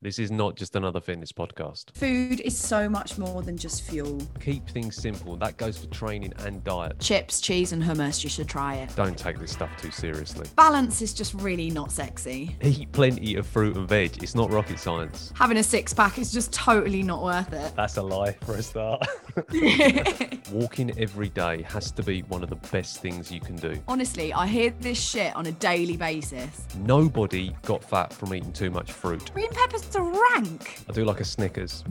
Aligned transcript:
This 0.00 0.20
is 0.20 0.30
not 0.30 0.54
just 0.54 0.76
another 0.76 1.00
fitness 1.00 1.32
podcast. 1.32 1.90
Food 1.96 2.38
is 2.42 2.56
so 2.56 2.88
much 2.88 3.18
more 3.18 3.42
than 3.42 3.56
just 3.56 3.82
fuel. 3.82 4.22
Keep 4.38 4.68
things 4.68 4.94
simple. 4.94 5.36
That 5.36 5.56
goes 5.56 5.76
for 5.76 5.88
training 5.88 6.34
and 6.38 6.62
diet. 6.62 7.00
Chips, 7.00 7.40
cheese, 7.40 7.72
and 7.72 7.82
hummus, 7.82 8.22
you 8.22 8.30
should 8.30 8.46
try 8.46 8.76
it. 8.76 8.94
Don't 8.94 9.18
take 9.18 9.40
this 9.40 9.50
stuff 9.50 9.70
too 9.76 9.90
seriously. 9.90 10.46
Balance 10.54 11.02
is 11.02 11.12
just 11.12 11.34
really 11.34 11.68
not 11.68 11.90
sexy. 11.90 12.56
Eat 12.62 12.92
plenty 12.92 13.34
of 13.34 13.44
fruit 13.44 13.76
and 13.76 13.88
veg. 13.88 14.22
It's 14.22 14.36
not 14.36 14.52
rocket 14.52 14.78
science. 14.78 15.32
Having 15.34 15.56
a 15.56 15.64
six 15.64 15.92
pack 15.92 16.16
is 16.18 16.30
just 16.30 16.52
totally 16.52 17.02
not 17.02 17.24
worth 17.24 17.52
it. 17.52 17.72
That's 17.74 17.96
a 17.96 18.02
lie 18.02 18.36
for 18.44 18.54
a 18.54 18.62
start. 18.62 19.04
Walking 20.52 20.96
every 20.96 21.30
day 21.30 21.62
has 21.62 21.90
to 21.90 22.04
be 22.04 22.20
one 22.22 22.44
of 22.44 22.50
the 22.50 22.68
best 22.70 23.02
things 23.02 23.32
you 23.32 23.40
can 23.40 23.56
do. 23.56 23.76
Honestly, 23.88 24.32
I 24.32 24.46
hear 24.46 24.72
this 24.78 25.00
shit 25.00 25.34
on 25.34 25.46
a 25.46 25.52
daily 25.52 25.96
basis. 25.96 26.66
Nobody 26.78 27.52
got 27.62 27.82
fat 27.82 28.12
from 28.12 28.32
eating 28.32 28.52
too 28.52 28.70
much 28.70 28.92
fruit. 28.92 29.32
Green 29.34 29.50
peppers 29.50 29.87
are 29.96 30.02
rank. 30.34 30.78
I 30.88 30.92
do 30.92 31.04
like 31.04 31.20
a 31.20 31.24
Snickers. 31.24 31.84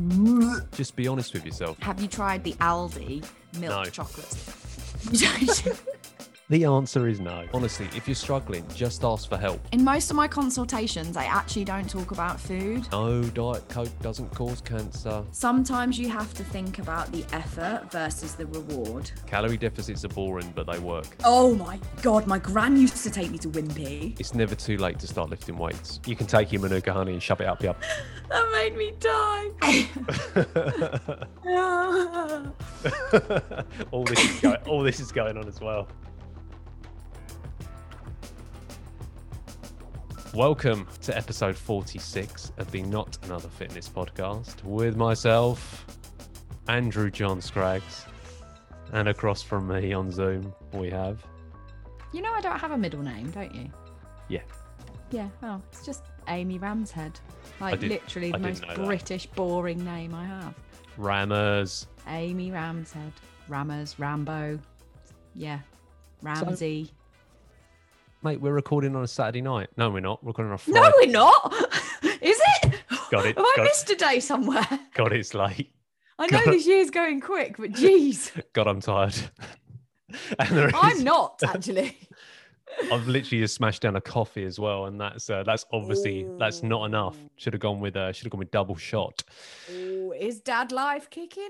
Just 0.74 0.96
be 0.96 1.07
honest 1.07 1.33
with 1.33 1.46
yourself. 1.46 1.78
Have 1.79 2.01
you 2.01 2.07
tried 2.07 2.43
the 2.43 2.54
Aldi 2.54 3.24
milk 3.60 3.86
No. 3.86 3.89
chocolates? 3.89 4.54
The 6.50 6.64
answer 6.64 7.10
is 7.10 7.19
no. 7.19 7.46
Honestly, 7.54 7.89
if 7.93 8.07
you're 8.07 8.15
struggling, 8.15 8.65
just 8.74 9.04
ask 9.04 9.28
for 9.28 9.36
help. 9.36 9.60
In 9.74 9.83
most 9.83 10.10
of 10.10 10.15
my 10.15 10.29
consultations, 10.29 11.18
I 11.18 11.25
actually 11.25 11.65
don't 11.65 11.89
talk 11.89 12.11
about 12.11 12.39
food. 12.39 12.88
No, 12.93 13.21
Diet 13.21 13.68
Coke 13.68 13.89
doesn't 14.01 14.33
cause 14.33 14.61
cancer. 14.61 15.25
Sometimes 15.33 16.00
you 16.00 16.07
have 16.07 16.33
to 16.36 16.46
think 16.46 16.79
about 16.79 17.11
the 17.11 17.25
effort 17.33 17.91
versus 17.91 18.36
the 18.36 18.46
reward. 18.46 19.11
Calorie 19.25 19.57
deficits 19.57 20.05
are 20.05 20.10
boring, 20.10 20.50
but 20.55 20.68
they 20.68 20.79
work. 20.79 21.18
Oh 21.25 21.54
my 21.54 21.82
god, 22.02 22.28
my 22.28 22.39
gran 22.39 22.77
used 22.77 23.04
to 23.04 23.10
take 23.10 23.29
me 23.29 23.38
to 23.39 23.50
Wimpy. 23.50 24.18
It's 24.18 24.33
never 24.33 24.55
too 24.55 24.77
late 24.77 25.00
to 25.00 25.07
start 25.07 25.29
lifting 25.29 25.57
weights. 25.57 26.00
You 26.05 26.16
can 26.16 26.27
take 26.27 26.54
your 26.54 26.61
Manuka 26.61 26.93
honey 26.93 27.11
and 27.11 27.21
shove 27.21 27.41
it 27.41 27.47
up 27.47 27.61
your. 27.61 27.75
That 28.29 28.52
made 28.52 28.75
me 28.75 28.91
die. 29.00 29.52
all 33.91 34.03
this 34.03 34.23
is 34.23 34.39
going. 34.41 34.57
All 34.66 34.83
this 34.83 35.00
is 35.00 35.13
going 35.13 35.38
on 35.38 35.47
as 35.47 35.61
well. 35.61 35.88
Welcome 40.38 40.88
to 41.02 41.17
episode 41.17 41.55
46 41.57 42.52
of 42.57 42.69
the 42.69 42.83
Not 42.83 43.17
Another 43.23 43.49
Fitness 43.49 43.89
podcast 43.89 44.63
with 44.63 44.95
myself, 44.95 45.83
Andrew 46.67 47.09
John 47.09 47.39
Scraggs, 47.41 48.05
and 48.94 49.07
across 49.07 49.41
from 49.41 49.67
me 49.67 49.94
on 49.94 50.11
Zoom 50.11 50.53
we 50.73 50.91
have. 50.91 51.25
you 52.13 52.21
know 52.21 52.31
I 52.31 52.41
don't 52.41 52.59
have 52.59 52.69
a 52.69 52.77
middle 52.77 53.02
name, 53.02 53.31
don't 53.31 53.52
you? 53.55 53.67
Yeah, 54.27 54.44
Yeah, 55.09 55.27
oh, 55.41 55.59
it's 55.71 55.83
just 55.83 56.03
Amy 56.27 56.59
Ramshead. 56.59 57.16
Like 57.59 57.79
did- 57.79 57.89
literally 57.89 58.31
the 58.31 58.38
most 58.38 58.61
know 58.61 58.75
that. 58.75 58.85
British 58.85 59.25
boring 59.25 59.83
name 59.83 60.13
I 60.13 60.23
have. 60.25 60.53
Rammers. 60.99 61.88
Amy 62.09 62.51
Ramshead. 62.51 63.11
Rammers, 63.49 63.97
Rambo. 63.97 64.59
Yeah. 65.33 65.61
Ramsey. 66.22 66.91
Mate, 68.28 68.42
we're 68.42 68.52
recording 68.52 68.94
on 68.94 69.06
a 69.06 69.08
Saturday 69.08 69.39
night. 69.39 69.70
No, 69.78 69.89
we're 69.89 70.02
not. 70.02 70.22
We're 70.22 70.31
recording 70.31 70.50
on 70.50 70.56
a 70.56 70.58
Friday. 70.58 70.81
no, 70.81 70.92
we're 70.97 71.09
not. 71.09 71.53
Is 72.22 72.38
it? 72.61 72.73
Got 73.09 73.25
it, 73.25 73.38
Have 73.38 73.45
I 73.45 73.53
got 73.56 73.59
it. 73.59 73.64
missed 73.64 73.89
a 73.89 73.95
day 73.95 74.19
somewhere? 74.19 74.67
God, 74.95 75.14
it's 75.14 75.34
late. 75.34 75.72
I 76.19 76.28
know 76.28 76.44
God. 76.44 76.53
this 76.53 76.67
year's 76.67 76.89
going 76.89 77.22
quick, 77.22 77.56
but 77.58 77.72
geez, 77.72 78.34
God, 78.52 78.67
I'm 78.67 78.81
tired. 78.81 79.16
and 80.39 80.50
there 80.50 80.67
is, 80.67 80.73
I'm 80.75 81.06
not 81.06 81.42
actually. 81.42 81.97
I've 82.92 83.08
literally 83.08 83.44
just 83.44 83.56
smashed 83.56 83.84
down 83.84 83.95
a 83.95 84.02
coffee 84.02 84.44
as 84.44 84.59
well, 84.59 84.88
and 84.88 85.00
that's 85.00 85.30
uh, 85.30 85.44
that's 85.44 85.66
obviously 85.72 86.28
that's 86.38 86.64
not 86.64 86.84
enough. 86.84 87.16
Should 87.38 87.53
have 87.53 87.62
gone 87.62 87.80
with 87.80 87.95
uh, 87.95 88.12
should 88.12 88.25
have 88.25 88.31
gone 88.31 88.39
with 88.39 88.52
double 88.52 88.75
shot. 88.75 89.23
Ooh, 89.72 90.12
is 90.12 90.41
dad 90.41 90.73
life 90.73 91.09
kicking 91.09 91.44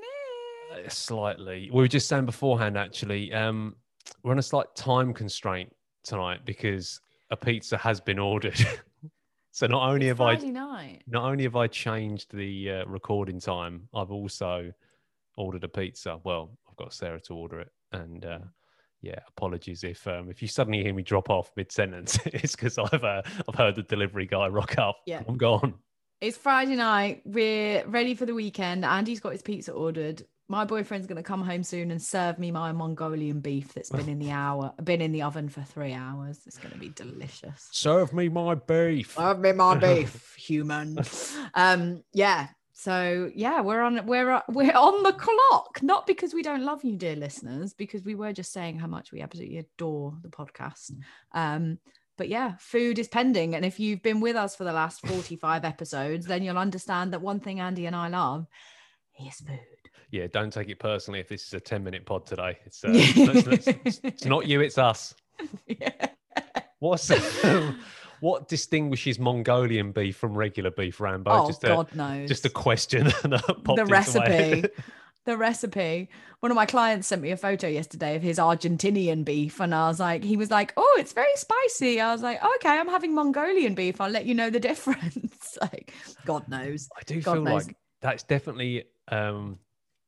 in? 0.74 0.86
Uh, 0.86 0.90
slightly. 0.90 1.72
We 1.74 1.82
were 1.82 1.88
just 1.88 2.08
saying 2.08 2.28
beforehand, 2.28 2.78
actually, 2.78 3.34
um, 3.34 3.78
we're 4.22 4.32
on 4.32 4.38
a 4.38 4.44
slight 4.44 4.68
time 4.76 5.12
constraint 5.12 5.74
tonight 6.08 6.40
because 6.46 7.00
a 7.30 7.38
pizza 7.38 7.78
has 7.78 8.00
been 8.00 8.20
ordered. 8.20 8.60
so 9.52 9.68
not 9.68 9.90
only 9.90 10.08
have 10.08 10.22
I 10.22 10.36
night. 10.36 11.04
not 11.08 11.26
only 11.26 11.44
have 11.44 11.56
I 11.56 11.68
changed 11.68 12.36
the 12.36 12.72
uh, 12.72 12.86
recording 12.86 13.40
time, 13.40 13.88
I've 13.94 14.12
also 14.12 14.72
ordered 15.36 15.64
a 15.64 15.70
pizza. 15.70 16.20
Well, 16.24 16.58
I've 16.68 16.76
got 16.78 16.94
Sarah 16.94 17.20
to 17.22 17.34
order 17.36 17.60
it, 17.60 17.72
and 17.92 18.26
uh, 18.26 18.40
yeah, 19.02 19.20
apologies 19.28 19.84
if 19.84 20.08
um, 20.08 20.30
if 20.30 20.42
you 20.42 20.48
suddenly 20.48 20.82
hear 20.82 20.94
me 20.94 21.04
drop 21.04 21.30
off 21.30 21.52
mid 21.56 21.72
sentence. 21.72 22.20
it's 22.26 22.56
because 22.56 22.78
I've 22.78 23.04
uh, 23.04 23.22
I've 23.48 23.56
heard 23.56 23.76
the 23.76 23.84
delivery 23.84 24.26
guy 24.26 24.48
rock 24.48 24.78
up. 24.78 24.98
Yeah. 25.06 25.22
I'm 25.28 25.38
gone. 25.38 25.76
It's 26.20 26.38
Friday 26.38 26.76
night. 26.76 27.22
We're 27.26 27.86
ready 27.86 28.16
for 28.16 28.26
the 28.26 28.34
weekend. 28.34 28.84
Andy's 28.84 29.20
got 29.20 29.34
his 29.34 29.44
pizza 29.44 29.72
ordered. 29.72 30.26
My 30.50 30.64
boyfriend's 30.64 31.08
going 31.08 31.18
to 31.18 31.24
come 31.24 31.44
home 31.44 31.62
soon 31.62 31.92
and 31.92 32.02
serve 32.02 32.40
me 32.40 32.52
my 32.52 32.72
Mongolian 32.72 33.42
beef 33.42 33.74
that's 33.74 33.90
been 33.90 34.08
in 34.08 34.20
the 34.20 34.32
hour, 34.44 34.74
been 34.82 35.02
in 35.02 35.12
the 35.12 35.24
oven 35.24 35.50
for 35.50 35.62
three 35.62 35.94
hours. 35.94 36.40
It's 36.46 36.58
going 36.58 36.74
to 36.74 36.80
be 36.80 36.90
delicious. 36.90 37.68
Serve 37.72 38.14
me 38.14 38.30
my 38.30 38.56
beef. 38.56 39.16
Serve 39.18 39.40
me 39.40 39.52
my 39.52 39.76
beef, 39.76 40.36
human. 40.38 40.98
Um, 41.54 42.04
yeah. 42.14 42.48
So 42.74 43.32
yeah, 43.34 43.62
we're 43.62 43.82
on 43.82 44.06
we're 44.06 44.30
uh, 44.30 44.42
we're 44.50 44.76
on 44.76 45.02
the 45.02 45.14
clock. 45.14 45.82
Not 45.82 46.06
because 46.06 46.36
we 46.36 46.44
don't 46.44 46.64
love 46.64 46.84
you, 46.84 46.96
dear 46.96 47.16
listeners, 47.16 47.74
because 47.74 48.04
we 48.04 48.14
were 48.14 48.34
just 48.34 48.54
saying 48.54 48.78
how 48.78 48.86
much 48.86 49.12
we 49.12 49.22
absolutely 49.22 49.58
adore 49.58 50.16
the 50.22 50.30
podcast. 50.30 50.92
Um, 51.32 51.80
but 52.18 52.30
yeah, 52.30 52.54
food 52.60 53.00
is 53.00 53.08
pending, 53.08 53.56
and 53.56 53.66
if 53.66 53.80
you've 53.80 54.04
been 54.04 54.20
with 54.20 54.36
us 54.36 54.56
for 54.56 54.64
the 54.64 54.74
last 54.74 55.06
forty-five 55.08 55.66
episodes, 55.66 56.28
then 56.28 56.44
you'll 56.44 56.60
understand 56.60 57.14
that 57.14 57.22
one 57.22 57.40
thing 57.40 57.60
Andy 57.60 57.88
and 57.88 57.96
I 57.96 58.10
love 58.10 58.46
is 59.26 59.40
food. 59.40 59.58
Yeah, 60.12 60.28
don't 60.32 60.52
take 60.52 60.70
it 60.70 60.80
personally 60.80 61.20
if 61.20 61.28
this 61.28 61.46
is 61.48 61.54
a 61.54 61.60
10 61.60 61.84
minute 61.84 62.06
pod 62.06 62.26
today. 62.26 62.58
It's, 62.66 62.84
uh, 62.84 62.90
it's, 62.94 63.68
it's- 63.68 64.00
it's 64.04 64.26
not 64.26 64.48
you, 64.48 64.62
it's 64.62 64.78
us. 64.78 65.14
yeah. 65.68 66.08
What's 66.80 67.10
what 68.20 68.48
distinguishes 68.48 69.20
Mongolian 69.20 69.92
beef 69.92 70.16
from 70.18 70.36
regular 70.36 70.72
beef, 70.72 71.00
Rambo? 71.00 71.32
Oh 71.32 71.48
just 71.48 71.64
a, 71.64 71.68
God 71.68 71.94
knows. 71.96 72.28
just 72.28 72.46
a 72.46 72.50
question 72.50 73.06
the 73.24 73.86
recipe 73.88 74.64
the 75.26 75.38
recipe 75.38 76.10
one 76.40 76.52
of 76.52 76.56
my 76.56 76.66
clients 76.66 77.08
sent 77.08 77.22
me 77.22 77.32
a 77.32 77.38
photo 77.38 77.68
yesterday 77.68 78.16
of 78.16 78.22
his 78.22 78.38
argentinian 78.40 79.26
beef 79.26 79.60
and 79.60 79.76
i 79.76 79.90
was 79.90 80.00
like 80.00 80.24
he 80.24 80.38
was 80.38 80.50
like 80.50 80.72
oh 80.78 80.96
it's 80.98 81.12
very 81.12 81.36
spicy 81.36 82.00
i 82.00 82.14
was 82.14 82.22
like 82.22 82.42
okay 82.56 82.70
i'm 82.70 82.88
having 82.88 83.14
mongolian 83.14 83.76
beef 83.76 84.00
i'll 84.00 84.10
let 84.10 84.26
you 84.26 84.34
know 84.34 84.50
the 84.50 84.60
difference 84.60 85.58
like 85.62 85.94
god 86.26 86.48
knows 86.48 86.88
I 86.98 87.02
do 87.06 87.22
God 87.22 87.34
feel 87.34 87.44
knows. 87.44 87.68
like 87.68 87.76
that's 88.02 88.24
definitely 88.24 88.86
um 89.10 89.60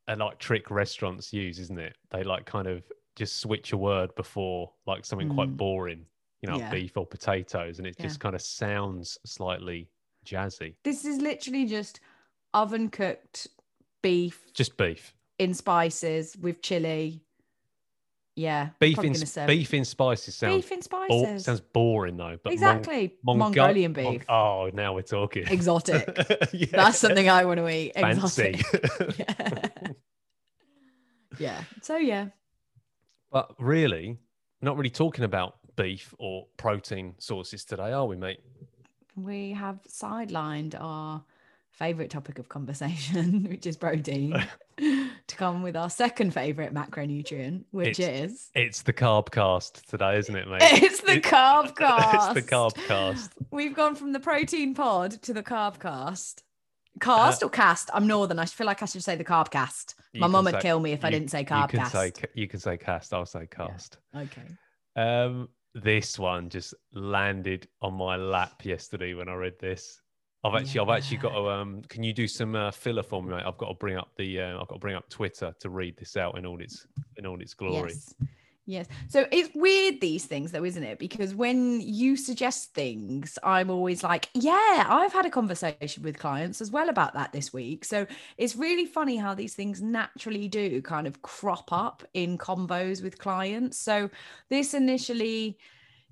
a 0.10 0.16
like 0.16 0.40
trick 0.40 0.70
restaurants 0.72 1.32
use, 1.32 1.60
isn't 1.60 1.80
it? 1.80 1.96
They 2.10 2.24
like 2.24 2.46
kind 2.46 2.68
of 2.68 2.84
just 3.16 3.38
switch 3.38 3.72
a 3.74 3.78
word 3.78 4.14
before 4.16 4.74
like 4.86 5.06
something 5.06 5.30
quite 5.30 5.50
Mm. 5.50 5.58
boring, 5.58 6.06
you 6.42 6.50
know, 6.50 6.58
Yeah. 6.58 6.70
beef 6.72 6.98
or 6.98 7.06
potatoes, 7.06 7.78
and 7.80 7.88
it 7.88 7.96
Yeah. 7.98 8.04
just 8.08 8.20
kind 8.20 8.36
of 8.36 8.42
sounds 8.42 9.18
slightly 9.26 9.90
jazzy. 10.26 10.76
this 10.84 11.06
is 11.06 11.20
literally 11.22 11.66
just 11.66 12.00
oven 12.54 12.90
cooked 12.90 13.48
beef 14.02 14.52
Just 14.54 14.76
beef. 14.78 15.14
in 15.38 15.54
spices 15.54 16.36
with 16.38 16.62
chili 16.62 17.22
yeah 18.40 18.70
Beef 18.80 18.98
in 19.04 19.14
beef 19.48 19.74
in 19.74 19.84
spices 19.86 20.36
sounds 20.36 20.56
beef 20.56 20.72
in 20.72 20.80
bo- 20.90 21.38
sounds 21.38 21.60
boring 21.60 22.16
though. 22.18 22.38
But 22.44 22.54
exactly 22.54 23.16
Mongo- 23.28 23.38
mongolian 23.38 23.94
Mong- 23.94 24.12
beef 24.20 24.26
oh, 24.30 24.70
now 24.74 24.94
we're 24.94 25.02
talking. 25.02 25.46
exotic 25.58 26.06
Yeah. 26.54 26.68
that's 26.72 27.00
something 27.00 27.30
i 27.30 27.44
want 27.46 27.60
to 27.60 27.68
eat 27.70 27.94
fancy. 27.96 28.48
exotic 28.60 29.18
yeah. 29.20 29.92
yeah. 31.38 31.64
So 31.82 31.98
yeah. 31.98 32.28
But 33.32 33.54
really, 33.60 34.18
not 34.62 34.78
really 34.78 34.90
talking 34.90 35.24
about 35.24 35.58
beef 35.76 36.14
or 36.18 36.48
protein 36.58 37.16
sources 37.20 37.64
today, 37.64 37.92
are 37.92 38.06
we, 38.06 38.16
mate? 38.16 38.40
We 39.16 39.52
have 39.52 39.80
sidelined 39.88 40.76
our 40.80 41.24
favorite 41.80 42.10
topic 42.12 42.38
of 42.38 42.50
conversation, 42.50 43.44
which 43.50 43.66
is 43.66 43.78
protein, 43.78 44.36
to 44.78 45.36
come 45.38 45.64
with 45.64 45.76
our 45.78 45.90
second 45.90 46.34
favorite 46.34 46.74
macronutrient, 46.74 47.64
which 47.72 48.00
is 48.00 48.50
It's 48.54 48.82
the 48.82 48.94
carb 48.94 49.32
cast 49.32 49.90
today, 49.90 50.18
isn't 50.20 50.36
it, 50.36 50.48
mate? 50.48 50.60
it's 50.62 51.02
the 51.02 51.22
carb 51.22 51.76
cast. 51.76 52.38
it's 52.38 52.46
the 52.46 52.56
carb 52.56 52.76
cast. 52.86 53.32
We've 53.50 53.74
gone 53.74 53.96
from 53.96 54.12
the 54.12 54.20
protein 54.20 54.76
pod 54.76 55.12
to 55.24 55.34
the 55.34 55.42
carb 55.42 55.80
cast. 55.80 56.44
Cast 57.00 57.44
or 57.44 57.50
cast? 57.50 57.90
I'm 57.94 58.08
northern. 58.08 58.40
I 58.40 58.46
feel 58.46 58.68
like 58.68 58.84
I 58.84 58.86
should 58.86 59.04
say 59.04 59.16
the 59.16 59.24
carb 59.24 59.50
cast. 59.50 59.96
My 60.14 60.28
mum 60.28 60.44
would 60.46 60.56
say- 60.56 60.62
kill 60.62 60.82
me 60.82 60.92
if 60.92 61.06
I 61.06 61.10
didn't 61.10 61.30
say 61.30 61.40
You 61.40 61.46
carb 61.46 61.70
can 61.70 61.80
cast. 61.80 61.92
say 61.94 62.12
you 62.34 62.48
can 62.48 62.60
say 62.60 62.76
cast. 62.78 63.14
I'll 63.14 63.26
say 63.26 63.48
cast. 63.50 64.00
Okay. 64.14 64.42
Um, 64.98 65.48
this 65.74 66.20
one 66.20 66.50
just 66.50 66.74
landed 66.94 67.70
on 67.82 67.94
my 67.94 68.18
lap 68.18 68.66
yesterday 68.66 69.14
when 69.14 69.30
I 69.30 69.36
read 69.36 69.54
this. 69.62 70.02
I've 70.44 70.56
actually, 70.56 70.80
I've 70.80 70.90
actually 70.90 71.18
got 71.18 71.34
Yeah. 71.34 71.40
to. 71.40 71.50
Um, 71.50 71.82
can 71.84 72.04
you 72.04 72.14
do 72.14 72.28
some 72.28 72.56
uh, 72.56 72.72
filler 72.72 73.04
for 73.04 73.22
me, 73.22 73.32
mate? 73.32 73.44
I've 73.46 73.58
got 73.58 73.68
to 73.68 73.74
bring 73.74 73.98
up 73.98 74.10
the. 74.18 74.40
Uh, 74.42 74.62
I've 74.62 74.68
got 74.68 74.76
to 74.76 74.80
bring 74.80 74.96
up 74.96 75.10
Twitter 75.10 75.54
to 75.60 75.70
read 75.70 75.98
this 75.98 76.16
out 76.16 76.38
in 76.38 76.46
all 76.46 76.62
its 76.62 76.88
in 77.18 77.26
all 77.26 77.42
its 77.42 77.54
glory. 77.54 77.92
Yes. 77.92 78.14
Yes. 78.66 78.86
So 79.08 79.26
it's 79.32 79.50
weird, 79.56 80.00
these 80.00 80.26
things, 80.26 80.52
though, 80.52 80.64
isn't 80.64 80.84
it? 80.84 81.00
Because 81.00 81.34
when 81.34 81.82
you 81.82 82.16
suggest 82.16 82.76
things, 82.76 83.40
I'm 83.44 83.72
always 83.72 84.04
like, 84.04 84.30
yeah, 84.36 84.86
I've 84.88 85.12
had 85.12 85.26
a 85.26 85.32
conversation 85.32 86.04
with 86.04 86.20
clients 86.20 86.62
as 86.62 86.70
well 86.70 86.88
about 86.88 87.16
that 87.16 87.32
this 87.32 87.52
week. 87.52 87.84
So 87.84 88.06
it's 88.38 88.56
really 88.56 88.86
funny 88.86 89.18
how 89.18 89.34
these 89.34 89.56
things 89.56 89.82
naturally 89.82 90.48
do 90.48 90.84
kind 90.84 91.08
of 91.08 91.24
crop 91.24 91.74
up 91.74 92.04
in 92.14 92.38
combos 92.38 93.02
with 93.02 93.18
clients. 93.18 93.80
So 93.80 94.12
this 94.50 94.76
initially, 94.76 95.58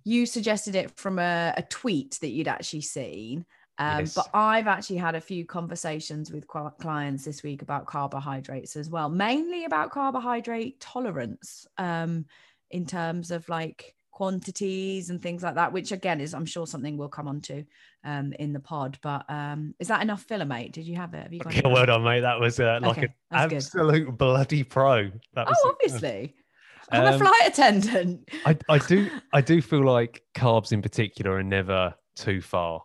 you 0.04 0.26
suggested 0.26 0.74
it 0.74 0.98
from 0.98 1.20
a, 1.20 1.54
a 1.58 1.62
tweet 1.62 2.18
that 2.22 2.30
you'd 2.30 2.48
actually 2.48 2.82
seen. 2.82 3.46
Um, 3.80 4.00
Yes. 4.00 4.16
But 4.16 4.30
I've 4.34 4.68
actually 4.68 4.98
had 4.98 5.16
a 5.16 5.22
few 5.22 5.46
conversations 5.46 6.32
with 6.32 6.48
clients 6.48 7.26
this 7.26 7.44
week 7.44 7.62
about 7.62 7.86
carbohydrates 7.86 8.76
as 8.76 8.90
well, 8.90 9.10
mainly 9.10 9.66
about 9.66 9.92
carbohydrate 9.92 10.80
tolerance 10.80 11.68
um, 11.78 12.26
in 12.72 12.86
terms 12.86 13.32
of 13.32 13.48
like 13.50 13.94
quantities 14.12 15.12
and 15.12 15.22
things 15.22 15.44
like 15.44 15.54
that, 15.56 15.72
which 15.72 15.92
again 15.92 16.20
is, 16.20 16.34
I'm 16.34 16.46
sure, 16.46 16.66
something 16.66 16.98
we'll 16.98 17.08
come 17.08 17.28
on 17.28 17.40
to 17.42 17.64
um, 18.04 18.34
in 18.34 18.52
the 18.52 18.60
pod. 18.60 18.98
But 19.04 19.30
um, 19.30 19.76
is 19.80 19.90
that 19.90 20.02
enough 20.02 20.24
filler, 20.24 20.46
mate? 20.46 20.74
Did 20.74 20.88
you 20.88 20.96
have 20.96 21.14
it? 21.14 21.22
Have 21.22 21.34
you 21.34 21.40
got 21.40 21.54
Okay, 21.54 21.60
it? 21.70 21.72
well 21.72 21.86
done, 21.86 22.04
mate. 22.04 22.22
That 22.22 22.40
was 22.40 22.60
uh, 22.60 22.80
like 22.82 22.98
Okay, 22.98 23.02
an 23.08 23.14
that's 23.30 23.50
good. 23.50 23.58
absolute 23.58 24.18
bloody 24.18 24.64
pro. 24.64 25.12
That 25.34 25.48
was 25.48 25.58
Oh, 25.64 25.70
obviously. 25.76 26.34
I'm 26.92 27.06
a 27.06 27.12
Um, 27.14 27.20
flight 27.20 27.42
attendant. 27.48 28.30
I, 28.46 28.58
I 28.70 28.78
do 28.80 29.10
I 29.34 29.42
do 29.42 29.62
feel 29.62 29.84
like 29.84 30.24
carbs 30.34 30.72
in 30.72 30.82
particular 30.82 31.36
are 31.36 31.44
never 31.44 31.94
too 32.16 32.42
far 32.42 32.82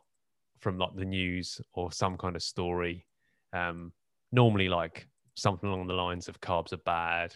from 0.63 0.79
like 0.79 0.95
the 0.95 1.05
news 1.05 1.61
or 1.75 1.93
some 1.93 2.17
kind 2.17 2.37
of 2.37 2.43
story. 2.43 3.05
Um, 3.53 3.93
normally 4.31 4.69
like 4.69 5.07
something 5.35 5.69
along 5.69 5.87
the 5.89 5.95
lines 5.95 6.29
of 6.29 6.41
carbs 6.41 6.73
are 6.73 6.79
bad 6.79 7.35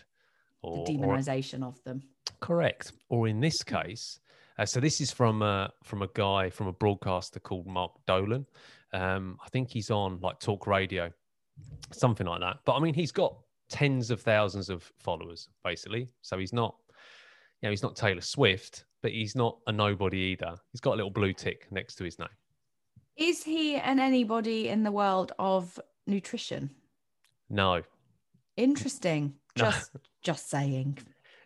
The 0.62 0.69
or, 0.69 0.78
or 0.78 0.87
demonization 0.87 1.62
of 1.62 1.82
them. 1.84 2.00
correct. 2.40 2.93
Or 3.11 3.28
in 3.28 3.40
this 3.40 3.62
case, 3.62 4.19
uh, 4.58 4.64
so 4.64 4.81
this 4.81 5.00
is 5.00 5.11
from 5.11 5.43
uh, 5.43 5.69
from 5.84 6.02
a 6.02 6.08
guy 6.14 6.49
from 6.50 6.69
a 6.69 6.73
broadcaster 6.73 7.40
called 7.40 7.67
Mark 7.67 7.93
Dolan. 8.06 8.46
Um, 8.94 9.37
I 9.44 9.49
think 9.50 9.70
he's 9.70 9.90
on 9.90 10.20
like 10.23 10.38
talk 10.40 10.67
radio, 10.67 11.11
something 11.93 12.26
like 12.26 12.40
that. 12.40 12.58
But 12.64 12.76
I 12.76 12.81
mean, 12.81 12.94
he's 12.94 13.12
got 13.12 13.37
tens 13.69 14.11
of 14.11 14.20
thousands 14.23 14.70
of 14.70 14.90
followers 15.00 15.49
basically. 15.64 16.08
So 16.23 16.38
he's 16.38 16.52
not, 16.52 16.76
you 17.61 17.67
know, 17.67 17.70
he's 17.70 17.82
not 17.82 17.96
Taylor 17.96 18.20
Swift, 18.23 18.84
but 19.02 19.11
he's 19.11 19.34
not 19.34 19.58
a 19.67 19.73
nobody 19.73 20.19
either. 20.19 20.55
He's 20.73 20.81
got 20.81 20.93
a 20.94 20.96
little 20.96 21.11
blue 21.11 21.32
tick 21.34 21.67
next 21.70 21.96
to 21.96 22.05
his 22.05 22.19
name. 22.19 22.28
Is 23.16 23.42
he 23.44 23.76
an 23.76 23.98
anybody 23.98 24.68
in 24.68 24.82
the 24.82 24.92
world 24.92 25.32
of 25.38 25.80
nutrition? 26.06 26.70
No. 27.48 27.82
Interesting. 28.56 29.34
No. 29.58 29.70
Just 29.70 29.92
just 30.22 30.50
saying. 30.50 30.98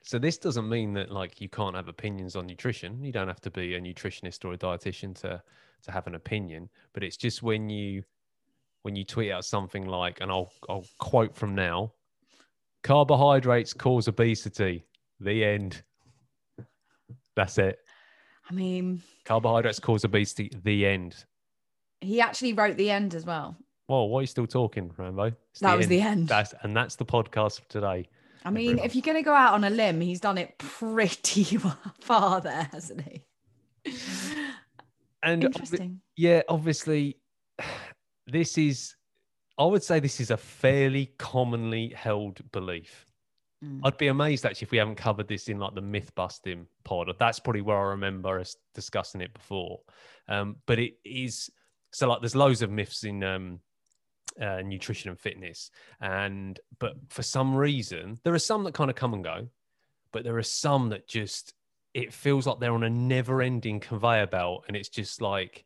So 0.02 0.18
this 0.18 0.36
doesn't 0.36 0.68
mean 0.68 0.92
that 0.94 1.12
like 1.12 1.40
you 1.40 1.48
can't 1.48 1.76
have 1.76 1.86
opinions 1.86 2.34
on 2.34 2.44
nutrition. 2.44 3.04
You 3.04 3.12
don't 3.12 3.28
have 3.28 3.40
to 3.42 3.52
be 3.52 3.76
a 3.76 3.80
nutritionist 3.80 4.44
or 4.44 4.52
a 4.52 4.58
dietitian 4.58 5.14
to 5.20 5.40
to 5.84 5.92
have 5.92 6.08
an 6.08 6.16
opinion. 6.16 6.68
But 6.92 7.04
it's 7.04 7.16
just 7.16 7.44
when 7.44 7.70
you 7.70 8.02
when 8.82 8.96
you 8.96 9.04
tweet 9.04 9.30
out 9.30 9.44
something 9.44 9.86
like, 9.86 10.20
and 10.20 10.28
I'll 10.28 10.50
I'll 10.68 10.86
quote 10.98 11.36
from 11.36 11.54
now: 11.54 11.92
carbohydrates 12.82 13.72
cause 13.72 14.08
obesity. 14.08 14.84
The 15.20 15.44
end. 15.44 15.84
That's 17.36 17.58
it. 17.58 17.78
I 18.50 18.52
mean, 18.52 19.02
Carbohydrates 19.24 19.78
cause 19.78 20.02
obesity. 20.04 20.50
The 20.64 20.84
end. 20.84 21.24
He 22.00 22.20
actually 22.20 22.52
wrote 22.52 22.76
the 22.76 22.90
end 22.90 23.14
as 23.14 23.24
well. 23.24 23.56
Well, 23.88 24.08
why 24.08 24.20
are 24.20 24.22
you 24.22 24.26
still 24.26 24.46
talking, 24.46 24.92
Rambo? 24.96 25.32
It's 25.50 25.60
That 25.60 25.76
was 25.76 25.88
the 25.88 26.00
end. 26.00 26.28
That's 26.28 26.54
and 26.62 26.76
that's 26.76 26.96
the 26.96 27.04
podcast 27.04 27.60
for 27.60 27.68
today. 27.68 28.08
I 28.44 28.50
mean, 28.50 28.70
everyone. 28.70 28.86
if 28.86 28.94
you're 28.94 29.02
going 29.02 29.16
to 29.16 29.22
go 29.22 29.34
out 29.34 29.54
on 29.54 29.64
a 29.64 29.70
limb, 29.70 30.00
he's 30.00 30.20
done 30.20 30.38
it 30.38 30.56
pretty 30.58 31.44
far 32.00 32.40
there, 32.40 32.68
hasn't 32.72 33.02
he? 33.02 33.24
And 35.22 35.44
Interesting. 35.44 36.00
yeah, 36.16 36.42
obviously, 36.48 37.18
this 38.26 38.56
is, 38.56 38.94
I 39.58 39.64
would 39.64 39.82
say, 39.82 40.00
this 40.00 40.20
is 40.20 40.30
a 40.30 40.36
fairly 40.36 41.12
commonly 41.18 41.92
held 41.94 42.40
belief. 42.52 43.06
Mm. 43.62 43.80
I'd 43.84 43.98
be 43.98 44.06
amazed 44.06 44.46
actually 44.46 44.66
if 44.66 44.70
we 44.70 44.78
haven't 44.78 44.94
covered 44.94 45.28
this 45.28 45.48
in 45.48 45.58
like 45.58 45.74
the 45.74 45.82
myth 45.82 46.14
busting 46.14 46.66
pod. 46.84 47.12
That's 47.18 47.38
probably 47.38 47.60
where 47.60 47.76
I 47.76 47.90
remember 47.90 48.38
us 48.38 48.56
discussing 48.74 49.20
it 49.20 49.34
before. 49.34 49.80
Um, 50.28 50.56
but 50.64 50.78
it 50.78 50.94
is 51.04 51.50
so 51.90 52.08
like 52.08 52.20
there's 52.20 52.36
loads 52.36 52.62
of 52.62 52.70
myths 52.70 53.04
in 53.04 53.22
um, 53.24 53.60
uh, 54.40 54.62
nutrition 54.64 55.10
and 55.10 55.18
fitness, 55.18 55.70
and 56.00 56.58
but 56.78 56.94
for 57.08 57.22
some 57.22 57.54
reason 57.54 58.18
there 58.24 58.34
are 58.34 58.38
some 58.38 58.64
that 58.64 58.74
kind 58.74 58.90
of 58.90 58.96
come 58.96 59.14
and 59.14 59.24
go, 59.24 59.48
but 60.12 60.24
there 60.24 60.36
are 60.36 60.42
some 60.42 60.88
that 60.90 61.08
just 61.08 61.54
it 61.94 62.12
feels 62.12 62.46
like 62.46 62.60
they're 62.60 62.72
on 62.72 62.84
a 62.84 62.90
never-ending 62.90 63.80
conveyor 63.80 64.26
belt, 64.26 64.64
and 64.68 64.76
it's 64.76 64.88
just 64.88 65.20
like 65.20 65.64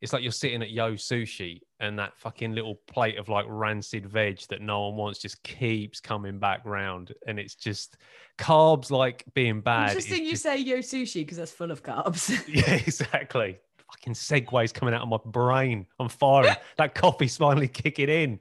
it's 0.00 0.12
like 0.12 0.22
you're 0.22 0.32
sitting 0.32 0.62
at 0.62 0.70
Yo 0.70 0.94
Sushi 0.94 1.60
and 1.82 1.98
that 1.98 2.16
fucking 2.16 2.54
little 2.54 2.76
plate 2.86 3.18
of 3.18 3.28
like 3.28 3.44
rancid 3.48 4.06
veg 4.06 4.40
that 4.48 4.60
no 4.60 4.88
one 4.88 4.96
wants 4.96 5.18
just 5.18 5.42
keeps 5.42 6.00
coming 6.00 6.38
back 6.38 6.60
round. 6.64 7.12
And 7.26 7.38
it's 7.38 7.56
just 7.56 7.96
carbs 8.38 8.90
like 8.90 9.24
being 9.34 9.60
bad. 9.60 9.90
Interesting 9.90 10.24
you 10.24 10.30
just- 10.30 10.44
say 10.44 10.58
yo 10.58 10.78
sushi 10.78 11.22
because 11.22 11.38
that's 11.38 11.52
full 11.52 11.70
of 11.70 11.82
carbs. 11.82 12.30
Yeah, 12.48 12.74
exactly. 12.86 13.58
Fucking 13.92 14.14
segues 14.14 14.72
coming 14.72 14.94
out 14.94 15.02
of 15.02 15.08
my 15.08 15.18
brain. 15.26 15.86
I'm 15.98 16.08
firing. 16.08 16.54
that 16.76 16.94
coffee's 16.94 17.36
finally 17.36 17.68
kicking 17.68 18.08
in. 18.08 18.40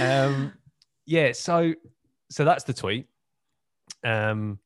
Um, 0.00 0.52
yeah, 1.06 1.32
so 1.32 1.74
so 2.30 2.44
that's 2.44 2.64
the 2.64 2.72
tweet. 2.74 3.06
Um, 4.02 4.58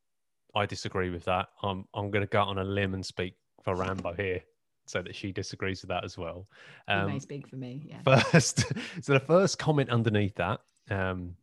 I 0.55 0.67
disagree 0.67 1.11
with 1.11 1.25
that. 1.25 1.49
I'm 1.63 1.85
I'm 1.95 2.11
going 2.11 2.25
to 2.25 2.31
go 2.31 2.43
on 2.43 2.59
a 2.59 2.65
limb 2.65 2.95
and 2.95 3.05
speak 3.05 3.35
for 3.63 3.75
Rambo 3.75 4.15
here, 4.15 4.41
so 4.87 5.03
that 5.03 5.15
she 5.15 5.33
disagrees 5.33 5.83
with 5.83 5.91
that 5.91 6.05
as 6.05 6.17
well. 6.17 6.47
you 6.89 6.95
Um, 6.95 7.07
may 7.07 7.19
speak 7.19 7.47
for 7.49 7.57
me. 7.57 7.83
Yeah. 7.85 8.21
first 8.31 8.65
so 9.03 9.13
the 9.13 9.21
first 9.21 9.59
comment 9.59 9.91
underneath 9.91 10.35
that 10.37 10.61
um 10.91 11.35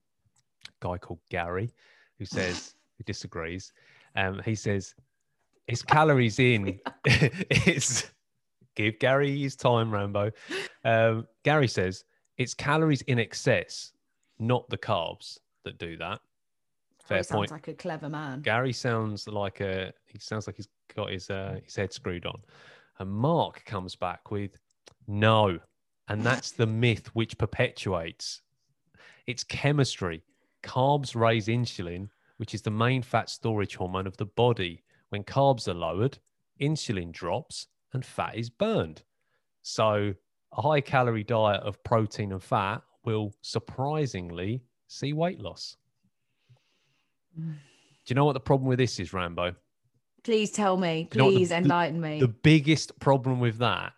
guy 0.79 0.97
called 0.97 1.19
gary 1.29 1.69
who 2.17 2.25
says 2.37 2.73
who 2.97 3.03
disagrees 3.03 3.71
um 4.15 4.41
he 4.43 4.55
says 4.55 4.95
it's 5.67 5.83
calories 5.83 6.39
in 6.39 6.79
it's 7.05 8.11
give 8.75 8.97
gary 8.99 9.39
his 9.39 9.55
time 9.55 9.91
rambo 9.91 10.31
um 10.85 11.27
gary 11.43 11.67
says 11.67 12.03
it's 12.37 12.53
calories 12.53 13.01
in 13.03 13.19
excess 13.19 13.93
not 14.39 14.67
the 14.69 14.77
carbs 14.77 15.37
that 15.63 15.77
do 15.77 15.97
that 15.97 16.19
fair 17.05 17.23
Probably 17.23 17.47
sounds 17.47 17.51
like 17.51 17.67
a 17.67 17.73
clever 17.73 18.09
man. 18.09 18.41
Gary 18.41 18.73
sounds 18.73 19.27
like 19.27 19.61
a 19.61 19.93
he 20.07 20.19
sounds 20.19 20.47
like 20.47 20.57
he's 20.57 20.67
got 20.95 21.11
his 21.11 21.29
uh, 21.29 21.59
his 21.63 21.75
head 21.75 21.93
screwed 21.93 22.25
on. 22.25 22.41
And 22.99 23.11
Mark 23.11 23.63
comes 23.65 23.95
back 23.95 24.31
with 24.31 24.57
no. 25.07 25.59
And 26.07 26.23
that's 26.23 26.51
the 26.51 26.67
myth 26.83 27.07
which 27.13 27.37
perpetuates. 27.37 28.41
It's 29.27 29.43
chemistry. 29.43 30.23
Carbs 30.63 31.15
raise 31.15 31.47
insulin, 31.47 32.09
which 32.37 32.53
is 32.53 32.61
the 32.61 32.71
main 32.71 33.01
fat 33.01 33.29
storage 33.29 33.75
hormone 33.75 34.07
of 34.07 34.17
the 34.17 34.25
body. 34.25 34.83
When 35.09 35.23
carbs 35.23 35.67
are 35.67 35.73
lowered, 35.73 36.17
insulin 36.59 37.11
drops 37.11 37.67
and 37.95 38.05
fat 38.05 38.35
is 38.35 38.49
burned. 38.49 39.01
So, 39.63 40.13
a 40.55 40.61
high 40.61 40.81
calorie 40.81 41.23
diet 41.23 41.61
of 41.63 41.83
protein 41.83 42.31
and 42.31 42.43
fat 42.43 42.83
will 43.03 43.33
surprisingly 43.41 44.61
see 44.87 45.13
weight 45.13 45.39
loss. 45.39 45.77
Mm. 47.39 47.53
Do 47.53 48.11
you 48.11 48.15
know 48.15 48.25
what 48.25 48.33
the 48.33 48.39
problem 48.39 48.67
with 48.67 48.77
this 48.77 48.99
is, 48.99 49.11
Rambo? 49.13 49.55
Please 50.23 50.51
tell 50.51 50.77
me. 50.77 51.07
Do 51.09 51.17
you 51.17 51.23
know 51.25 51.31
the- 51.31 51.37
Please 51.37 51.49
the- 51.49 51.57
enlighten 51.57 51.99
me. 51.99 52.19
The 52.19 52.27
biggest 52.27 52.97
problem 52.99 53.39
with 53.39 53.57
that 53.57 53.93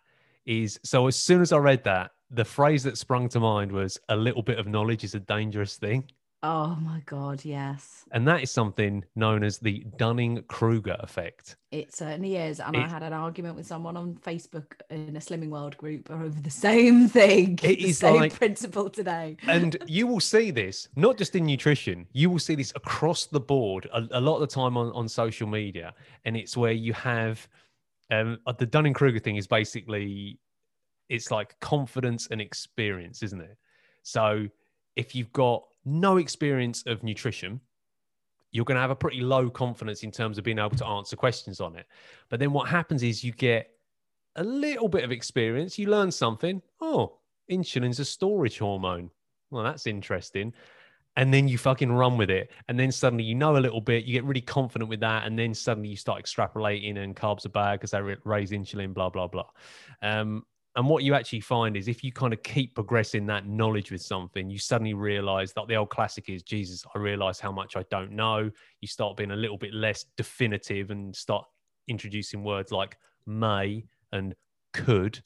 is 0.46 0.80
so 0.82 1.06
as 1.06 1.16
soon 1.16 1.42
as 1.42 1.52
I 1.52 1.58
read 1.58 1.84
that, 1.84 2.12
the 2.30 2.44
phrase 2.44 2.82
that 2.84 2.96
sprung 2.96 3.28
to 3.30 3.40
mind 3.40 3.70
was 3.72 3.98
a 4.08 4.16
little 4.16 4.42
bit 4.42 4.58
of 4.58 4.66
knowledge 4.66 5.04
is 5.04 5.14
a 5.14 5.20
dangerous 5.20 5.76
thing. 5.76 6.10
Oh 6.42 6.76
my 6.80 7.02
God. 7.06 7.44
Yes. 7.44 8.04
And 8.12 8.26
that 8.28 8.42
is 8.42 8.50
something 8.50 9.04
known 9.16 9.42
as 9.42 9.58
the 9.58 9.84
Dunning 9.96 10.42
Kruger 10.48 10.96
effect. 11.00 11.56
It 11.70 11.94
certainly 11.94 12.36
is. 12.36 12.60
And 12.60 12.76
I 12.76 12.86
had 12.86 13.02
an 13.02 13.12
argument 13.12 13.56
with 13.56 13.66
someone 13.66 13.96
on 13.96 14.14
Facebook 14.14 14.66
in 14.90 15.16
a 15.16 15.20
Slimming 15.20 15.50
World 15.50 15.76
group 15.76 16.10
over 16.10 16.40
the 16.40 16.50
same 16.68 17.08
thing. 17.08 17.58
It 17.62 17.78
the 17.78 17.88
is 17.88 17.98
same 17.98 18.16
like- 18.16 18.34
principle 18.34 18.88
today. 18.88 19.36
And 19.46 19.76
you 19.86 20.06
will 20.06 20.20
see 20.20 20.50
this, 20.50 20.88
not 20.96 21.18
just 21.18 21.34
in 21.36 21.44
nutrition, 21.44 22.06
you 22.12 22.30
will 22.30 22.38
see 22.38 22.54
this 22.54 22.72
across 22.76 23.26
the 23.26 23.40
board 23.40 23.88
a, 23.92 24.06
a 24.12 24.20
lot 24.20 24.34
of 24.36 24.40
the 24.40 24.46
time 24.46 24.76
on, 24.76 24.92
on 24.92 25.08
social 25.08 25.48
media. 25.48 25.94
And 26.24 26.36
it's 26.36 26.56
where 26.56 26.72
you 26.72 26.92
have 26.94 27.46
um, 28.10 28.38
uh, 28.46 28.52
the 28.52 28.66
Dunning 28.66 28.94
Kruger 28.94 29.18
thing 29.18 29.36
is 29.36 29.46
basically 29.46 30.38
it's 31.08 31.30
like 31.30 31.58
confidence 31.60 32.28
and 32.30 32.40
experience, 32.40 33.22
isn't 33.22 33.40
it? 33.40 33.56
So 34.02 34.46
if 34.96 35.14
you've 35.14 35.32
got 35.32 35.64
no 35.84 36.16
experience 36.18 36.82
of 36.86 37.02
nutrition, 37.02 37.60
you're 38.50 38.64
going 38.64 38.76
to 38.76 38.80
have 38.80 38.90
a 38.90 38.96
pretty 38.96 39.20
low 39.20 39.50
confidence 39.50 40.02
in 40.02 40.10
terms 40.10 40.38
of 40.38 40.44
being 40.44 40.58
able 40.58 40.70
to 40.70 40.86
answer 40.86 41.16
questions 41.16 41.60
on 41.60 41.76
it. 41.76 41.86
But 42.30 42.40
then 42.40 42.52
what 42.52 42.68
happens 42.68 43.02
is 43.02 43.22
you 43.22 43.32
get 43.32 43.70
a 44.36 44.44
little 44.44 44.88
bit 44.88 45.04
of 45.04 45.12
experience, 45.12 45.78
you 45.78 45.88
learn 45.88 46.10
something. 46.10 46.62
Oh, 46.80 47.18
insulin's 47.50 48.00
a 48.00 48.04
storage 48.04 48.58
hormone. 48.58 49.10
Well, 49.50 49.64
that's 49.64 49.86
interesting. 49.86 50.52
and 51.16 51.34
then 51.34 51.48
you 51.48 51.58
fucking 51.58 51.90
run 51.90 52.16
with 52.16 52.30
it 52.30 52.50
and 52.68 52.78
then 52.78 52.92
suddenly 52.92 53.24
you 53.24 53.34
know 53.34 53.56
a 53.56 53.58
little 53.58 53.80
bit 53.80 54.04
you 54.04 54.12
get 54.12 54.24
really 54.24 54.40
confident 54.40 54.88
with 54.88 55.00
that 55.00 55.26
and 55.26 55.36
then 55.36 55.52
suddenly 55.52 55.88
you 55.88 55.96
start 55.96 56.22
extrapolating 56.22 56.96
and 56.98 57.16
carbs 57.16 57.44
are 57.44 57.48
bad 57.50 57.72
because 57.80 57.90
they 57.90 58.00
raise 58.24 58.52
insulin 58.52 58.94
blah 58.94 59.10
blah 59.10 59.26
blah 59.26 59.46
um, 60.02 60.44
and 60.78 60.88
what 60.88 61.02
you 61.02 61.12
actually 61.12 61.40
find 61.40 61.76
is 61.76 61.88
if 61.88 62.02
you 62.02 62.12
kind 62.12 62.32
of 62.32 62.42
keep 62.42 62.74
progressing 62.74 63.26
that 63.26 63.46
knowledge 63.46 63.90
with 63.92 64.00
something 64.00 64.48
you 64.48 64.58
suddenly 64.58 64.94
realize 64.94 65.52
that 65.52 65.68
the 65.68 65.74
old 65.74 65.90
classic 65.90 66.30
is 66.30 66.42
jesus 66.42 66.84
i 66.94 66.98
realize 66.98 67.38
how 67.38 67.52
much 67.52 67.76
i 67.76 67.84
don't 67.90 68.12
know. 68.12 68.50
You 68.80 68.88
start 68.88 69.16
being 69.16 69.32
a 69.32 69.36
little 69.36 69.58
bit 69.58 69.74
less 69.74 70.04
definitive 70.16 70.90
and 70.90 71.14
start 71.14 71.44
introducing 71.88 72.44
words 72.44 72.70
like 72.72 72.96
may 73.26 73.84
and 74.12 74.34
could. 74.72 75.20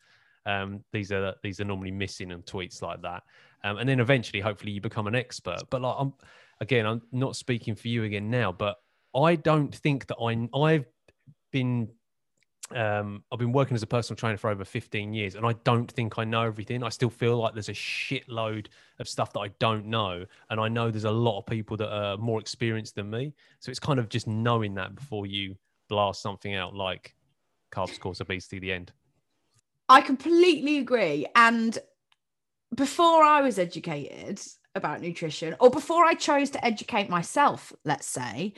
Um, 0.46 0.82
these 0.92 1.12
are 1.12 1.34
these 1.42 1.60
are 1.60 1.64
normally 1.64 1.90
missing 1.90 2.30
in 2.30 2.42
tweets 2.42 2.82
like 2.82 3.02
that. 3.02 3.22
Um, 3.62 3.78
and 3.78 3.88
then 3.88 4.00
eventually 4.00 4.40
hopefully 4.40 4.72
you 4.72 4.80
become 4.80 5.06
an 5.06 5.14
expert. 5.14 5.60
But 5.70 5.82
like 5.82 5.96
i'm 5.98 6.14
again 6.60 6.86
i'm 6.86 7.02
not 7.12 7.36
speaking 7.36 7.74
for 7.74 7.88
you 7.88 8.04
again 8.04 8.30
now 8.30 8.52
but 8.52 8.76
i 9.16 9.34
don't 9.34 9.74
think 9.74 10.06
that 10.06 10.16
i 10.16 10.48
i've 10.58 10.86
been 11.50 11.88
um, 12.70 13.22
I've 13.30 13.38
been 13.38 13.52
working 13.52 13.74
as 13.74 13.82
a 13.82 13.86
personal 13.86 14.16
trainer 14.16 14.36
for 14.36 14.50
over 14.50 14.64
15 14.64 15.12
years, 15.12 15.34
and 15.34 15.44
I 15.44 15.52
don't 15.64 15.90
think 15.90 16.18
I 16.18 16.24
know 16.24 16.42
everything. 16.42 16.82
I 16.82 16.88
still 16.88 17.10
feel 17.10 17.36
like 17.36 17.54
there's 17.54 17.68
a 17.68 17.74
shitload 17.74 18.68
of 18.98 19.08
stuff 19.08 19.32
that 19.32 19.40
I 19.40 19.48
don't 19.58 19.86
know, 19.86 20.24
and 20.50 20.60
I 20.60 20.68
know 20.68 20.90
there's 20.90 21.04
a 21.04 21.10
lot 21.10 21.38
of 21.38 21.46
people 21.46 21.76
that 21.78 21.92
are 21.92 22.16
more 22.16 22.40
experienced 22.40 22.94
than 22.94 23.10
me. 23.10 23.34
So 23.60 23.70
it's 23.70 23.80
kind 23.80 23.98
of 23.98 24.08
just 24.08 24.26
knowing 24.26 24.74
that 24.74 24.94
before 24.94 25.26
you 25.26 25.56
blast 25.88 26.22
something 26.22 26.54
out 26.54 26.74
like 26.74 27.14
carbs 27.72 27.98
cause 27.98 28.20
obesity. 28.20 28.58
The 28.58 28.72
end. 28.72 28.92
I 29.88 30.00
completely 30.00 30.78
agree, 30.78 31.26
and 31.34 31.76
before 32.74 33.22
I 33.22 33.42
was 33.42 33.58
educated 33.58 34.40
about 34.74 35.02
nutrition, 35.02 35.54
or 35.60 35.70
before 35.70 36.04
I 36.04 36.14
chose 36.14 36.50
to 36.50 36.64
educate 36.64 37.10
myself, 37.10 37.72
let's 37.84 38.06
say, 38.06 38.54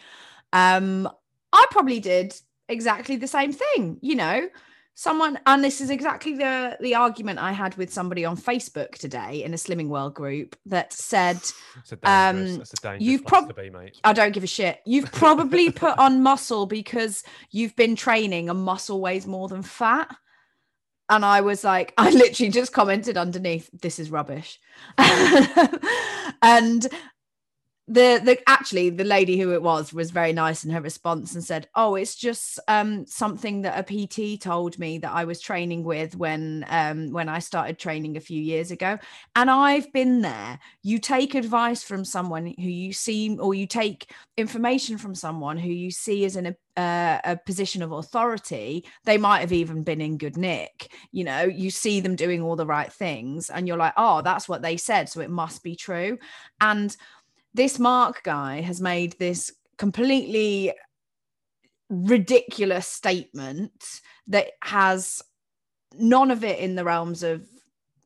um, 0.52 1.08
I 1.52 1.66
probably 1.70 1.98
did 1.98 2.34
exactly 2.68 3.16
the 3.16 3.26
same 3.26 3.52
thing, 3.52 3.98
you 4.00 4.14
know. 4.14 4.48
Someone, 4.96 5.40
and 5.44 5.64
this 5.64 5.80
is 5.80 5.90
exactly 5.90 6.36
the 6.36 6.76
the 6.80 6.94
argument 6.94 7.40
I 7.40 7.50
had 7.50 7.76
with 7.76 7.92
somebody 7.92 8.24
on 8.24 8.36
Facebook 8.36 8.92
today 8.92 9.42
in 9.42 9.52
a 9.52 9.56
Slimming 9.56 9.88
World 9.88 10.14
group 10.14 10.54
that 10.66 10.92
said, 10.92 11.40
um, 12.04 12.62
"You've 13.00 13.26
probably, 13.26 13.72
I 14.04 14.12
don't 14.12 14.32
give 14.32 14.44
a 14.44 14.48
shit. 14.48 14.80
You've 14.86 15.10
probably 15.10 15.70
put 15.72 15.98
on 15.98 16.22
muscle 16.22 16.66
because 16.66 17.24
you've 17.50 17.74
been 17.74 17.96
training, 17.96 18.48
and 18.48 18.62
muscle 18.62 19.00
weighs 19.00 19.26
more 19.26 19.48
than 19.48 19.62
fat." 19.62 20.14
and 21.08 21.24
I 21.24 21.42
was 21.42 21.64
like, 21.64 21.92
I 21.98 22.10
literally 22.10 22.50
just 22.50 22.72
commented 22.72 23.16
underneath, 23.16 23.68
this 23.78 23.98
is 23.98 24.10
rubbish. 24.10 24.58
and 26.42 26.86
the 27.86 28.18
the 28.24 28.38
actually 28.48 28.88
the 28.88 29.04
lady 29.04 29.38
who 29.38 29.52
it 29.52 29.62
was 29.62 29.92
was 29.92 30.10
very 30.10 30.32
nice 30.32 30.64
in 30.64 30.70
her 30.70 30.80
response 30.80 31.34
and 31.34 31.44
said 31.44 31.68
oh 31.74 31.96
it's 31.96 32.14
just 32.14 32.58
um 32.66 33.04
something 33.06 33.60
that 33.60 33.78
a 33.78 33.82
pt 33.82 34.40
told 34.40 34.78
me 34.78 34.96
that 34.96 35.12
i 35.12 35.22
was 35.24 35.38
training 35.38 35.84
with 35.84 36.16
when 36.16 36.64
um 36.70 37.12
when 37.12 37.28
i 37.28 37.38
started 37.38 37.78
training 37.78 38.16
a 38.16 38.20
few 38.20 38.40
years 38.40 38.70
ago 38.70 38.98
and 39.36 39.50
i've 39.50 39.92
been 39.92 40.22
there 40.22 40.58
you 40.82 40.98
take 40.98 41.34
advice 41.34 41.82
from 41.82 42.06
someone 42.06 42.46
who 42.46 42.70
you 42.70 42.90
see 42.90 43.36
or 43.38 43.52
you 43.52 43.66
take 43.66 44.10
information 44.38 44.96
from 44.96 45.14
someone 45.14 45.58
who 45.58 45.70
you 45.70 45.90
see 45.90 46.24
as 46.24 46.36
in 46.36 46.46
a 46.46 46.56
uh, 46.76 47.20
a 47.24 47.36
position 47.36 47.82
of 47.82 47.92
authority, 47.92 48.84
they 49.04 49.16
might 49.16 49.38
have 49.38 49.52
even 49.52 49.84
been 49.84 50.00
in 50.00 50.18
good 50.18 50.36
nick. 50.36 50.92
You 51.12 51.22
know, 51.22 51.42
you 51.42 51.70
see 51.70 52.00
them 52.00 52.16
doing 52.16 52.42
all 52.42 52.56
the 52.56 52.66
right 52.66 52.92
things, 52.92 53.48
and 53.48 53.68
you're 53.68 53.76
like, 53.76 53.92
oh, 53.96 54.22
that's 54.22 54.48
what 54.48 54.60
they 54.60 54.76
said. 54.76 55.08
So 55.08 55.20
it 55.20 55.30
must 55.30 55.62
be 55.62 55.76
true. 55.76 56.18
And 56.60 56.96
this 57.54 57.78
Mark 57.78 58.22
guy 58.22 58.60
has 58.60 58.80
made 58.80 59.16
this 59.18 59.52
completely 59.78 60.72
ridiculous 61.88 62.86
statement 62.86 64.00
that 64.26 64.48
has 64.62 65.22
none 65.96 66.30
of 66.30 66.42
it 66.42 66.58
in 66.58 66.74
the 66.74 66.84
realms 66.84 67.22
of 67.22 67.46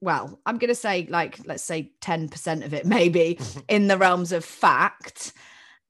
well 0.01 0.39
i'm 0.47 0.59
going 0.59 0.69
to 0.69 0.75
say 0.75 1.07
like 1.11 1.39
let's 1.47 1.63
say 1.63 1.91
10% 2.03 2.65
of 2.65 2.75
it 2.75 2.87
maybe 2.99 3.39
in 3.69 3.89
the 3.89 3.99
realms 3.99 4.33
of 4.33 4.45
fact. 4.45 5.33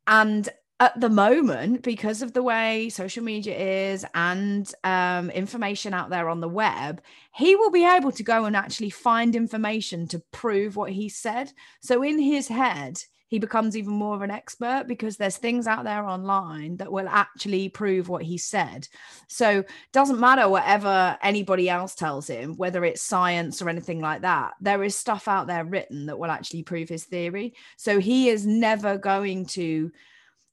And 0.07 0.49
at 0.81 0.99
the 1.01 1.11
moment 1.11 1.83
because 1.83 2.23
of 2.23 2.33
the 2.33 2.43
way 2.43 2.89
social 2.89 3.23
media 3.25 3.57
is 3.91 4.07
and 4.15 4.73
um, 4.85 5.29
information 5.31 5.93
out 5.93 6.09
there 6.09 6.29
on 6.29 6.41
the 6.41 6.49
web 6.49 7.03
he 7.35 7.57
will 7.57 7.73
be 7.73 7.85
able 7.85 8.13
to 8.13 8.23
go 8.23 8.45
and 8.45 8.55
actually 8.55 8.89
find 8.89 9.35
information 9.35 10.07
to 10.07 10.23
prove 10.33 10.77
what 10.77 10.93
he 10.93 11.09
said. 11.09 11.53
So 11.81 12.03
in 12.03 12.19
his 12.19 12.49
head 12.49 13.03
he 13.29 13.39
becomes 13.39 13.77
even 13.77 13.93
more 13.93 14.15
of 14.15 14.23
an 14.23 14.31
expert 14.31 14.87
because 14.89 15.17
there's 15.17 15.37
things 15.37 15.67
out 15.67 15.85
there 15.85 16.05
online 16.07 16.79
that 16.79 16.91
will 16.91 17.09
actually 17.09 17.69
prove 17.69 18.09
what 18.09 18.23
he 18.23 18.39
said. 18.39 18.89
So 19.29 19.65
doesn't 19.93 20.19
matter 20.19 20.49
whatever 20.49 21.19
anybody 21.23 21.69
else 21.69 21.95
tells 21.95 22.27
him, 22.27 22.57
whether 22.57 22.85
it's 22.85 23.03
science 23.03 23.61
or 23.61 23.69
anything 23.69 24.01
like 24.01 24.23
that. 24.23 24.55
There 24.61 24.83
is 24.83 24.97
stuff 24.97 25.29
out 25.29 25.47
there 25.47 25.65
written 25.65 26.07
that 26.07 26.19
will 26.19 26.31
actually 26.31 26.63
prove 26.63 26.89
his 26.89 27.05
theory. 27.05 27.55
So 27.77 28.01
he 28.01 28.31
is 28.31 28.47
never 28.47 28.97
going 28.97 29.47
to 29.47 29.93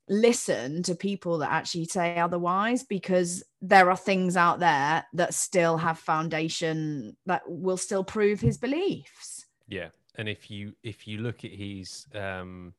listen 0.07 0.83
to 0.83 0.95
people 0.95 1.39
that 1.39 1.51
actually 1.51 1.85
say 1.85 2.19
otherwise 2.19 2.83
because 2.83 3.43
there 3.61 3.89
are 3.89 3.97
things 3.97 4.37
out 4.37 4.59
there 4.59 5.05
that 5.13 5.33
still 5.33 5.77
have 5.77 5.97
foundation 5.97 7.15
that 7.25 7.41
will 7.47 7.77
still 7.77 8.03
prove 8.03 8.39
his 8.39 8.57
beliefs. 8.57 9.45
Yeah, 9.67 9.89
and 10.17 10.29
if 10.29 10.49
you 10.49 10.73
if 10.83 11.07
you 11.07 11.19
look 11.19 11.43
at 11.43 11.51
his 11.51 12.07
um, 12.15 12.73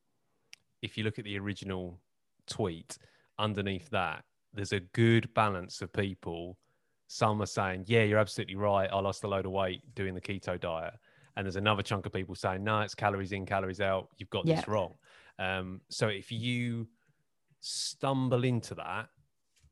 if 0.83 0.97
you 0.97 1.05
look 1.05 1.19
at 1.19 1.25
the 1.25 1.39
original 1.39 2.01
tweet 2.47 2.99
underneath 3.39 3.89
that, 3.91 4.25
there's 4.53 4.73
a 4.73 4.81
good 4.81 5.33
balance 5.35 5.83
of 5.83 5.93
people. 5.93 6.59
Some 7.09 7.41
are 7.43 7.47
saying, 7.47 7.85
"Yeah, 7.87 8.03
you're 8.03 8.19
absolutely 8.19 8.57
right. 8.57 8.91
I 8.93 8.99
lost 9.01 9.25
a 9.25 9.29
load 9.29 9.47
of 9.47 9.53
weight 9.53 9.83
doing 9.95 10.15
the 10.15 10.21
keto 10.21 10.59
diet," 10.59 10.95
and 11.37 11.47
there's 11.47 11.57
another 11.57 11.83
chunk 11.83 12.07
of 12.07 12.13
people 12.13 12.35
saying, 12.35 12.65
"No, 12.65 12.81
it's 12.81 12.95
calories 12.95 13.33
in, 13.33 13.47
calories 13.47 13.81
out. 13.81 14.09
You've 14.19 14.31
got 14.31 14.47
yeah. 14.47 14.57
this 14.57 14.69
wrong." 14.69 14.95
Um, 15.39 15.81
so 15.91 16.09
if 16.09 16.33
you 16.33 16.89
stumble 17.61 18.45
into 18.45 18.75
that 18.77 19.09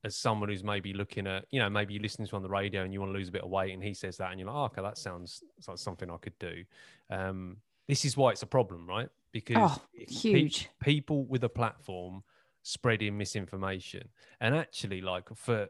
as 0.04 0.14
someone 0.14 0.50
who's 0.50 0.62
maybe 0.62 0.92
looking 0.92 1.26
at, 1.26 1.46
you 1.50 1.58
know, 1.58 1.70
maybe 1.70 1.94
you 1.94 2.00
listen 2.00 2.26
to 2.26 2.36
on 2.36 2.42
the 2.42 2.48
radio 2.48 2.82
and 2.82 2.92
you 2.92 3.00
want 3.00 3.10
to 3.10 3.16
lose 3.18 3.28
a 3.28 3.32
bit 3.32 3.42
of 3.42 3.50
weight, 3.50 3.72
and 3.72 3.82
he 3.82 3.94
says 3.94 4.18
that, 4.18 4.30
and 4.30 4.38
you're 4.38 4.46
like, 4.46 4.56
oh, 4.56 4.64
okay, 4.64 4.82
that 4.82 4.98
sounds 4.98 5.42
like 5.66 5.78
something 5.78 6.10
I 6.10 6.18
could 6.18 6.38
do. 6.38 6.64
Um, 7.10 7.56
this 7.88 8.04
is 8.04 8.16
why 8.16 8.30
it's 8.30 8.42
a 8.42 8.46
problem, 8.46 8.86
right? 8.86 9.08
Because 9.32 9.56
oh, 9.58 9.82
huge 9.92 10.68
pe- 10.80 10.92
people 10.92 11.24
with 11.24 11.42
a 11.42 11.48
platform 11.48 12.22
spreading 12.62 13.16
misinformation, 13.16 14.08
and 14.40 14.54
actually, 14.54 15.00
like 15.00 15.28
for 15.34 15.68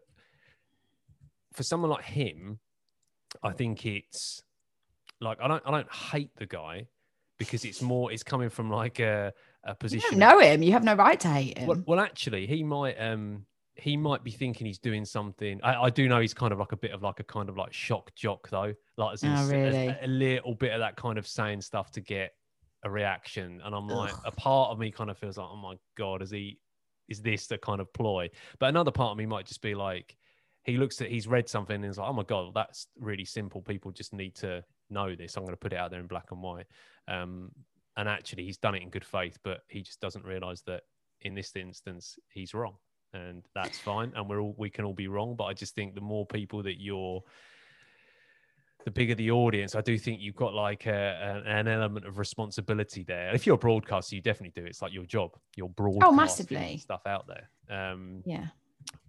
for 1.52 1.62
someone 1.62 1.90
like 1.90 2.04
him, 2.04 2.58
I 3.42 3.52
think 3.52 3.86
it's 3.86 4.42
like 5.20 5.38
I 5.40 5.48
don't 5.48 5.62
I 5.64 5.70
don't 5.70 5.92
hate 5.92 6.34
the 6.36 6.46
guy 6.46 6.88
because 7.38 7.64
it's 7.64 7.80
more 7.80 8.12
it's 8.12 8.22
coming 8.22 8.50
from 8.50 8.70
like 8.70 8.98
a 9.00 9.32
a 9.62 9.74
position. 9.74 10.10
You 10.12 10.18
know 10.18 10.38
him. 10.40 10.62
You 10.62 10.72
have 10.72 10.84
no 10.84 10.94
right 10.94 11.18
to 11.20 11.28
hate 11.28 11.58
him. 11.58 11.68
Well, 11.68 11.82
well, 11.86 12.00
actually, 12.00 12.46
he 12.46 12.62
might 12.62 12.96
um 13.00 13.46
he 13.76 13.96
might 13.96 14.22
be 14.22 14.30
thinking 14.30 14.66
he's 14.66 14.78
doing 14.78 15.04
something. 15.04 15.60
I, 15.62 15.84
I, 15.84 15.90
do 15.90 16.08
know 16.08 16.20
he's 16.20 16.34
kind 16.34 16.52
of 16.52 16.58
like 16.58 16.72
a 16.72 16.76
bit 16.76 16.92
of 16.92 17.02
like 17.02 17.18
a 17.18 17.24
kind 17.24 17.48
of 17.48 17.56
like 17.56 17.72
shock 17.72 18.14
jock 18.14 18.48
though, 18.48 18.72
like 18.96 19.22
in, 19.22 19.32
oh, 19.32 19.48
really? 19.48 19.88
as 19.88 19.96
a 20.02 20.06
little 20.06 20.54
bit 20.54 20.72
of 20.72 20.80
that 20.80 20.96
kind 20.96 21.18
of 21.18 21.26
saying 21.26 21.60
stuff 21.60 21.90
to 21.92 22.00
get 22.00 22.32
a 22.84 22.90
reaction. 22.90 23.60
And 23.64 23.74
I'm 23.74 23.88
like, 23.88 24.12
Ugh. 24.12 24.20
a 24.26 24.30
part 24.30 24.70
of 24.70 24.78
me 24.78 24.90
kind 24.90 25.10
of 25.10 25.18
feels 25.18 25.38
like, 25.38 25.48
oh 25.50 25.56
my 25.56 25.74
god, 25.96 26.22
is 26.22 26.30
he? 26.30 26.58
Is 27.08 27.20
this 27.20 27.46
the 27.48 27.58
kind 27.58 27.80
of 27.80 27.92
ploy? 27.92 28.30
But 28.58 28.68
another 28.68 28.92
part 28.92 29.10
of 29.10 29.18
me 29.18 29.26
might 29.26 29.46
just 29.46 29.60
be 29.60 29.74
like, 29.74 30.16
he 30.62 30.78
looks 30.78 31.00
at, 31.02 31.10
he's 31.10 31.26
read 31.26 31.48
something 31.48 31.74
and 31.76 31.84
he's 31.84 31.98
like, 31.98 32.08
oh 32.08 32.14
my 32.14 32.22
god, 32.22 32.52
that's 32.54 32.86
really 32.98 33.26
simple. 33.26 33.60
People 33.60 33.90
just 33.90 34.14
need 34.14 34.34
to 34.36 34.64
know 34.88 35.14
this. 35.14 35.36
I'm 35.36 35.42
going 35.44 35.52
to 35.52 35.58
put 35.58 35.72
it 35.72 35.78
out 35.78 35.90
there 35.90 36.00
in 36.00 36.06
black 36.06 36.30
and 36.30 36.42
white. 36.42 36.66
Um, 37.08 37.50
and 37.96 38.08
actually, 38.08 38.44
he's 38.44 38.56
done 38.56 38.74
it 38.74 38.82
in 38.82 38.90
good 38.90 39.04
faith, 39.04 39.38
but 39.44 39.60
he 39.68 39.82
just 39.82 40.00
doesn't 40.00 40.24
realize 40.24 40.62
that 40.62 40.82
in 41.20 41.34
this 41.34 41.54
instance, 41.56 42.18
he's 42.32 42.54
wrong 42.54 42.76
and 43.14 43.42
that's 43.54 43.78
fine. 43.78 44.12
And 44.14 44.28
we're 44.28 44.40
all 44.40 44.54
we 44.58 44.68
can 44.68 44.84
all 44.84 44.92
be 44.92 45.08
wrong, 45.08 45.34
but 45.36 45.44
I 45.44 45.54
just 45.54 45.74
think 45.74 45.94
the 45.94 46.00
more 46.00 46.26
people 46.26 46.62
that 46.64 46.80
you're 46.80 47.22
the 48.84 48.90
bigger 48.90 49.14
the 49.14 49.30
audience, 49.30 49.74
I 49.74 49.80
do 49.80 49.96
think 49.96 50.20
you've 50.20 50.36
got 50.36 50.52
like 50.52 50.86
a, 50.86 51.42
an 51.46 51.68
element 51.68 52.06
of 52.06 52.18
responsibility 52.18 53.02
there. 53.02 53.34
If 53.34 53.46
you're 53.46 53.54
a 53.54 53.58
broadcaster, 53.58 54.14
you 54.14 54.20
definitely 54.20 54.60
do. 54.60 54.66
It's 54.66 54.82
like 54.82 54.92
your 54.92 55.06
job. 55.06 55.30
You're 55.56 55.70
broadcasting 55.70 56.08
oh, 56.08 56.12
massively. 56.12 56.76
stuff 56.76 57.06
out 57.06 57.26
there. 57.26 57.48
Um, 57.70 58.22
yeah. 58.26 58.46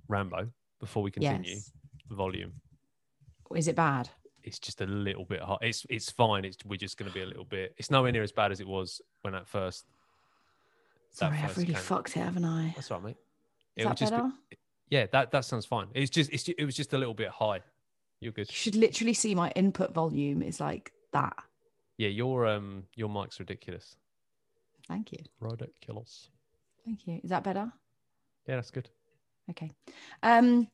Rambo. 0.08 0.48
Before 0.80 1.04
we 1.04 1.10
continue, 1.12 1.56
yes. 1.56 1.72
volume. 2.10 2.54
Is 3.56 3.68
it 3.68 3.76
bad? 3.76 4.10
It's 4.44 4.60
just 4.60 4.82
a 4.82 4.86
little 4.86 5.26
bit 5.26 5.42
hot. 5.42 5.60
It's 5.62 5.86
it's 5.90 6.12
fine. 6.12 6.46
It's 6.46 6.58
we're 6.66 6.78
just 6.78 6.98
going 6.98 7.10
to 7.10 7.14
be 7.14 7.22
a 7.22 7.26
little 7.26 7.46
bit. 7.46 7.74
It's 7.78 7.90
nowhere 7.90 8.12
near 8.12 8.24
as 8.24 8.32
bad 8.32 8.52
as 8.52 8.60
it 8.60 8.68
was 8.68 9.02
when 9.22 9.34
at 9.34 9.48
first. 9.48 9.86
Sorry, 11.12 11.38
I've 11.38 11.58
really 11.58 11.74
came. 11.74 11.82
fucked 11.82 12.18
it, 12.18 12.20
haven't 12.20 12.44
I? 12.44 12.74
That's 12.76 12.92
right, 12.92 13.02
mate. 13.02 13.16
Is 13.76 13.86
it 13.86 13.90
that 13.90 13.98
just 13.98 14.12
better? 14.12 14.32
Be, 14.50 14.58
yeah, 14.90 15.06
that 15.12 15.32
that 15.32 15.46
sounds 15.46 15.66
fine. 15.66 15.88
It's 15.94 16.10
just 16.10 16.32
it's 16.32 16.48
it 16.48 16.64
was 16.66 16.76
just 16.76 16.94
a 16.94 16.98
little 16.98 17.14
bit 17.14 17.30
high. 17.30 17.62
You're 18.20 18.32
good. 18.32 18.48
You 18.50 18.56
should 18.56 18.76
literally 18.76 19.14
see 19.14 19.36
my 19.36 19.52
input 19.52 19.94
volume 19.94 20.42
is 20.42 20.60
like 20.60 20.92
that. 21.14 21.36
Yeah, 21.98 22.10
your 22.10 22.46
um 22.48 22.84
your 22.96 23.10
mic's 23.10 23.40
ridiculous. 23.40 23.96
Thank 24.88 25.12
you. 25.12 25.20
Ridiculous. 25.40 26.30
Thank 26.86 27.08
you. 27.08 27.20
Is 27.24 27.30
that 27.30 27.44
better? 27.44 27.72
Yeah, 28.48 28.56
that's 28.56 28.72
good. 28.72 28.90
Okay. 29.50 29.72
Um 30.24 30.68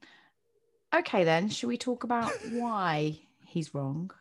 okay 0.93 1.23
then, 1.23 1.49
should 1.49 1.67
we 1.67 1.77
talk 1.77 2.03
about 2.03 2.31
why 2.51 3.19
he's 3.45 3.73
wrong? 3.73 4.11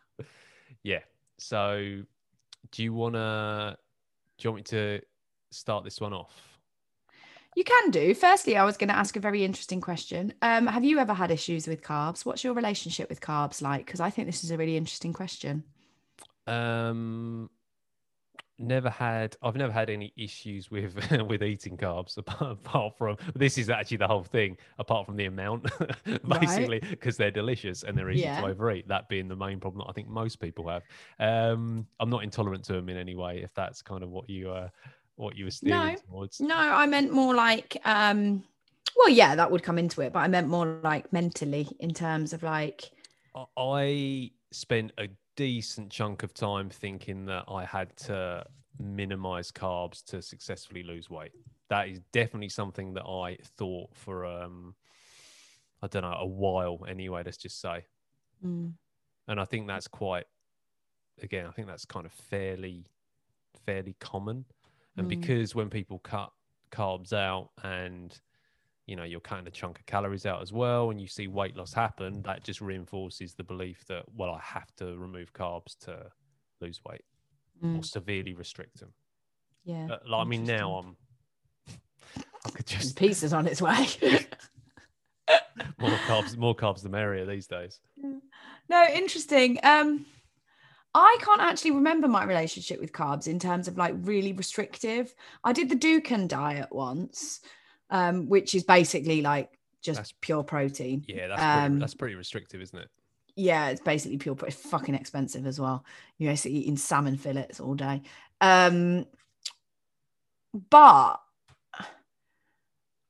Yeah. 0.83 0.99
So, 1.37 2.03
do 2.71 2.83
you 2.83 2.93
wanna? 2.93 3.77
Do 4.37 4.47
you 4.47 4.51
want 4.51 4.59
me 4.59 4.77
to 4.77 5.01
start 5.51 5.83
this 5.83 5.99
one 5.99 6.13
off? 6.13 6.50
You 7.55 7.63
can 7.65 7.91
do. 7.91 8.13
Firstly, 8.13 8.55
I 8.55 8.63
was 8.63 8.77
going 8.77 8.87
to 8.87 8.95
ask 8.95 9.15
a 9.17 9.19
very 9.19 9.43
interesting 9.43 9.81
question. 9.81 10.33
Um, 10.41 10.67
have 10.67 10.85
you 10.85 10.99
ever 10.99 11.13
had 11.13 11.31
issues 11.31 11.67
with 11.67 11.81
carbs? 11.81 12.25
What's 12.25 12.43
your 12.43 12.53
relationship 12.53 13.09
with 13.09 13.19
carbs 13.19 13.61
like? 13.61 13.85
Because 13.85 13.99
I 13.99 14.09
think 14.09 14.27
this 14.27 14.43
is 14.43 14.51
a 14.51 14.57
really 14.57 14.77
interesting 14.77 15.11
question. 15.11 15.63
Um, 16.47 17.49
never 18.57 18.89
had. 18.89 19.35
I've 19.41 19.57
never 19.57 19.73
had 19.73 19.89
any 19.89 20.13
issues 20.15 20.71
with 20.71 20.95
with 21.27 21.43
eating 21.43 21.75
carbs 21.75 22.17
apart, 22.17 22.51
apart 22.53 22.97
from 22.97 23.17
this 23.35 23.57
is 23.57 23.69
actually 23.69 23.97
the 23.97 24.07
whole 24.07 24.23
thing. 24.23 24.57
Apart 24.79 25.05
from 25.05 25.17
the 25.17 25.25
amount, 25.25 25.69
basically, 26.27 26.79
because 26.79 27.17
they're 27.17 27.31
delicious 27.31 27.83
and 27.83 27.97
they're 27.97 28.11
easy 28.11 28.21
Yeah. 28.23 28.39
to 28.39 28.47
overeat. 28.47 28.87
That 28.87 29.09
being 29.09 29.27
the 29.27 29.35
main 29.35 29.59
problem 29.59 29.83
that 29.85 29.89
I 29.89 29.93
think 29.93 30.07
most 30.07 30.37
people 30.39 30.69
have. 30.69 30.83
Um, 31.19 31.85
I'm 31.99 32.09
not 32.09 32.23
intolerant 32.23 32.63
to 32.65 32.73
them 32.73 32.87
in 32.87 32.95
any 32.95 33.15
way. 33.15 33.41
If 33.43 33.53
that's 33.53 33.81
kind 33.81 34.03
of 34.03 34.09
what 34.09 34.29
you 34.29 34.51
uh, 34.51 34.69
what 35.21 35.37
you 35.37 35.45
were 35.45 35.51
steering 35.51 35.93
No. 35.93 35.95
towards. 35.95 36.39
No, 36.41 36.55
I 36.57 36.85
meant 36.87 37.13
more 37.13 37.35
like, 37.35 37.77
um, 37.85 38.43
well, 38.97 39.09
yeah, 39.09 39.35
that 39.35 39.51
would 39.51 39.63
come 39.63 39.77
into 39.77 40.01
it, 40.01 40.11
but 40.11 40.19
I 40.19 40.27
meant 40.27 40.47
more 40.47 40.79
like 40.83 41.13
mentally 41.13 41.67
in 41.79 41.93
terms 41.93 42.33
of 42.33 42.43
like, 42.43 42.91
I- 43.57 44.31
spent 44.51 44.91
a 44.97 45.07
decent 45.37 45.91
chunk 45.91 46.23
of 46.23 46.33
time 46.33 46.69
thinking 46.69 47.25
that 47.25 47.45
I 47.47 47.63
had 47.63 47.95
to 47.97 48.45
minimize 48.79 49.51
carbs 49.51 50.03
to 50.05 50.21
successfully 50.21 50.83
lose 50.83 51.09
weight. 51.09 51.31
That 51.69 51.87
is 51.87 52.01
definitely 52.11 52.49
something 52.49 52.93
that 52.95 53.05
I 53.05 53.37
thought 53.57 53.95
for 53.95 54.25
um 54.25 54.75
I 55.81 55.87
don't 55.87 56.03
know, 56.03 56.11
a 56.13 56.27
while 56.27 56.85
anyway, 56.87 57.23
let's 57.25 57.37
just 57.37 57.59
say. 57.61 57.85
mm, 58.43 58.73
And 59.27 59.39
I 59.39 59.45
think 59.45 59.67
that's 59.67 59.87
quite 59.87 60.25
again, 61.21 61.45
I 61.45 61.51
think 61.51 61.67
that's 61.67 61.85
kind 61.85 62.05
of 62.05 62.11
fairly 62.11 62.85
fairly 63.65 63.95
common. 63.99 64.45
And 64.97 65.07
Mm. 65.07 65.09
because 65.09 65.55
when 65.55 65.69
people 65.69 65.99
cut 65.99 66.31
carbs 66.71 67.13
out 67.13 67.49
and 67.63 68.19
you 68.87 68.95
know 68.95 69.03
you're 69.03 69.19
cutting 69.19 69.47
a 69.47 69.51
chunk 69.51 69.79
of 69.79 69.85
calories 69.85 70.25
out 70.25 70.41
as 70.41 70.51
well 70.51 70.89
and 70.89 70.99
you 70.99 71.07
see 71.07 71.27
weight 71.27 71.55
loss 71.55 71.73
happen 71.73 72.21
that 72.23 72.43
just 72.43 72.61
reinforces 72.61 73.33
the 73.35 73.43
belief 73.43 73.85
that 73.87 74.03
well 74.15 74.31
i 74.31 74.39
have 74.39 74.73
to 74.75 74.97
remove 74.97 75.33
carbs 75.33 75.77
to 75.77 76.09
lose 76.61 76.81
weight 76.87 77.03
or 77.61 77.67
mm, 77.67 77.85
severely 77.85 78.33
restrict 78.33 78.79
them 78.79 78.93
yeah. 79.65 79.87
Uh, 79.91 79.97
like, 80.07 80.25
i 80.25 80.29
mean 80.29 80.45
now 80.45 80.73
i'm 80.75 80.95
i 82.45 82.49
could 82.49 82.65
just 82.65 82.97
pieces 82.97 83.33
on 83.33 83.47
its 83.47 83.61
way. 83.61 83.87
more 85.79 85.89
carbs 85.89 86.37
more 86.37 86.55
carbs 86.55 86.81
the 86.81 86.89
merrier 86.89 87.25
these 87.25 87.47
days 87.47 87.79
no, 88.69 88.87
interesting. 88.93 89.59
Um, 89.63 90.05
I 90.93 91.17
can't 91.21 91.41
actually 91.41 91.71
remember 91.71 92.07
my 92.07 92.23
relationship 92.25 92.79
with 92.81 92.91
carbs 92.91 93.27
in 93.27 93.39
terms 93.39 93.67
of 93.67 93.77
like 93.77 93.95
really 94.01 94.33
restrictive. 94.33 95.13
I 95.43 95.53
did 95.53 95.69
the 95.69 95.75
Dukan 95.75 96.27
diet 96.27 96.67
once, 96.71 97.39
um, 97.89 98.27
which 98.27 98.53
is 98.55 98.63
basically 98.63 99.21
like 99.21 99.57
just 99.81 99.97
That's- 99.97 100.13
pure 100.21 100.43
protein. 100.43 101.03
yeah 101.07 101.27
that's 101.27 101.41
Um, 101.41 101.61
pretty, 101.71 101.79
that's 101.79 101.93
pretty 101.95 102.15
restrictive 102.15 102.61
isn't 102.61 102.77
it 102.79 102.89
yeah, 103.37 103.69
it's 103.69 103.79
basically 103.79 104.17
pure. 104.17 104.35
It's 104.45 104.57
fucking 104.57 104.93
expensive 104.93 105.47
as 105.47 105.57
well. 105.57 105.85
You're 106.17 106.33
basically 106.33 106.59
eating 106.59 106.75
salmon 106.75 107.15
fillets 107.17 107.61
all 107.61 107.75
day. 107.75 108.01
Um, 108.41 109.05
but 110.69 111.15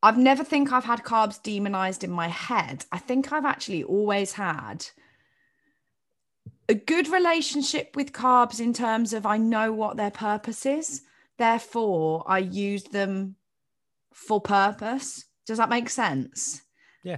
I've 0.04 0.20
never 0.20 0.44
think 0.44 0.72
I've 0.72 0.84
had 0.86 1.04
carbs 1.04 1.42
demonized 1.42 2.04
in 2.04 2.12
my 2.12 2.28
head. 2.28 2.86
I 2.92 3.00
think 3.00 3.34
I've 3.34 3.46
actually 3.46 3.84
always 3.84 4.34
had 4.34 4.86
a 6.72 6.74
good 6.74 7.10
relationship 7.10 7.98
with 7.98 8.13
carbs 8.13 8.62
in 8.62 8.72
terms 8.72 9.12
of 9.12 9.25
I 9.25 9.36
know 9.36 9.74
what 9.74 9.98
their 9.98 10.10
purpose 10.10 10.66
is. 10.66 11.01
Therefore, 11.38 12.24
I 12.25 12.38
use 12.38 12.86
them 12.86 13.36
for 14.13 14.39
purpose. 14.39 15.26
Does 15.45 15.58
that 15.58 15.69
make 15.69 15.89
sense? 15.89 16.62
Yeah. 17.04 17.17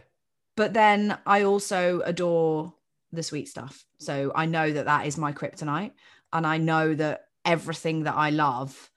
But 0.58 0.74
then 0.74 1.20
I 1.28 1.44
also 1.44 2.02
adore 2.02 2.74
the 3.12 3.22
sweet 3.22 3.48
stuff. 3.48 3.86
So 4.00 4.32
I 4.34 4.48
know 4.48 4.72
that 4.72 4.86
that 4.86 5.06
is 5.06 5.20
my 5.20 5.34
kryptonite. 5.34 5.92
And 6.32 6.48
I 6.48 6.58
know 6.58 6.96
that 6.96 7.26
everything 7.46 8.06
that 8.06 8.16
I 8.16 8.32
love 8.32 8.90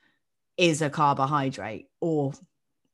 is 0.57 0.81
a 0.81 0.89
carbohydrate 0.89 1.91
or 2.01 2.33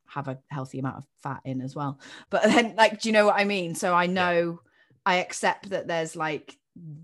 have 0.07 0.27
a 0.27 0.37
healthy 0.49 0.79
amount 0.79 0.97
of 0.97 1.05
fat 1.21 1.39
in 1.45 1.61
as 1.61 1.77
well. 1.77 1.97
But 2.29 2.43
then, 2.43 2.75
like, 2.75 2.99
do 2.99 3.07
you 3.07 3.13
know 3.13 3.25
what 3.25 3.39
I 3.39 3.45
mean? 3.45 3.73
So 3.73 3.93
I 3.93 4.07
know 4.07 4.59
I 5.05 5.19
accept 5.19 5.69
that 5.69 5.87
there's 5.87 6.17
like 6.17 6.57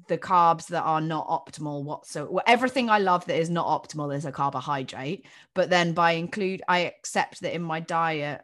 the 0.07 0.17
carbs 0.17 0.67
that 0.67 0.83
are 0.83 1.01
not 1.01 1.27
optimal 1.27 1.83
whatsoever. 1.83 2.31
Well, 2.31 2.43
everything 2.47 2.89
I 2.89 2.99
love 2.99 3.25
that 3.25 3.39
is 3.39 3.49
not 3.49 3.67
optimal 3.67 4.15
is 4.15 4.25
a 4.25 4.31
carbohydrate. 4.31 5.25
But 5.53 5.69
then 5.69 5.93
by 5.93 6.13
include, 6.13 6.61
I 6.67 6.79
accept 6.79 7.41
that 7.41 7.53
in 7.53 7.61
my 7.61 7.79
diet, 7.79 8.41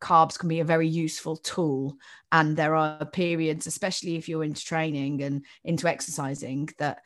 carbs 0.00 0.38
can 0.38 0.48
be 0.48 0.60
a 0.60 0.64
very 0.64 0.88
useful 0.88 1.36
tool. 1.36 1.96
And 2.32 2.56
there 2.56 2.74
are 2.74 3.04
periods, 3.04 3.66
especially 3.66 4.16
if 4.16 4.28
you're 4.28 4.44
into 4.44 4.64
training 4.64 5.22
and 5.22 5.44
into 5.62 5.88
exercising, 5.88 6.70
that 6.78 7.02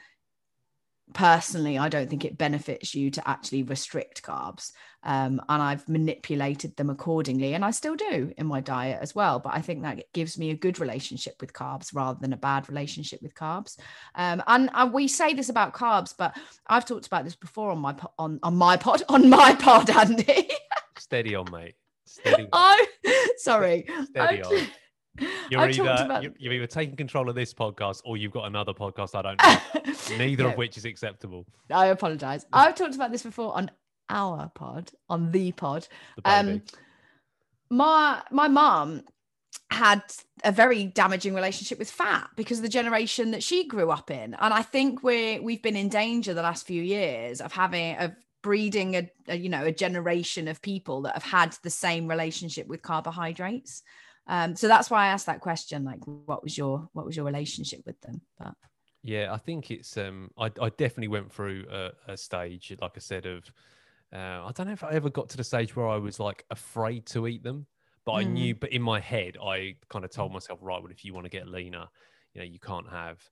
personally 1.13 1.79
I 1.79 1.89
don't 1.89 2.09
think 2.09 2.25
it 2.25 2.39
benefits 2.39 2.95
you 2.95 3.11
to 3.13 3.29
actually 3.29 3.63
restrict 3.63 4.23
carbs. 4.23 4.73
Um, 5.03 5.43
and 5.51 5.63
I've 5.63 5.87
manipulated 5.87 6.77
them 6.77 6.89
accordingly, 6.89 7.53
and 7.53 7.63
I 7.63 7.73
still 7.73 7.95
do 7.95 8.33
in 8.39 8.47
my 8.47 8.63
diet 8.63 9.01
as 9.03 9.15
well. 9.15 9.39
But 9.39 9.53
I 9.55 9.61
think 9.61 9.83
that 9.83 10.03
gives 10.15 10.39
me 10.39 10.51
a 10.51 10.57
good 10.57 10.81
relationship 10.81 11.35
with 11.41 11.53
carbs 11.53 11.95
rather 11.95 12.19
than 12.19 12.33
a 12.33 12.39
bad 12.39 12.71
relationship 12.71 13.21
with 13.21 13.35
carbs. 13.35 13.79
Um, 14.15 14.43
and, 14.47 14.71
and 14.73 14.93
we 14.95 15.09
say 15.09 15.35
this 15.35 15.51
about 15.51 15.75
carbs, 15.75 16.15
but 16.17 16.35
I've 16.67 16.87
talked 16.87 17.07
about 17.07 17.25
this 17.25 17.37
before 17.37 17.71
on 17.71 17.81
my 17.81 17.93
po- 17.93 18.15
on 18.19 18.41
on 18.43 18.57
my 18.57 18.79
pod 18.79 19.03
on 19.11 19.29
my 19.29 19.55
pod, 19.55 19.91
Andy. 19.91 20.49
steady 20.97 21.35
on 21.35 21.51
mate 21.53 21.75
steady 22.15 22.43
on. 22.45 22.49
I 22.53 22.87
sorry. 23.37 23.87
steady 24.05 24.43
on 24.43 24.67
you're 25.51 25.61
either 25.69 25.83
about- 25.83 26.23
you're, 26.23 26.33
you're 26.39 26.53
either 26.55 26.67
taking 26.67 26.97
control 26.97 27.29
of 27.29 27.35
this 27.35 27.55
podcast 27.55 28.01
or 28.05 28.17
you've 28.17 28.33
got 28.33 28.47
another 28.47 28.73
podcast 28.73 29.15
i 29.15 29.23
don't 29.23 29.41
know 29.43 29.93
neither 30.19 30.45
No. 30.45 30.51
of 30.51 30.57
which 30.57 30.77
is 30.77 30.85
acceptable 30.85 31.47
I 31.71 31.87
apologize. 31.87 32.45
I've 32.53 32.75
talked 32.75 32.95
about 32.95 33.11
this 33.13 33.23
before 33.23 33.57
on 33.57 33.71
our 34.11 34.51
pod, 34.55 34.91
on 35.09 35.31
the 35.33 35.53
pod. 35.53 35.89
the. 36.23 36.31
Um, 36.31 36.63
my 37.71 38.23
my 38.31 38.49
mum 38.49 39.03
had 39.71 40.03
a 40.45 40.53
very 40.53 40.85
damaging 40.85 41.35
relationship 41.35 41.79
with 41.79 41.91
fat 41.91 42.29
because 42.37 42.59
of 42.59 42.63
the 42.63 42.69
generation 42.69 43.31
that 43.31 43.43
she 43.43 43.67
grew 43.67 43.91
up 43.91 44.11
in, 44.11 44.35
and 44.35 44.53
I 44.55 44.63
think 44.63 45.03
we're 45.03 45.41
we've 45.43 45.63
been 45.63 45.77
in 45.77 45.89
danger 45.89 46.35
the 46.35 46.43
last 46.43 46.67
few 46.67 46.83
years 46.83 47.41
of 47.41 47.53
having 47.53 47.97
of 47.97 48.13
breeding 48.43 48.95
a, 48.97 49.11
a 49.29 49.37
you 49.37 49.49
know 49.49 49.65
a 49.65 49.73
generation 49.73 50.49
of 50.49 50.61
people 50.61 51.03
that 51.03 51.15
have 51.15 51.23
had 51.23 51.57
the 51.63 51.71
same 51.71 52.07
relationship 52.09 52.67
with 52.67 52.83
carbohydrates. 52.83 53.83
Um, 54.27 54.57
so 54.57 54.69
that's 54.69 54.91
why 54.91 55.05
I 55.05 55.09
asked 55.09 55.27
that 55.27 55.41
question, 55.41 55.85
like, 55.85 56.01
what 56.07 56.43
was 56.43 56.57
your 56.57 56.89
what 56.93 57.07
was 57.07 57.17
your 57.17 57.27
relationship 57.27 57.83
with 57.87 58.01
them? 58.01 58.23
But 58.39 58.55
Yeah, 59.03 59.33
I 59.33 59.37
think 59.37 59.71
it's. 59.71 59.97
Um, 59.97 60.31
I, 60.39 60.47
I 60.61 60.71
definitely 60.71 61.09
went 61.09 61.31
through 61.33 61.67
a, 61.71 61.93
a 62.13 62.17
stage, 62.17 62.73
like 62.81 62.93
I 62.97 63.01
said, 63.01 63.27
of. 63.27 63.53
Uh, 64.13 64.47
I 64.47 64.53
don't 64.55 64.67
know 64.67 64.73
if 64.73 64.85
I 64.85 64.93
ever 64.93 65.11
got 65.11 65.29
to 65.31 65.37
the 65.37 65.45
stage 65.45 65.75
where 65.77 65.89
I 65.89 65.97
was 65.97 66.21
like 66.21 66.45
afraid 66.51 67.07
to 67.07 67.27
eat 67.27 67.43
them, 67.43 67.67
but 68.05 68.13
I 68.13 68.23
Mm. 68.23 68.25
knew. 68.25 68.55
But 68.55 68.73
in 68.73 68.81
my 68.83 69.01
head, 69.01 69.37
I 69.43 69.77
kind 69.91 70.05
of 70.05 70.11
told 70.11 70.33
myself, 70.33 70.61
right, 70.63 70.81
well, 70.83 70.93
if 70.93 71.05
you 71.05 71.13
want 71.13 71.25
to 71.25 71.31
get 71.31 71.49
leaner, 71.49 71.87
you 72.33 72.41
know, 72.41 72.47
you 72.47 72.61
can't 72.61 72.89
have, 72.89 73.23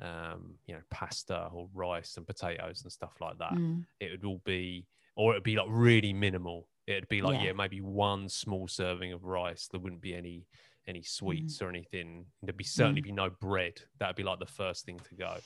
um, 0.00 0.58
you 0.66 0.74
know, 0.74 0.80
pasta 0.90 1.48
or 1.52 1.68
rice 1.74 2.16
and 2.16 2.26
potatoes 2.26 2.82
and 2.82 2.92
stuff 2.92 3.20
like 3.20 3.38
that. 3.38 3.58
mm, 3.58 3.86
It 4.00 4.10
would 4.12 4.24
all 4.24 4.40
be, 4.44 4.86
or 5.16 5.32
it'd 5.32 5.42
be 5.44 5.56
like 5.56 5.66
really 5.68 6.12
minimal. 6.12 6.68
It'd 6.88 7.08
be 7.08 7.20
like, 7.22 7.38
Yeah. 7.38 7.46
yeah, 7.48 7.52
maybe 7.52 7.80
one 7.80 8.28
small 8.28 8.66
serving 8.66 9.12
of 9.12 9.24
rice. 9.24 9.68
There 9.68 9.80
wouldn't 9.80 10.00
be 10.02 10.14
any 10.14 10.48
any 10.86 11.02
sweets 11.02 11.60
or 11.60 11.68
anything. 11.68 12.24
There'd 12.42 12.56
be 12.56 12.64
certainly 12.64 13.02
be 13.02 13.12
no 13.12 13.28
bread. 13.28 13.82
That'd 13.98 14.16
be 14.16 14.22
like 14.22 14.38
the 14.38 14.46
first 14.46 14.86
thing 14.86 14.98
to 15.00 15.14
go. 15.14 15.36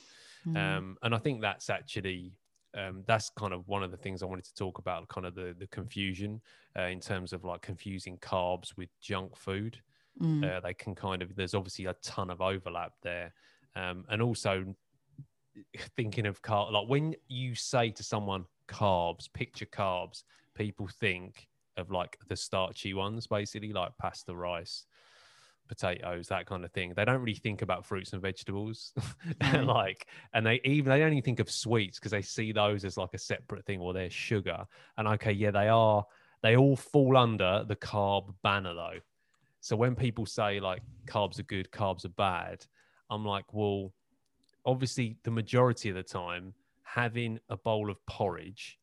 mm, 0.47 0.57
Um, 0.57 0.97
and 1.03 1.13
I 1.15 1.19
think 1.19 1.41
that's 1.41 1.69
actually 1.69 2.39
um, 2.75 3.03
that's 3.07 3.29
kind 3.31 3.53
of 3.53 3.67
one 3.69 3.83
of 3.83 3.91
the 3.91 3.97
things 3.99 4.23
I 4.23 4.27
wanted 4.27 4.45
to 4.47 4.55
talk 4.55 4.79
about, 4.79 5.09
kind 5.09 5.27
of 5.27 5.35
the 5.35 5.55
the 5.59 5.67
confusion 5.67 6.41
uh, 6.79 6.83
in 6.83 7.01
terms 7.01 7.33
of 7.33 7.45
like 7.45 7.61
confusing 7.61 8.19
carbs 8.19 8.77
with 8.77 8.91
junk 9.01 9.37
food. 9.37 9.83
mm, 10.21 10.45
Uh, 10.45 10.61
they 10.61 10.75
can 10.75 10.95
kind 10.95 11.23
of 11.23 11.35
there's 11.35 11.55
obviously 11.55 11.87
a 11.87 11.95
ton 11.95 12.31
of 12.31 12.41
overlap 12.41 12.93
there, 13.03 13.35
um, 13.75 14.07
and 14.11 14.23
also 14.23 14.75
thinking 15.97 16.27
of 16.27 16.41
carb 16.43 16.73
like 16.73 16.89
when 16.89 17.15
you 17.29 17.55
say 17.55 17.91
to 17.91 18.03
someone 18.03 18.47
carbs, 18.69 19.31
picture 19.33 19.67
carbs, 19.67 20.25
people 20.55 20.88
think 20.88 21.49
of 21.77 21.91
like 21.91 22.19
the 22.29 22.37
starchy 22.37 22.95
ones, 22.95 23.27
basically 23.27 23.73
like 23.73 23.97
pasta, 23.99 24.35
rice, 24.35 24.87
potatoes, 25.69 26.29
that 26.29 26.47
kind 26.47 26.65
of 26.65 26.73
thing. 26.73 26.93
They 26.95 27.05
don't 27.05 27.21
really 27.21 27.38
think 27.38 27.62
about 27.62 27.87
fruits 27.87 28.12
and 28.12 28.21
vegetables, 28.21 28.93
No. 29.53 29.62
like, 29.65 30.07
and 30.35 30.45
they 30.45 30.61
even 30.65 30.91
they 30.91 31.03
only 31.03 31.21
think 31.21 31.41
of 31.41 31.51
sweets 31.51 31.99
because 31.99 32.12
they 32.12 32.23
see 32.23 32.53
those 32.53 32.85
as 32.85 32.97
like 32.97 33.15
a 33.15 33.19
separate 33.19 33.65
thing 33.65 33.81
or 33.81 33.93
they're 33.93 34.11
sugar. 34.11 34.67
And 34.97 35.09
okay, 35.09 35.33
yeah, 35.33 35.51
they 35.51 35.69
are. 35.69 36.05
They 36.43 36.57
all 36.57 36.77
fall 36.77 37.17
under 37.17 37.65
the 37.67 37.77
carb 37.77 38.35
banner 38.43 38.75
though. 38.75 38.99
So 39.61 39.77
when 39.77 39.95
people 39.95 40.27
say 40.27 40.59
like 40.61 40.83
carbs 41.07 41.38
are 41.38 41.45
good, 41.45 41.71
carbs 41.71 42.05
are 42.05 42.11
bad, 42.11 42.67
I'm 43.09 43.25
like, 43.25 43.55
well, 43.55 43.93
obviously 44.67 45.17
the 45.23 45.31
majority 45.31 45.88
of 45.88 45.95
the 45.95 46.03
time, 46.03 46.55
having 46.83 47.38
a 47.49 47.57
bowl 47.57 47.88
of 47.91 48.05
porridge 48.07 48.79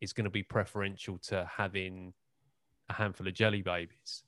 is 0.00 0.12
going 0.12 0.24
to 0.24 0.30
be 0.30 0.42
preferential 0.42 1.18
to 1.18 1.48
having 1.50 2.12
a 2.88 2.92
handful 2.92 3.26
of 3.26 3.34
jelly 3.34 3.62
babies. 3.62 4.24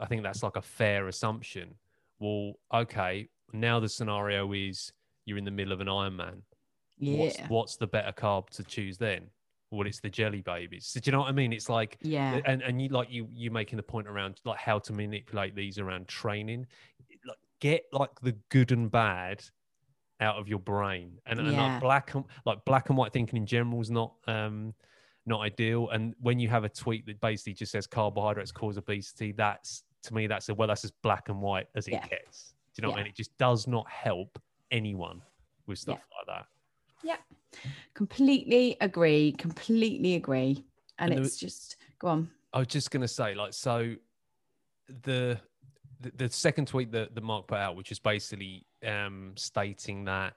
I 0.00 0.06
think 0.06 0.22
that's 0.22 0.42
like 0.42 0.56
a 0.56 0.62
fair 0.62 1.08
assumption. 1.08 1.74
Well, 2.18 2.54
okay, 2.72 3.28
now 3.52 3.80
the 3.80 3.88
scenario 3.88 4.52
is 4.52 4.92
you're 5.24 5.38
in 5.38 5.44
the 5.44 5.50
middle 5.50 5.72
of 5.72 5.80
an 5.80 5.88
Ironman. 5.88 6.42
Yeah. 6.98 7.18
What's, 7.18 7.38
what's 7.48 7.76
the 7.76 7.86
better 7.86 8.12
carb 8.12 8.48
to 8.50 8.64
choose 8.64 8.96
then? 8.98 9.26
Well, 9.70 9.86
it's 9.86 10.00
the 10.00 10.08
jelly 10.08 10.40
babies. 10.40 10.86
So 10.86 11.00
do 11.00 11.08
you 11.08 11.12
know 11.12 11.20
what 11.20 11.28
I 11.28 11.32
mean? 11.32 11.52
It's 11.52 11.68
like 11.68 11.98
yeah. 12.00 12.40
and 12.46 12.62
and 12.62 12.80
you 12.80 12.88
like 12.88 13.10
you 13.10 13.28
you 13.32 13.50
making 13.50 13.76
the 13.76 13.82
point 13.82 14.06
around 14.06 14.40
like 14.44 14.58
how 14.58 14.78
to 14.78 14.92
manipulate 14.92 15.54
these 15.56 15.78
around 15.78 16.06
training 16.08 16.66
like 17.26 17.36
get 17.60 17.84
like 17.92 18.10
the 18.22 18.36
good 18.48 18.70
and 18.70 18.90
bad 18.90 19.42
out 20.20 20.36
of 20.36 20.48
your 20.48 20.58
brain 20.58 21.18
and, 21.26 21.38
and 21.38 21.56
like 21.56 21.80
black 21.80 22.14
and 22.14 22.24
like 22.46 22.64
black 22.64 22.88
and 22.88 22.96
white 22.96 23.12
thinking 23.12 23.36
in 23.36 23.46
general 23.46 23.80
is 23.80 23.90
not 23.90 24.14
um 24.26 24.72
not 25.26 25.40
ideal 25.40 25.90
and 25.90 26.14
when 26.20 26.38
you 26.38 26.48
have 26.48 26.64
a 26.64 26.68
tweet 26.68 27.04
that 27.04 27.20
basically 27.20 27.52
just 27.52 27.72
says 27.72 27.86
carbohydrates 27.86 28.50
cause 28.52 28.78
obesity 28.78 29.32
that's 29.32 29.84
to 30.02 30.14
me 30.14 30.26
that's 30.26 30.48
a 30.48 30.54
well 30.54 30.68
that's 30.68 30.84
as 30.84 30.90
black 31.02 31.28
and 31.28 31.40
white 31.40 31.66
as 31.74 31.86
it 31.88 31.92
Yeah. 31.94 32.06
gets 32.06 32.54
do 32.74 32.80
you 32.80 32.82
know 32.82 32.90
what 32.90 32.98
i 33.00 33.02
mean 33.02 33.10
it 33.10 33.16
just 33.16 33.36
does 33.36 33.66
not 33.66 33.86
help 33.90 34.40
anyone 34.70 35.20
with 35.66 35.78
stuff 35.78 36.00
like 36.16 36.26
that 36.26 36.46
Yeah. 37.02 37.16
completely 37.94 38.76
agree. 38.80 39.32
Completely 39.32 40.14
agree. 40.14 40.64
And, 40.98 41.12
And 41.12 41.24
it's 41.24 41.36
just 41.36 41.76
go 41.98 42.08
on. 42.08 42.30
I 42.52 42.58
was 42.60 42.68
just 42.68 42.90
gonna 42.90 43.08
say, 43.08 43.34
like, 43.34 43.52
so 43.52 43.94
the 45.02 45.38
the, 46.16 46.26
the 46.26 46.32
second 46.32 46.68
tweet 46.68 46.92
that, 46.92 47.14
that 47.14 47.24
Mark 47.24 47.46
put 47.46 47.58
out, 47.58 47.76
which 47.76 47.90
is 47.92 47.98
basically 47.98 48.66
um, 48.86 49.32
stating 49.36 50.04
that 50.04 50.34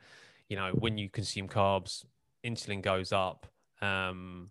you 0.48 0.56
know 0.56 0.72
when 0.80 0.98
you 0.98 1.10
consume 1.10 1.48
carbs, 1.48 2.06
insulin 2.46 2.82
goes 2.82 3.12
up. 3.12 3.48
Um, 3.82 4.50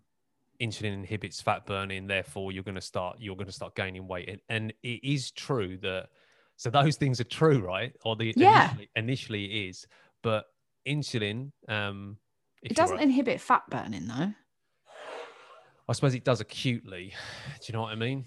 insulin 0.61 0.93
inhibits 0.93 1.41
fat 1.41 1.65
burning, 1.65 2.07
therefore 2.07 2.51
you're 2.51 2.63
gonna 2.63 2.81
start 2.81 3.17
you're 3.19 3.35
gonna 3.35 3.51
start 3.51 3.75
gaining 3.75 4.07
weight, 4.07 4.29
and, 4.29 4.41
and 4.49 4.73
it 4.83 5.03
is 5.03 5.31
true 5.31 5.77
that. 5.77 6.09
So 6.57 6.69
those 6.69 6.97
things 6.97 7.21
are 7.21 7.25
true, 7.25 7.59
right? 7.59 7.93
Or 8.03 8.17
the 8.17 8.33
Yeah. 8.35 8.65
initially, 8.65 8.89
initially 8.97 9.45
it 9.45 9.69
is, 9.69 9.87
but 10.21 10.45
insulin. 10.85 11.53
Um, 11.69 12.17
It 12.61 12.75
doesn't 12.75 12.99
inhibit 12.99 13.39
fat 13.39 13.63
burning 13.69 14.07
though. 14.07 14.33
I 15.87 15.93
suppose 15.93 16.13
it 16.13 16.25
does 16.25 16.41
acutely. 16.41 17.13
Do 17.61 17.65
you 17.65 17.73
know 17.73 17.81
what 17.81 17.93
I 17.93 17.95
mean? 17.95 18.25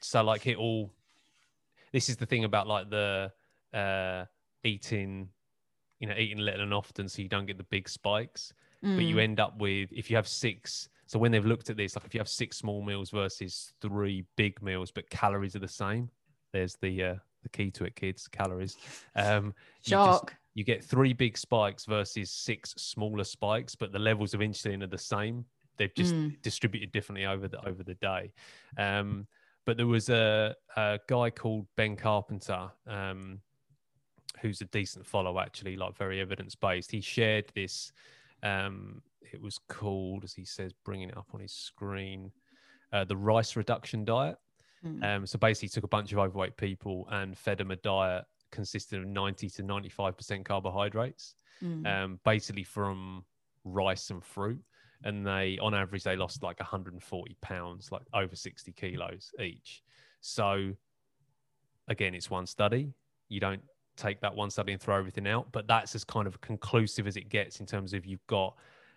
So 0.00 0.22
like 0.22 0.46
it 0.46 0.56
all. 0.56 0.92
This 1.92 2.08
is 2.08 2.16
the 2.16 2.26
thing 2.26 2.44
about 2.44 2.66
like 2.66 2.90
the 2.90 3.32
uh, 3.72 4.24
eating, 4.64 5.28
you 6.00 6.08
know, 6.08 6.14
eating 6.16 6.38
little 6.38 6.62
and 6.62 6.74
often, 6.74 7.08
so 7.08 7.22
you 7.22 7.28
don't 7.28 7.46
get 7.46 7.58
the 7.58 7.64
big 7.64 7.88
spikes. 7.88 8.52
But 8.82 9.04
you 9.04 9.16
Mm. 9.16 9.22
end 9.22 9.40
up 9.40 9.58
with 9.58 9.90
if 9.92 10.08
you 10.10 10.16
have 10.16 10.28
six. 10.28 10.88
So 11.06 11.18
when 11.18 11.32
they've 11.32 11.44
looked 11.44 11.70
at 11.70 11.76
this, 11.76 11.96
like 11.96 12.04
if 12.04 12.14
you 12.14 12.20
have 12.20 12.28
six 12.28 12.56
small 12.58 12.82
meals 12.82 13.10
versus 13.10 13.72
three 13.80 14.24
big 14.36 14.60
meals, 14.62 14.90
but 14.90 15.08
calories 15.10 15.56
are 15.56 15.60
the 15.60 15.68
same. 15.68 16.10
There's 16.52 16.76
the 16.80 17.02
uh, 17.02 17.14
the 17.42 17.48
key 17.48 17.70
to 17.72 17.84
it, 17.84 17.96
kids. 17.96 18.28
Calories. 18.28 18.76
Um, 19.16 19.54
you 19.84 19.90
Shock. 19.90 20.36
you 20.54 20.64
get 20.64 20.84
three 20.84 21.12
big 21.12 21.36
spikes 21.36 21.84
versus 21.86 22.30
six 22.30 22.70
smaller 22.76 23.24
spikes, 23.24 23.74
but 23.74 23.92
the 23.92 23.98
levels 23.98 24.34
of 24.34 24.40
insulin 24.40 24.82
are 24.82 24.88
the 24.88 24.98
same. 24.98 25.44
They've 25.76 25.94
just 25.94 26.14
Mm. 26.14 26.40
distributed 26.42 26.92
differently 26.92 27.26
over 27.26 27.48
the 27.48 27.64
over 27.66 27.82
the 27.82 27.94
day. 27.94 28.32
Um, 28.76 29.26
but 29.68 29.76
there 29.76 29.86
was 29.86 30.08
a, 30.08 30.56
a 30.78 30.98
guy 31.08 31.28
called 31.28 31.66
Ben 31.76 31.94
Carpenter, 31.94 32.70
um, 32.86 33.38
who's 34.40 34.62
a 34.62 34.64
decent 34.64 35.04
follow 35.04 35.38
actually, 35.38 35.76
like 35.76 35.94
very 35.94 36.22
evidence 36.22 36.54
based. 36.54 36.90
He 36.90 37.02
shared 37.02 37.52
this. 37.54 37.92
Um, 38.42 39.02
it 39.20 39.38
was 39.38 39.60
called, 39.68 40.24
as 40.24 40.32
he 40.32 40.46
says, 40.46 40.72
bringing 40.86 41.10
it 41.10 41.18
up 41.18 41.26
on 41.34 41.40
his 41.40 41.52
screen, 41.52 42.32
uh, 42.94 43.04
the 43.04 43.18
rice 43.18 43.56
reduction 43.56 44.06
diet. 44.06 44.38
Mm. 44.82 45.04
Um, 45.04 45.26
so 45.26 45.38
basically, 45.38 45.66
he 45.66 45.72
took 45.74 45.84
a 45.84 45.88
bunch 45.88 46.12
of 46.12 46.18
overweight 46.18 46.56
people 46.56 47.06
and 47.10 47.36
fed 47.36 47.58
them 47.58 47.70
a 47.70 47.76
diet 47.76 48.24
consisting 48.50 49.02
of 49.02 49.06
90 49.06 49.50
to 49.50 49.62
95% 49.62 50.46
carbohydrates, 50.46 51.34
Mm. 51.62 51.86
um, 51.86 52.20
basically 52.24 52.64
from 52.64 53.22
rice 53.64 54.08
and 54.08 54.24
fruit. 54.24 54.62
And 55.04 55.26
they, 55.26 55.58
on 55.60 55.74
average, 55.74 56.02
they 56.02 56.16
lost 56.16 56.42
like 56.42 56.58
140 56.58 57.36
pounds, 57.40 57.92
like 57.92 58.02
over 58.12 58.34
60 58.34 58.72
kilos 58.72 59.32
each. 59.40 59.82
So, 60.20 60.72
again, 61.86 62.14
it's 62.14 62.30
one 62.30 62.46
study. 62.46 62.92
You 63.28 63.40
don't 63.40 63.62
take 63.96 64.20
that 64.20 64.34
one 64.34 64.50
study 64.50 64.72
and 64.72 64.80
throw 64.80 64.96
everything 64.96 65.26
out, 65.26 65.50
but 65.52 65.66
that's 65.66 65.94
as 65.94 66.04
kind 66.04 66.26
of 66.26 66.40
conclusive 66.40 67.06
as 67.06 67.16
it 67.16 67.28
gets 67.28 67.60
in 67.60 67.66
terms 67.66 67.92
of 67.92 68.06
you've 68.06 68.26
got. 68.26 68.56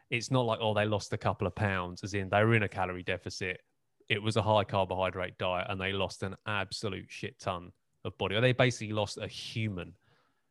It's 0.09 0.31
not 0.31 0.45
like 0.45 0.59
oh 0.61 0.73
they 0.73 0.85
lost 0.85 1.13
a 1.13 1.17
couple 1.17 1.47
of 1.47 1.55
pounds, 1.55 2.03
as 2.03 2.13
in 2.13 2.29
they 2.29 2.43
were 2.43 2.55
in 2.55 2.63
a 2.63 2.69
calorie 2.69 3.03
deficit. 3.03 3.61
It 4.09 4.21
was 4.21 4.37
a 4.37 4.41
high 4.41 4.63
carbohydrate 4.63 5.37
diet, 5.37 5.67
and 5.69 5.79
they 5.79 5.91
lost 5.91 6.23
an 6.23 6.35
absolute 6.45 7.05
shit 7.09 7.39
ton 7.39 7.71
of 8.05 8.17
body. 8.17 8.39
They 8.39 8.53
basically 8.53 8.93
lost 8.93 9.17
a 9.17 9.27
human 9.27 9.93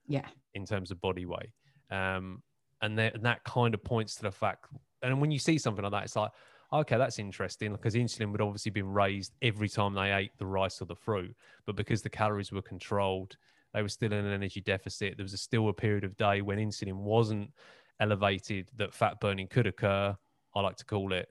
yeah. 0.06 0.26
in 0.54 0.64
terms 0.64 0.90
of 0.90 1.00
body 1.00 1.26
weight. 1.26 1.50
Um, 1.90 2.42
and, 2.82 2.98
and 2.98 3.24
that 3.24 3.44
kind 3.44 3.74
of 3.74 3.84
points 3.84 4.14
to 4.16 4.22
the 4.22 4.30
fact. 4.30 4.66
And 5.02 5.20
when 5.20 5.30
you 5.30 5.38
see 5.38 5.58
something 5.58 5.82
like 5.82 5.92
that, 5.92 6.04
it's 6.04 6.16
like, 6.16 6.30
okay, 6.72 6.96
that's 6.98 7.18
interesting 7.18 7.72
because 7.72 7.94
insulin 7.94 8.32
would 8.32 8.40
obviously 8.40 8.70
been 8.70 8.92
raised 8.92 9.34
every 9.42 9.68
time 9.68 9.94
they 9.94 10.12
ate 10.12 10.36
the 10.38 10.46
rice 10.46 10.80
or 10.80 10.84
the 10.84 10.94
fruit, 10.94 11.34
but 11.66 11.76
because 11.76 12.02
the 12.02 12.10
calories 12.10 12.52
were 12.52 12.62
controlled, 12.62 13.36
they 13.74 13.82
were 13.82 13.88
still 13.88 14.12
in 14.12 14.24
an 14.24 14.32
energy 14.32 14.60
deficit. 14.60 15.16
There 15.16 15.24
was 15.24 15.32
a, 15.32 15.38
still 15.38 15.68
a 15.68 15.72
period 15.72 16.04
of 16.04 16.16
day 16.16 16.42
when 16.42 16.58
insulin 16.58 16.94
wasn't 16.94 17.52
elevated 18.00 18.68
that 18.76 18.94
fat 18.94 19.20
burning 19.20 19.48
could 19.48 19.66
occur. 19.66 20.16
I 20.54 20.60
like 20.60 20.76
to 20.76 20.84
call 20.84 21.12
it 21.12 21.28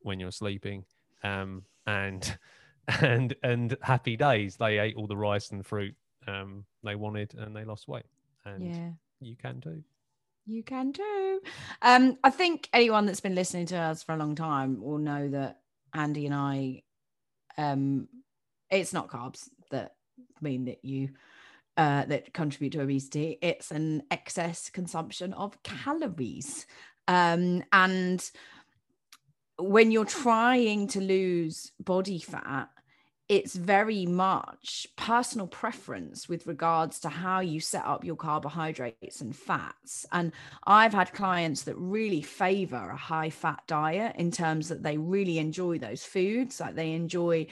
when 0.00 0.20
you're 0.20 0.30
sleeping. 0.30 0.84
Um, 1.22 1.64
and 1.86 2.38
and 3.00 3.34
and 3.42 3.76
happy 3.82 4.16
days. 4.16 4.56
They 4.56 4.78
ate 4.78 4.96
all 4.96 5.06
the 5.06 5.16
rice 5.16 5.50
and 5.50 5.64
fruit 5.64 5.94
um, 6.26 6.64
they 6.82 6.94
wanted, 6.94 7.34
and 7.34 7.54
they 7.54 7.64
lost 7.64 7.88
weight. 7.88 8.06
And 8.44 8.64
Yeah. 8.64 8.90
you 9.20 9.36
can 9.36 9.60
too. 9.60 9.82
You 10.48 10.62
can 10.62 10.94
too. 10.94 11.40
Um, 11.82 12.16
I 12.24 12.30
think 12.30 12.70
anyone 12.72 13.04
that's 13.04 13.20
been 13.20 13.34
listening 13.34 13.66
to 13.66 13.76
us 13.76 14.02
for 14.02 14.14
a 14.14 14.16
long 14.16 14.34
time 14.34 14.80
will 14.80 14.96
know 14.96 15.28
that 15.28 15.60
Andy 15.92 16.24
and 16.24 16.34
I, 16.34 16.82
um, 17.58 18.08
it's 18.70 18.94
not 18.94 19.08
carbs 19.08 19.50
that 19.70 19.94
mean 20.40 20.64
that 20.64 20.82
you 20.84 21.10
uh, 21.76 22.06
that 22.06 22.32
contribute 22.32 22.72
to 22.72 22.80
obesity. 22.80 23.38
It's 23.42 23.70
an 23.70 24.04
excess 24.10 24.70
consumption 24.70 25.34
of 25.34 25.62
calories, 25.62 26.66
um, 27.08 27.62
and 27.70 28.30
when 29.58 29.90
you're 29.90 30.06
trying 30.06 30.88
to 30.88 31.00
lose 31.00 31.72
body 31.78 32.20
fat, 32.20 32.70
it's 33.28 33.54
very 33.54 34.06
much 34.06 34.86
personal 34.96 35.46
preference 35.46 36.30
with 36.30 36.46
regards 36.46 36.98
to 37.00 37.10
how 37.10 37.40
you 37.40 37.60
set 37.60 37.84
up 37.84 38.02
your 38.02 38.16
carbohydrates 38.16 39.20
and 39.20 39.36
fats. 39.36 40.06
And 40.12 40.32
I've 40.64 40.94
had 40.94 41.12
clients 41.12 41.64
that 41.64 41.76
really 41.76 42.22
favor 42.22 42.90
a 42.90 42.96
high 42.96 43.28
fat 43.28 43.62
diet 43.66 44.16
in 44.16 44.30
terms 44.30 44.68
that 44.68 44.82
they 44.82 44.96
really 44.96 45.38
enjoy 45.38 45.78
those 45.78 46.04
foods, 46.04 46.58
like 46.58 46.74
they 46.74 46.92
enjoy 46.92 47.46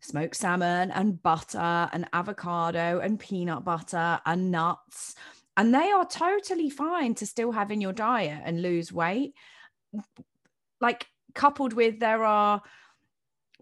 smoked 0.00 0.36
salmon 0.36 0.90
and 0.90 1.22
butter 1.22 1.88
and 1.92 2.06
avocado 2.12 2.98
and 2.98 3.18
peanut 3.18 3.64
butter 3.64 4.20
and 4.26 4.50
nuts. 4.50 5.14
And 5.56 5.74
they 5.74 5.92
are 5.92 6.06
totally 6.06 6.68
fine 6.68 7.14
to 7.16 7.26
still 7.26 7.52
have 7.52 7.70
in 7.70 7.80
your 7.80 7.92
diet 7.92 8.42
and 8.44 8.60
lose 8.60 8.92
weight. 8.92 9.34
Like, 10.80 11.06
coupled 11.34 11.72
with 11.72 12.00
there 12.00 12.24
are 12.24 12.62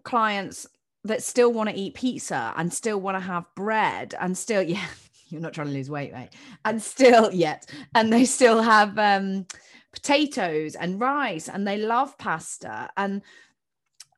clients 0.03 0.67
that 1.03 1.23
still 1.23 1.51
want 1.51 1.69
to 1.69 1.75
eat 1.75 1.95
pizza 1.95 2.53
and 2.57 2.73
still 2.73 2.99
want 2.99 3.15
to 3.15 3.21
have 3.21 3.45
bread 3.55 4.13
and 4.19 4.37
still 4.37 4.61
yeah 4.63 4.85
you're 5.29 5.41
not 5.41 5.53
trying 5.53 5.67
to 5.67 5.73
lose 5.73 5.89
weight 5.89 6.11
right 6.13 6.33
and 6.65 6.81
still 6.81 7.31
yet 7.31 7.69
and 7.95 8.11
they 8.11 8.25
still 8.25 8.61
have 8.61 8.97
um 8.99 9.45
potatoes 9.93 10.75
and 10.75 10.99
rice 10.99 11.47
and 11.49 11.67
they 11.67 11.77
love 11.77 12.17
pasta 12.17 12.89
and 12.97 13.21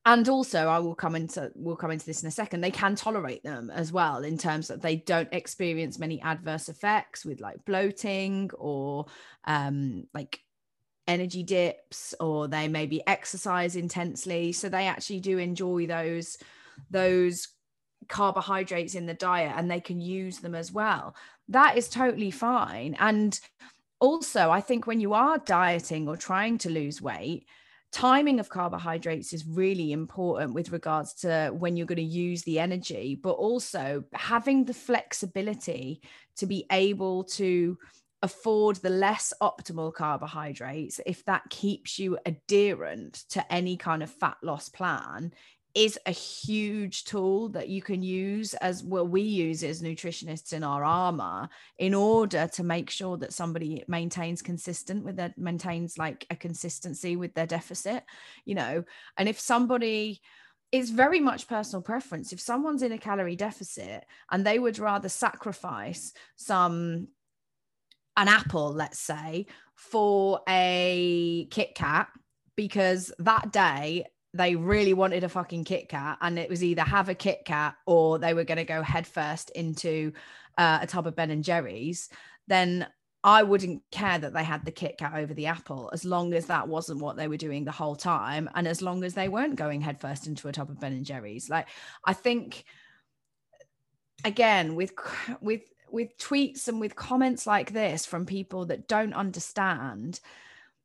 and 0.06 0.28
also 0.28 0.68
i 0.68 0.80
will 0.80 0.96
come 0.96 1.16
into 1.16 1.52
we'll 1.56 1.76
come 1.76 1.92
into 1.92 2.06
this 2.06 2.24
in 2.24 2.28
a 2.28 2.32
second 2.32 2.62
they 2.62 2.72
can 2.72 2.96
tolerate 2.96 3.44
them 3.44 3.70
as 3.70 3.92
well 3.92 4.24
in 4.24 4.38
terms 4.38 4.68
that 4.68 4.82
they 4.82 4.96
don't 4.96 5.30
experience 5.32 6.00
many 6.00 6.22
adverse 6.22 6.68
effects 6.68 7.24
with 7.24 7.40
like 7.40 7.64
bloating 7.66 8.50
or 8.58 9.06
um 9.46 10.06
like 10.14 10.40
energy 11.08 11.44
dips 11.44 12.14
or 12.20 12.48
they 12.48 12.68
maybe 12.68 13.06
exercise 13.08 13.76
intensely. 13.76 14.52
So 14.52 14.70
they 14.70 14.88
actually 14.88 15.20
do 15.20 15.38
enjoy 15.38 15.88
those 15.88 16.38
those 16.90 17.48
carbohydrates 18.10 18.96
in 18.96 19.06
the 19.06 19.14
diet 19.14 19.54
and 19.56 19.70
they 19.70 19.80
can 19.80 20.00
use 20.00 20.40
them 20.40 20.56
as 20.56 20.72
well. 20.72 21.16
That 21.50 21.78
is 21.78 21.90
totally 21.90 22.32
fine. 22.32 22.96
And 23.00 23.40
also, 24.00 24.52
I 24.52 24.62
think 24.62 24.86
when 24.86 25.00
you 25.00 25.14
are 25.14 25.38
dieting 25.38 26.08
or 26.08 26.18
trying 26.18 26.58
to 26.60 26.70
lose 26.70 27.02
weight, 27.02 27.48
timing 27.92 28.40
of 28.40 28.50
carbohydrates 28.50 29.34
is 29.34 29.46
really 29.46 29.92
important 29.92 30.54
with 30.54 30.72
regards 30.72 31.14
to 31.14 31.52
when 31.54 31.78
you're 31.78 31.86
going 31.86 31.98
to 31.98 32.02
use 32.02 32.42
the 32.44 32.60
energy, 32.60 33.20
but 33.22 33.34
also 33.34 34.04
having 34.14 34.66
the 34.66 34.74
flexibility 34.74 36.02
to 36.38 36.46
be 36.46 36.66
able 36.72 37.24
to 37.24 37.78
afford 38.24 38.78
the 38.78 38.90
less 38.90 39.34
optimal 39.42 39.94
carbohydrates 39.94 41.00
if 41.06 41.24
that 41.26 41.44
keeps 41.50 42.00
you 42.00 42.18
adherent 42.26 43.26
to 43.30 43.54
any 43.54 43.76
kind 43.76 44.02
of 44.02 44.10
fat 44.10 44.38
loss 44.42 44.70
plan 44.70 45.32
is 45.76 45.98
a 46.06 46.12
huge 46.12 47.04
tool 47.06 47.50
that 47.50 47.68
you 47.68 47.82
can 47.82 48.04
use 48.04 48.54
as 48.56 48.84
well 48.84 49.08
we 49.08 49.22
use 49.22 49.64
as 49.64 49.82
nutritionists 49.82 50.54
in 50.54 50.64
our 50.64 50.84
armor 50.84 51.50
in 51.80 51.96
order 51.96 52.48
to 52.54 52.64
make 52.64 52.92
sure 52.92 53.18
that 53.18 53.34
somebody 53.34 53.84
maintains 53.88 54.42
consistent 54.42 55.04
with 55.04 55.16
their 55.16 55.34
maintains 55.36 55.98
like 55.98 56.28
a 56.30 56.36
consistency 56.36 57.16
with 57.16 57.34
their 57.34 57.48
deficit 57.48 58.04
you 58.46 58.56
know? 58.56 58.84
And 59.18 59.28
if 59.28 59.40
somebody 59.40 60.22
it's 60.72 60.90
very 60.90 61.20
much 61.20 61.48
personal 61.48 61.84
preference. 61.84 62.34
If 62.34 62.42
someone's 62.42 62.82
in 62.82 62.92
a 62.92 62.98
calorie 62.98 63.36
deficit 63.36 64.06
and 64.32 64.44
they 64.44 64.58
would 64.58 64.80
rather 64.80 65.08
sacrifice 65.08 66.14
some 66.36 67.10
an 68.18 68.28
apple 68.28 68.72
let's 68.74 69.00
say 69.00 69.48
for 69.76 70.42
a 70.48 71.48
kit 71.52 71.74
kat 71.76 72.08
because 72.56 73.12
that 73.20 73.52
day 73.52 74.06
they 74.34 74.56
really 74.56 74.94
wanted 74.94 75.24
a 75.24 75.30
fucking 75.30 75.64
Kit 75.64 75.90
Kat, 75.90 76.18
and 76.22 76.40
it 76.40 76.50
was 76.50 76.64
either 76.64 76.82
have 76.82 77.10
a 77.10 77.16
Kit 77.16 77.44
Kat 77.46 77.76
or 77.86 78.18
they 78.18 78.34
were 78.34 78.44
going 78.44 78.58
to 78.58 78.64
go 78.64 78.82
headfirst 78.82 79.52
into 79.52 80.14
uh, 80.58 80.80
a 80.82 80.88
tub 80.88 81.08
of 81.08 81.16
Ben 81.16 81.32
and 81.32 81.44
Jerry's, 81.44 82.10
then 82.48 82.88
I 83.24 83.44
wouldn't 83.44 83.84
care 83.92 84.18
that 84.18 84.34
they 84.34 84.44
had 84.44 84.66
the 84.66 84.72
Kit 84.72 84.98
Kat 84.98 85.14
over 85.16 85.34
the 85.34 85.46
apple 85.46 85.90
as 85.94 86.04
long 86.04 86.34
as 86.34 86.48
that 86.48 86.68
wasn't 86.68 87.00
what 87.00 87.16
they 87.16 87.28
were 87.28 87.38
doing 87.38 87.64
the 87.64 87.72
whole 87.72 87.96
time, 87.96 88.50
and 88.56 88.68
as 88.68 88.82
long 88.82 89.04
as 89.04 89.14
they 89.14 89.30
weren't 89.30 89.56
going 89.56 89.82
headfirst 89.82 90.28
into 90.28 90.48
a 90.48 90.52
tub 90.52 90.70
of 90.70 90.80
Ben 90.80 90.94
and 90.94 91.06
Jerry's. 91.06 91.50
Like 91.50 91.68
I 92.04 92.14
think, 92.14 92.66
again, 94.26 94.76
with 94.76 94.94
with 95.42 95.62
with 95.92 96.18
tweets 96.18 96.68
and 96.68 96.82
with 96.82 96.96
comments 96.96 97.46
like 97.46 97.72
this 97.72 98.06
from 98.06 98.26
people 98.26 98.66
that 98.66 98.88
don't 98.88 99.14
understand 99.14 100.20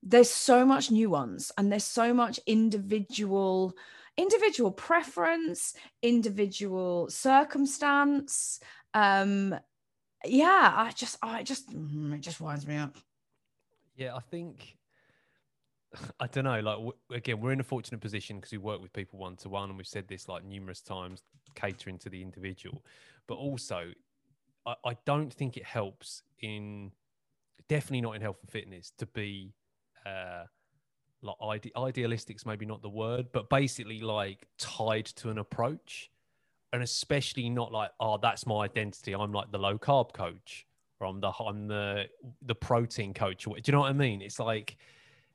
there's 0.03 0.31
so 0.31 0.65
much 0.65 0.91
nuance 0.91 1.51
and 1.59 1.71
there's 1.71 1.85
so 1.85 2.15
much 2.15 2.39
individual 2.47 3.75
individual 4.17 4.71
preference 4.71 5.75
individual 6.03 7.09
circumstance. 7.11 8.61
Um 8.95 9.55
yeah 10.25 10.73
i 10.75 10.91
just 10.91 11.17
i 11.23 11.45
just 11.45 11.71
mm, 11.71 12.13
it 12.13 12.21
just 12.21 12.41
winds 12.41 12.67
me 12.67 12.77
up. 12.77 12.97
Yeah 13.95 14.17
i 14.17 14.21
think 14.21 14.77
i 16.21 16.27
don't 16.27 16.45
know 16.45 16.59
like 16.61 16.77
w- 16.77 16.93
again 17.13 17.41
we're 17.41 17.53
in 17.53 17.61
a 17.61 17.65
fortunate 17.65 18.01
position 18.01 18.37
because 18.37 18.51
we 18.51 18.59
work 18.59 18.83
with 18.83 18.93
people 18.93 19.19
one 19.19 19.37
to 19.37 19.49
one 19.49 19.69
and 19.69 19.79
we've 19.79 19.87
said 19.87 20.09
this 20.09 20.29
like 20.29 20.45
numerous 20.45 20.81
times 20.81 21.23
catering 21.55 21.99
to 21.99 22.09
the 22.09 22.23
individual. 22.23 22.85
But 23.27 23.35
also 23.35 23.91
I, 24.67 24.75
I 24.85 24.97
don't 25.05 25.33
think 25.33 25.57
it 25.57 25.65
helps 25.65 26.23
in 26.41 26.93
definitely 27.69 28.01
not 28.01 28.17
in 28.17 28.23
health 28.23 28.39
and 28.43 28.51
fitness 28.51 28.93
to 28.99 29.07
be 29.07 29.53
uh, 30.09 30.45
like 31.23 31.37
ide- 31.43 31.73
idealistic's 31.77 32.47
maybe 32.47 32.67
not 32.67 32.83
the 32.83 32.89
word, 32.89 33.27
but 33.33 33.51
basically 33.51 34.01
like 34.01 34.47
tied 34.59 35.07
to 35.07 35.31
an 35.31 35.39
approach, 35.39 36.11
and 36.73 36.83
especially 36.83 37.49
not 37.51 37.73
like 37.73 37.91
oh 38.01 38.19
that's 38.21 38.47
my 38.47 38.65
identity. 38.65 39.15
I'm 39.15 39.33
like 39.33 39.51
the 39.51 39.59
low 39.59 39.79
carb 39.79 40.13
coach, 40.13 40.67
or 41.01 41.09
I'm 41.09 41.21
the 41.21 41.33
I'm 41.41 41.69
the 41.69 42.05
the 42.43 42.55
protein 42.55 43.15
coach. 43.15 43.45
Do 43.45 43.53
you 43.65 43.73
know 43.73 43.81
what 43.81 43.91
I 43.91 43.95
mean? 43.95 44.23
It's 44.23 44.39
like 44.39 44.77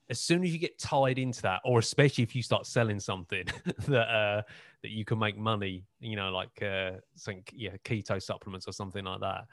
as 0.10 0.20
soon 0.20 0.44
as 0.44 0.52
you 0.52 0.60
get 0.60 0.78
tied 0.78 1.18
into 1.18 1.42
that, 1.44 1.62
or 1.66 1.80
especially 1.80 2.24
if 2.24 2.36
you 2.36 2.44
start 2.44 2.66
selling 2.66 3.00
something 3.00 3.46
that 3.88 4.10
uh, 4.10 4.42
that 4.82 4.92
you 4.92 5.06
can 5.06 5.20
make 5.20 5.38
money, 5.38 5.86
you 6.00 6.16
know, 6.16 6.32
like 6.32 6.62
uh, 6.62 6.92
think 7.20 7.52
yeah 7.54 7.76
keto 7.84 8.22
supplements 8.22 8.68
or 8.68 8.72
something 8.72 9.06
like 9.06 9.22
that, 9.22 9.46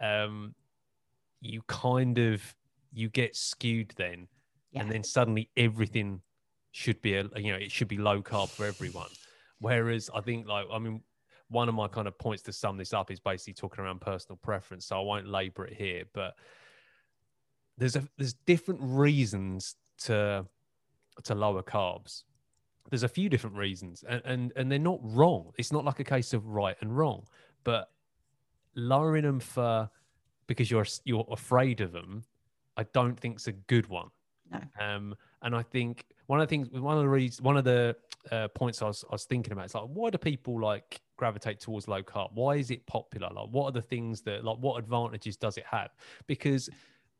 um, 0.00 0.54
you 1.40 1.62
kind 1.66 2.18
of 2.18 2.42
you 2.92 3.08
get 3.08 3.34
skewed 3.34 3.92
then 3.96 4.28
yeah. 4.74 4.82
and 4.82 4.90
then 4.90 5.04
suddenly 5.04 5.48
everything 5.56 6.20
should 6.72 7.00
be 7.02 7.14
a 7.14 7.22
you 7.36 7.52
know 7.52 7.58
it 7.58 7.70
should 7.70 7.88
be 7.88 7.98
low 7.98 8.20
carb 8.20 8.48
for 8.48 8.66
everyone. 8.66 9.08
Whereas 9.60 10.10
i 10.14 10.20
think 10.20 10.46
like 10.46 10.66
i 10.72 10.78
mean 10.78 11.00
one 11.48 11.68
of 11.68 11.74
my 11.74 11.88
kind 11.88 12.08
of 12.08 12.18
points 12.18 12.42
to 12.42 12.52
sum 12.52 12.76
this 12.76 12.92
up 12.92 13.10
is 13.10 13.20
basically 13.20 13.54
talking 13.54 13.84
around 13.84 14.00
personal 14.00 14.36
preference 14.42 14.86
so 14.86 14.98
i 14.98 15.00
won't 15.00 15.26
labor 15.26 15.64
it 15.64 15.72
here 15.72 16.04
but 16.12 16.34
there's 17.78 17.96
a 17.96 18.06
there's 18.18 18.34
different 18.46 18.80
reasons 18.82 19.76
to 19.98 20.44
to 21.22 21.34
lower 21.34 21.62
carbs. 21.62 22.24
There's 22.90 23.04
a 23.04 23.08
few 23.08 23.28
different 23.28 23.56
reasons 23.56 24.04
and, 24.06 24.22
and 24.24 24.52
and 24.56 24.70
they're 24.70 24.78
not 24.78 24.98
wrong. 25.02 25.52
It's 25.56 25.72
not 25.72 25.84
like 25.84 26.00
a 26.00 26.04
case 26.04 26.34
of 26.34 26.46
right 26.46 26.76
and 26.80 26.94
wrong 26.94 27.26
but 27.64 27.90
lowering 28.76 29.24
them 29.24 29.40
for 29.40 29.90
because 30.46 30.70
you're 30.70 30.86
you're 31.04 31.26
afraid 31.30 31.80
of 31.80 31.92
them 31.92 32.22
i 32.76 32.82
don't 32.92 33.18
think 33.18 33.36
it's 33.36 33.48
a 33.48 33.52
good 33.52 33.88
one 33.88 34.08
no. 34.50 34.60
Um, 34.80 35.14
and 35.42 35.54
I 35.54 35.62
think 35.62 36.06
one 36.26 36.40
of 36.40 36.48
the 36.48 36.50
things, 36.50 36.68
one 36.70 36.96
of 36.96 37.02
the 37.02 37.08
reasons, 37.08 37.42
one 37.42 37.56
of 37.56 37.64
the 37.64 37.96
uh, 38.30 38.48
points 38.48 38.82
I 38.82 38.86
was, 38.86 39.04
I 39.10 39.14
was 39.14 39.24
thinking 39.24 39.52
about 39.52 39.66
is 39.66 39.74
like, 39.74 39.84
why 39.84 40.10
do 40.10 40.18
people 40.18 40.60
like 40.60 41.00
gravitate 41.16 41.60
towards 41.60 41.88
low 41.88 42.02
carb? 42.02 42.30
Why 42.34 42.56
is 42.56 42.70
it 42.70 42.86
popular? 42.86 43.28
Like, 43.32 43.48
what 43.50 43.66
are 43.66 43.72
the 43.72 43.82
things 43.82 44.22
that, 44.22 44.44
like, 44.44 44.58
what 44.58 44.78
advantages 44.78 45.36
does 45.36 45.56
it 45.56 45.64
have? 45.66 45.90
Because 46.26 46.68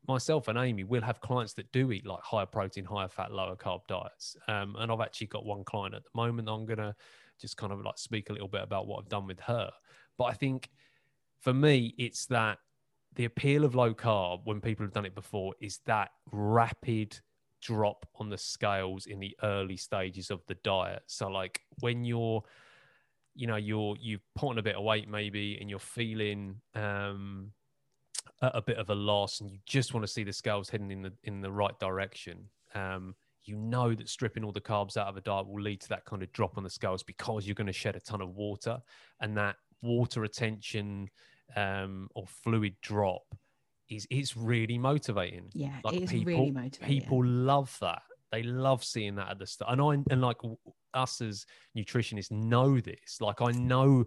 myself 0.07 0.47
and 0.47 0.57
Amy 0.57 0.83
will 0.83 1.01
have 1.01 1.19
clients 1.21 1.53
that 1.53 1.71
do 1.71 1.91
eat 1.91 2.05
like 2.05 2.21
higher 2.21 2.45
protein, 2.45 2.85
higher 2.85 3.07
fat, 3.07 3.31
lower 3.31 3.55
carb 3.55 3.81
diets. 3.87 4.35
Um, 4.47 4.75
and 4.79 4.91
I've 4.91 5.01
actually 5.01 5.27
got 5.27 5.45
one 5.45 5.63
client 5.63 5.95
at 5.95 6.03
the 6.03 6.09
moment. 6.13 6.49
I'm 6.49 6.65
gonna 6.65 6.95
just 7.39 7.57
kind 7.57 7.73
of 7.73 7.81
like 7.81 7.97
speak 7.97 8.29
a 8.29 8.33
little 8.33 8.47
bit 8.47 8.61
about 8.61 8.87
what 8.87 8.99
I've 8.99 9.09
done 9.09 9.27
with 9.27 9.39
her. 9.41 9.71
But 10.17 10.25
I 10.25 10.33
think 10.33 10.69
for 11.41 11.53
me, 11.53 11.93
it's 11.97 12.25
that 12.27 12.59
the 13.15 13.25
appeal 13.25 13.63
of 13.63 13.75
low 13.75 13.93
carb 13.93 14.41
when 14.43 14.61
people 14.61 14.85
have 14.85 14.93
done 14.93 15.05
it 15.05 15.15
before 15.15 15.53
is 15.59 15.79
that 15.85 16.09
rapid 16.31 17.17
drop 17.61 18.05
on 18.15 18.29
the 18.29 18.37
scales 18.37 19.05
in 19.05 19.19
the 19.19 19.35
early 19.41 19.77
stages 19.77 20.29
of 20.29 20.41
the 20.47 20.55
diet. 20.55 21.01
So 21.07 21.27
like 21.27 21.61
when 21.79 22.03
you're 22.03 22.43
you 23.35 23.47
know 23.47 23.57
you're 23.57 23.95
you've 23.99 24.25
put 24.35 24.49
on 24.49 24.57
a 24.57 24.63
bit 24.63 24.75
of 24.75 24.83
weight 24.83 25.09
maybe 25.09 25.57
and 25.59 25.69
you're 25.69 25.79
feeling 25.79 26.55
um 26.73 27.51
a, 28.41 28.61
bit 28.61 28.77
of 28.77 28.89
a 28.89 28.95
loss 28.95 29.41
and 29.41 29.49
you 29.49 29.59
just 29.65 29.93
want 29.93 30.05
to 30.05 30.11
see 30.11 30.23
the 30.23 30.31
scales 30.31 30.69
heading 30.69 30.91
in 30.91 31.01
the 31.01 31.11
in 31.23 31.41
the 31.41 31.51
right 31.51 31.77
direction 31.79 32.45
um 32.75 33.13
you 33.43 33.55
know 33.55 33.93
that 33.93 34.09
stripping 34.09 34.43
all 34.43 34.51
the 34.51 34.61
carbs 34.61 34.97
out 34.97 35.07
of 35.07 35.17
a 35.17 35.21
diet 35.21 35.47
will 35.47 35.61
lead 35.61 35.81
to 35.81 35.89
that 35.89 36.05
kind 36.05 36.23
of 36.23 36.31
drop 36.31 36.57
on 36.57 36.63
the 36.63 36.69
scales 36.69 37.03
because 37.03 37.45
you're 37.45 37.55
going 37.55 37.67
to 37.67 37.73
shed 37.73 37.95
a 37.95 37.99
ton 37.99 38.21
of 38.21 38.29
water 38.29 38.77
and 39.21 39.37
that 39.37 39.55
water 39.81 40.21
retention 40.21 41.09
um, 41.55 42.09
or 42.15 42.25
fluid 42.27 42.75
drop 42.81 43.23
is 43.89 44.07
it's 44.09 44.35
really 44.35 44.77
motivating. 44.77 45.49
Yeah, 45.53 45.77
like 45.83 45.95
it 45.95 46.03
is 46.03 46.09
people, 46.09 46.25
really 46.25 46.51
motivating. 46.51 46.87
People 46.87 47.25
love 47.25 47.75
that. 47.81 48.01
They 48.31 48.43
love 48.43 48.83
seeing 48.83 49.15
that 49.15 49.29
at 49.29 49.39
the 49.39 49.47
start. 49.47 49.71
And 49.71 49.81
I 49.81 50.11
and 50.13 50.21
like 50.21 50.37
us 50.93 51.21
as 51.21 51.45
nutritionists 51.77 52.31
know 52.31 52.79
this. 52.79 53.21
Like 53.21 53.41
I 53.41 53.51
know 53.51 54.05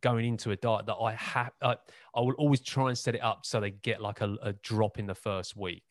going 0.00 0.26
into 0.26 0.50
a 0.50 0.56
diet 0.56 0.86
that 0.86 0.96
I 0.96 1.12
have, 1.14 1.52
I, 1.62 1.76
I 2.14 2.20
will 2.20 2.32
always 2.32 2.60
try 2.60 2.88
and 2.88 2.98
set 2.98 3.14
it 3.14 3.22
up 3.22 3.46
so 3.46 3.60
they 3.60 3.70
get 3.70 4.00
like 4.00 4.20
a, 4.20 4.36
a 4.42 4.52
drop 4.54 4.98
in 4.98 5.06
the 5.06 5.14
first 5.14 5.56
week, 5.56 5.84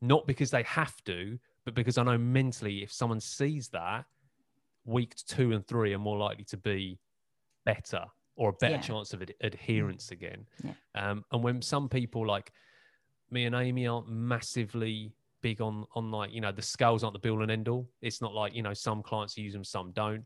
not 0.00 0.26
because 0.26 0.50
they 0.50 0.62
have 0.64 1.02
to, 1.04 1.38
but 1.64 1.74
because 1.74 1.96
I 1.96 2.02
know 2.02 2.18
mentally 2.18 2.82
if 2.82 2.92
someone 2.92 3.20
sees 3.20 3.68
that, 3.68 4.04
week 4.84 5.14
two 5.26 5.52
and 5.52 5.66
three 5.66 5.94
are 5.94 5.98
more 5.98 6.18
likely 6.18 6.44
to 6.44 6.58
be 6.58 6.98
better 7.64 8.04
or 8.36 8.50
a 8.50 8.52
better 8.54 8.74
yeah. 8.74 8.80
chance 8.80 9.12
of 9.12 9.22
ad- 9.22 9.34
adherence 9.40 10.10
again. 10.10 10.46
Yeah. 10.62 10.72
Um, 10.94 11.24
and 11.32 11.42
when 11.42 11.62
some 11.62 11.88
people 11.88 12.26
like 12.26 12.52
me 13.30 13.44
and 13.44 13.54
Amy 13.54 13.86
aren't 13.86 14.08
massively 14.08 15.12
big 15.42 15.60
on 15.60 15.84
on 15.94 16.10
like 16.10 16.32
you 16.32 16.40
know 16.40 16.52
the 16.52 16.62
scales 16.62 17.04
aren't 17.04 17.12
the 17.12 17.20
be 17.20 17.30
all 17.30 17.42
and 17.42 17.50
end 17.50 17.68
all. 17.68 17.88
It's 18.00 18.20
not 18.20 18.32
like 18.34 18.54
you 18.54 18.62
know 18.62 18.74
some 18.74 19.02
clients 19.02 19.36
use 19.36 19.52
them, 19.52 19.64
some 19.64 19.92
don't. 19.92 20.24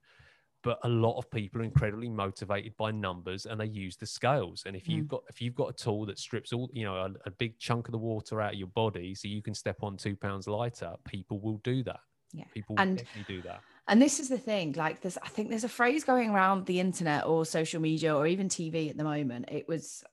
But 0.65 0.81
a 0.83 0.89
lot 0.89 1.17
of 1.17 1.31
people 1.31 1.61
are 1.61 1.65
incredibly 1.65 2.09
motivated 2.09 2.77
by 2.77 2.91
numbers, 2.91 3.47
and 3.47 3.61
they 3.61 3.67
use 3.67 3.97
the 3.97 4.07
scales. 4.07 4.65
And 4.67 4.75
if 4.75 4.87
mm. 4.87 4.97
you've 4.97 5.09
got 5.09 5.23
if 5.29 5.41
you've 5.41 5.55
got 5.55 5.71
a 5.71 5.73
tool 5.73 6.05
that 6.07 6.19
strips 6.19 6.53
all 6.53 6.69
you 6.73 6.85
know 6.85 6.97
a, 6.97 7.11
a 7.27 7.31
big 7.31 7.59
chunk 7.59 7.89
of 7.89 7.93
the 7.93 7.99
water 7.99 8.41
out 8.41 8.55
of 8.55 8.59
your 8.59 8.69
body, 8.69 9.15
so 9.15 9.29
you 9.29 9.43
can 9.43 9.55
step 9.55 9.77
on 9.83 9.97
two 9.97 10.17
pounds 10.17 10.49
lighter, 10.49 10.95
people 11.07 11.41
will 11.41 11.61
do 11.65 11.83
that. 11.85 12.01
Yeah, 12.33 12.45
people 12.53 12.77
and, 12.79 12.99
definitely 12.99 13.37
do 13.37 13.43
that 13.43 13.61
and 13.89 14.01
this 14.01 14.21
is 14.21 14.29
the 14.29 14.39
thing 14.39 14.73
like 14.77 15.01
there's 15.01 15.19
i 15.19 15.29
think 15.29 15.49
there's 15.49 15.65
a 15.65 15.69
phrase 15.69 16.05
going 16.05 16.31
around 16.31 16.67
the 16.67 16.79
internet 16.79 17.27
or 17.27 17.45
social 17.45 17.81
media 17.81 18.15
or 18.15 18.27
even 18.27 18.49
tv 18.49 18.91
at 18.91 18.97
the 18.97 19.05
moment. 19.05 19.47
It 19.51 19.67
was 19.67 20.05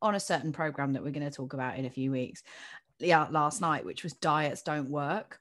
on 0.00 0.14
a 0.14 0.20
certain 0.20 0.52
program 0.52 0.94
that 0.94 1.02
we're 1.02 1.10
going 1.12 1.28
to 1.28 1.36
talk 1.36 1.52
about 1.52 1.76
in 1.76 1.84
a 1.84 1.90
few 1.90 2.10
weeks 2.10 2.42
yeah 2.98 3.26
last 3.30 3.60
night 3.60 3.84
which 3.84 4.02
was 4.02 4.14
diets 4.14 4.62
don't 4.62 4.88
work. 4.88 5.40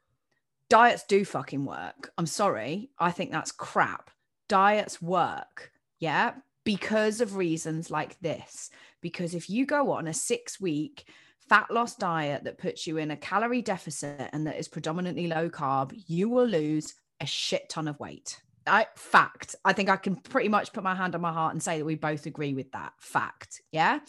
Diets 0.69 1.04
do 1.04 1.26
fucking 1.26 1.65
work. 1.65 2.12
I'm 2.17 2.26
sorry. 2.26 2.91
I 2.97 3.12
think 3.12 3.32
that's 3.32 3.52
crap. 3.52 4.10
Diets 4.50 5.02
work 5.02 5.71
yeah 6.00 6.34
because 6.63 7.21
of 7.21 7.36
reasons 7.36 7.89
like 7.89 8.19
this. 8.19 8.69
Because 9.02 9.34
if 9.34 9.50
you 9.50 9.65
go 9.65 9.91
on 9.91 10.08
a 10.08 10.13
six 10.13 10.60
week 10.60 11.06
fat 11.50 11.69
loss 11.69 11.95
diet 11.95 12.45
that 12.45 12.58
puts 12.58 12.88
you 12.88 12.97
in 12.97 13.12
a 13.12 13.17
calorie 13.17 13.62
deficit 13.62 14.30
and 14.32 14.47
that 14.47 14.58
is 14.58 14.67
predominantly 14.67 15.28
low 15.28 15.50
carb, 15.50 15.91
you 16.08 16.30
will 16.30 16.45
lose 16.45 16.93
a 17.22 17.26
shit 17.26 17.70
ton 17.70 17.88
of 17.88 18.00
weight. 18.00 18.42
I, 18.68 18.88
fact. 18.96 19.56
I 19.66 19.74
think 19.74 19.90
I 19.90 19.96
can 19.96 20.16
pretty 20.16 20.50
much 20.50 20.74
put 20.74 20.84
my 20.84 20.96
hand 20.96 21.16
on 21.16 21.22
my 21.22 21.32
heart 21.32 21.54
and 21.54 21.64
say 21.64 21.78
that 21.78 21.86
we 21.86 21.96
both 21.96 22.26
agree 22.26 22.54
with 22.54 22.72
that 22.74 22.94
fact. 23.00 23.62
Yeah. 23.72 24.00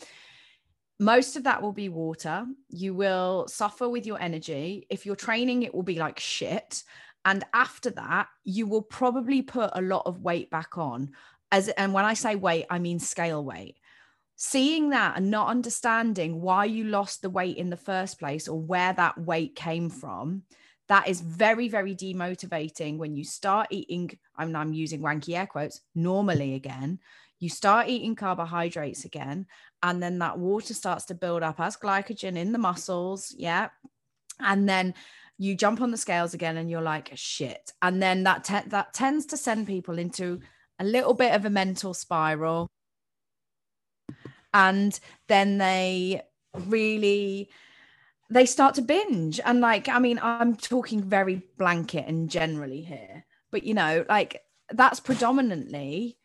Most 0.98 1.36
of 1.36 1.44
that 1.44 1.62
will 1.62 1.72
be 1.72 1.88
water. 1.88 2.46
You 2.68 2.94
will 2.94 3.48
suffer 3.48 3.88
with 3.88 4.06
your 4.06 4.20
energy. 4.20 4.86
If 4.90 5.06
you're 5.06 5.16
training, 5.16 5.62
it 5.62 5.74
will 5.74 5.82
be 5.82 5.98
like 5.98 6.20
shit. 6.20 6.84
And 7.24 7.44
after 7.54 7.90
that, 7.90 8.28
you 8.44 8.66
will 8.66 8.82
probably 8.82 9.42
put 9.42 9.70
a 9.74 9.82
lot 9.82 10.02
of 10.06 10.20
weight 10.20 10.50
back 10.50 10.76
on. 10.76 11.10
As 11.50 11.68
and 11.68 11.92
when 11.92 12.04
I 12.04 12.14
say 12.14 12.34
weight, 12.34 12.66
I 12.70 12.78
mean 12.78 12.98
scale 12.98 13.44
weight. 13.44 13.78
Seeing 14.36 14.90
that 14.90 15.16
and 15.16 15.30
not 15.30 15.48
understanding 15.48 16.40
why 16.40 16.64
you 16.64 16.84
lost 16.84 17.22
the 17.22 17.30
weight 17.30 17.56
in 17.56 17.70
the 17.70 17.76
first 17.76 18.18
place 18.18 18.48
or 18.48 18.60
where 18.60 18.92
that 18.92 19.18
weight 19.18 19.54
came 19.54 19.88
from, 19.88 20.42
that 20.92 21.08
is 21.08 21.22
very, 21.22 21.70
very 21.70 21.94
demotivating 21.94 22.98
when 22.98 23.16
you 23.16 23.24
start 23.24 23.68
eating. 23.70 24.10
I'm, 24.36 24.54
I'm 24.54 24.74
using 24.74 25.00
wanky 25.00 25.38
air 25.38 25.46
quotes 25.46 25.80
normally 25.94 26.52
again. 26.52 26.98
You 27.40 27.48
start 27.48 27.88
eating 27.88 28.14
carbohydrates 28.14 29.06
again, 29.06 29.46
and 29.82 30.02
then 30.02 30.18
that 30.18 30.38
water 30.38 30.74
starts 30.74 31.06
to 31.06 31.14
build 31.14 31.42
up 31.42 31.58
as 31.60 31.78
glycogen 31.78 32.36
in 32.36 32.52
the 32.52 32.58
muscles. 32.58 33.34
Yeah. 33.34 33.70
And 34.38 34.68
then 34.68 34.92
you 35.38 35.56
jump 35.56 35.80
on 35.80 35.92
the 35.92 35.96
scales 35.96 36.34
again 36.34 36.58
and 36.58 36.70
you're 36.70 36.82
like 36.82 37.10
shit 37.14 37.72
and 37.80 38.00
then 38.02 38.22
that 38.24 38.44
te- 38.44 38.68
that 38.68 38.92
tends 38.92 39.26
to 39.26 39.36
send 39.36 39.66
people 39.66 39.98
into 39.98 40.40
a 40.78 40.84
little 40.84 41.14
bit 41.14 41.34
of 41.34 41.44
a 41.44 41.50
mental 41.50 41.94
spiral 41.94 42.68
and 44.54 45.00
then 45.26 45.58
they 45.58 46.22
really 46.66 47.48
they 48.32 48.46
start 48.46 48.74
to 48.74 48.82
binge 48.82 49.40
and 49.44 49.60
like 49.60 49.88
i 49.88 49.98
mean 49.98 50.18
i'm 50.22 50.56
talking 50.56 51.02
very 51.02 51.42
blanket 51.58 52.04
and 52.06 52.30
generally 52.30 52.82
here 52.82 53.24
but 53.50 53.62
you 53.62 53.74
know 53.74 54.04
like 54.08 54.42
that's 54.70 55.00
predominantly 55.00 56.16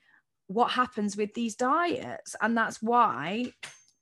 what 0.48 0.72
happens 0.72 1.18
with 1.18 1.34
these 1.34 1.56
diets 1.56 2.36
and 2.42 2.58
that's 2.58 2.82
why 2.82 3.52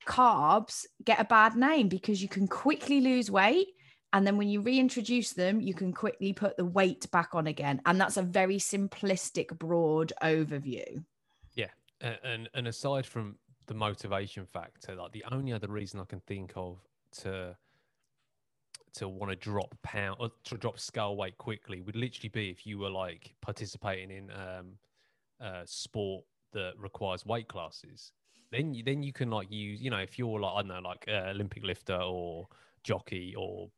carbs 0.05 0.85
get 1.03 1.19
a 1.19 1.25
bad 1.25 1.55
name 1.55 1.89
because 1.89 2.21
you 2.21 2.29
can 2.29 2.47
quickly 2.47 3.01
lose 3.01 3.31
weight 3.31 3.67
and 4.15 4.25
then 4.25 4.37
when 4.37 4.47
you 4.47 4.61
reintroduce 4.61 5.33
them, 5.33 5.59
you 5.59 5.73
can 5.73 5.91
quickly 5.91 6.31
put 6.31 6.55
the 6.55 6.63
weight 6.63 7.11
back 7.11 7.35
on 7.35 7.47
again. 7.47 7.81
And 7.85 7.99
that's 7.99 8.15
a 8.15 8.21
very 8.21 8.59
simplistic, 8.59 9.49
broad 9.59 10.13
overview. 10.23 11.03
Yeah. 11.53 11.71
And 11.99 12.47
and 12.53 12.65
aside 12.69 13.05
from 13.05 13.35
the 13.65 13.73
motivation 13.73 14.45
factor, 14.45 14.95
like 14.95 15.11
the 15.11 15.25
only 15.33 15.51
other 15.51 15.67
reason 15.67 15.99
I 15.99 16.05
can 16.05 16.21
think 16.21 16.53
of 16.55 16.79
to 17.23 17.57
to 18.95 19.07
want 19.07 19.31
to 19.31 19.35
drop 19.35 19.75
pound 19.83 20.17
or 20.19 20.29
to 20.43 20.57
drop 20.57 20.79
scale 20.79 21.15
weight 21.15 21.37
quickly 21.37 21.81
would 21.81 21.95
literally 21.95 22.29
be 22.29 22.49
if 22.49 22.65
you 22.65 22.77
were 22.77 22.89
like 22.89 23.33
participating 23.41 24.11
in 24.11 24.31
um 24.31 24.77
sport 25.65 26.23
that 26.53 26.73
requires 26.77 27.25
weight 27.25 27.47
classes. 27.47 28.11
Then 28.51 28.73
you 28.73 28.83
then 28.83 29.03
you 29.03 29.11
can 29.11 29.29
like 29.29 29.51
use 29.51 29.81
you 29.81 29.91
know 29.91 29.97
if 29.97 30.17
you're 30.17 30.39
like 30.39 30.53
i 30.53 30.61
don't 30.61 30.67
know 30.69 30.87
like 30.87 31.03
uh, 31.09 31.29
olympic 31.31 31.63
lifter 31.63 31.95
or 31.95 32.47
jockey 32.83 33.33
or 33.35 33.69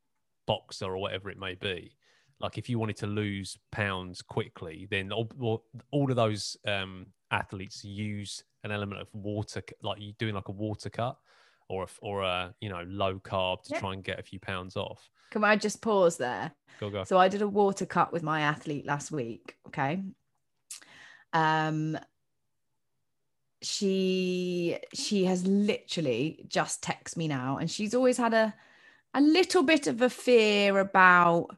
boxer 0.45 0.86
or 0.86 0.97
whatever 0.97 1.30
it 1.30 1.39
may 1.39 1.56
be 1.56 1.95
like 2.39 2.58
if 2.58 2.69
you 2.69 2.77
wanted 2.77 2.97
to 2.97 3.08
lose 3.08 3.58
pounds 3.71 4.21
quickly 4.21 4.86
then 4.91 5.12
all, 5.12 5.63
all 5.91 6.10
of 6.10 6.15
those 6.15 6.58
um, 6.67 7.08
athletes 7.32 7.84
use 7.84 8.43
an 8.63 8.71
element 8.71 9.01
of 9.01 9.08
water 9.13 9.63
like 9.82 9.99
you 9.99 10.13
doing 10.19 10.36
like 10.36 10.49
a 10.49 10.51
water 10.51 10.89
cut 10.89 11.17
or 11.69 11.84
a, 11.84 11.88
or 12.01 12.23
a 12.23 12.53
you 12.62 12.69
know 12.69 12.84
low 12.88 13.19
carb 13.19 13.63
to 13.63 13.73
yeah. 13.73 13.80
try 13.80 13.93
and 13.93 14.03
get 14.03 14.19
a 14.19 14.23
few 14.23 14.39
pounds 14.39 14.75
off. 14.75 15.10
Can 15.32 15.43
i 15.43 15.56
just 15.56 15.82
pause 15.82 16.17
there? 16.17 16.51
Go 16.80 16.89
go. 16.89 17.03
So 17.03 17.17
i 17.17 17.27
did 17.27 17.41
a 17.41 17.47
water 17.47 17.86
cut 17.86 18.13
with 18.13 18.23
my 18.23 18.41
athlete 18.41 18.86
last 18.86 19.12
week 19.12 19.58
okay? 19.67 20.03
Um 21.34 21.97
she 23.62 24.77
she 24.93 25.25
has 25.25 25.45
literally 25.45 26.45
just 26.47 26.84
texted 26.84 27.17
me 27.17 27.27
now 27.27 27.58
and 27.58 27.69
she's 27.69 27.95
always 27.95 28.17
had 28.17 28.34
a 28.34 28.53
a 29.13 29.21
little 29.21 29.63
bit 29.63 29.88
of 29.88 30.01
a 30.01 30.10
fear 30.10 30.77
about 30.80 31.58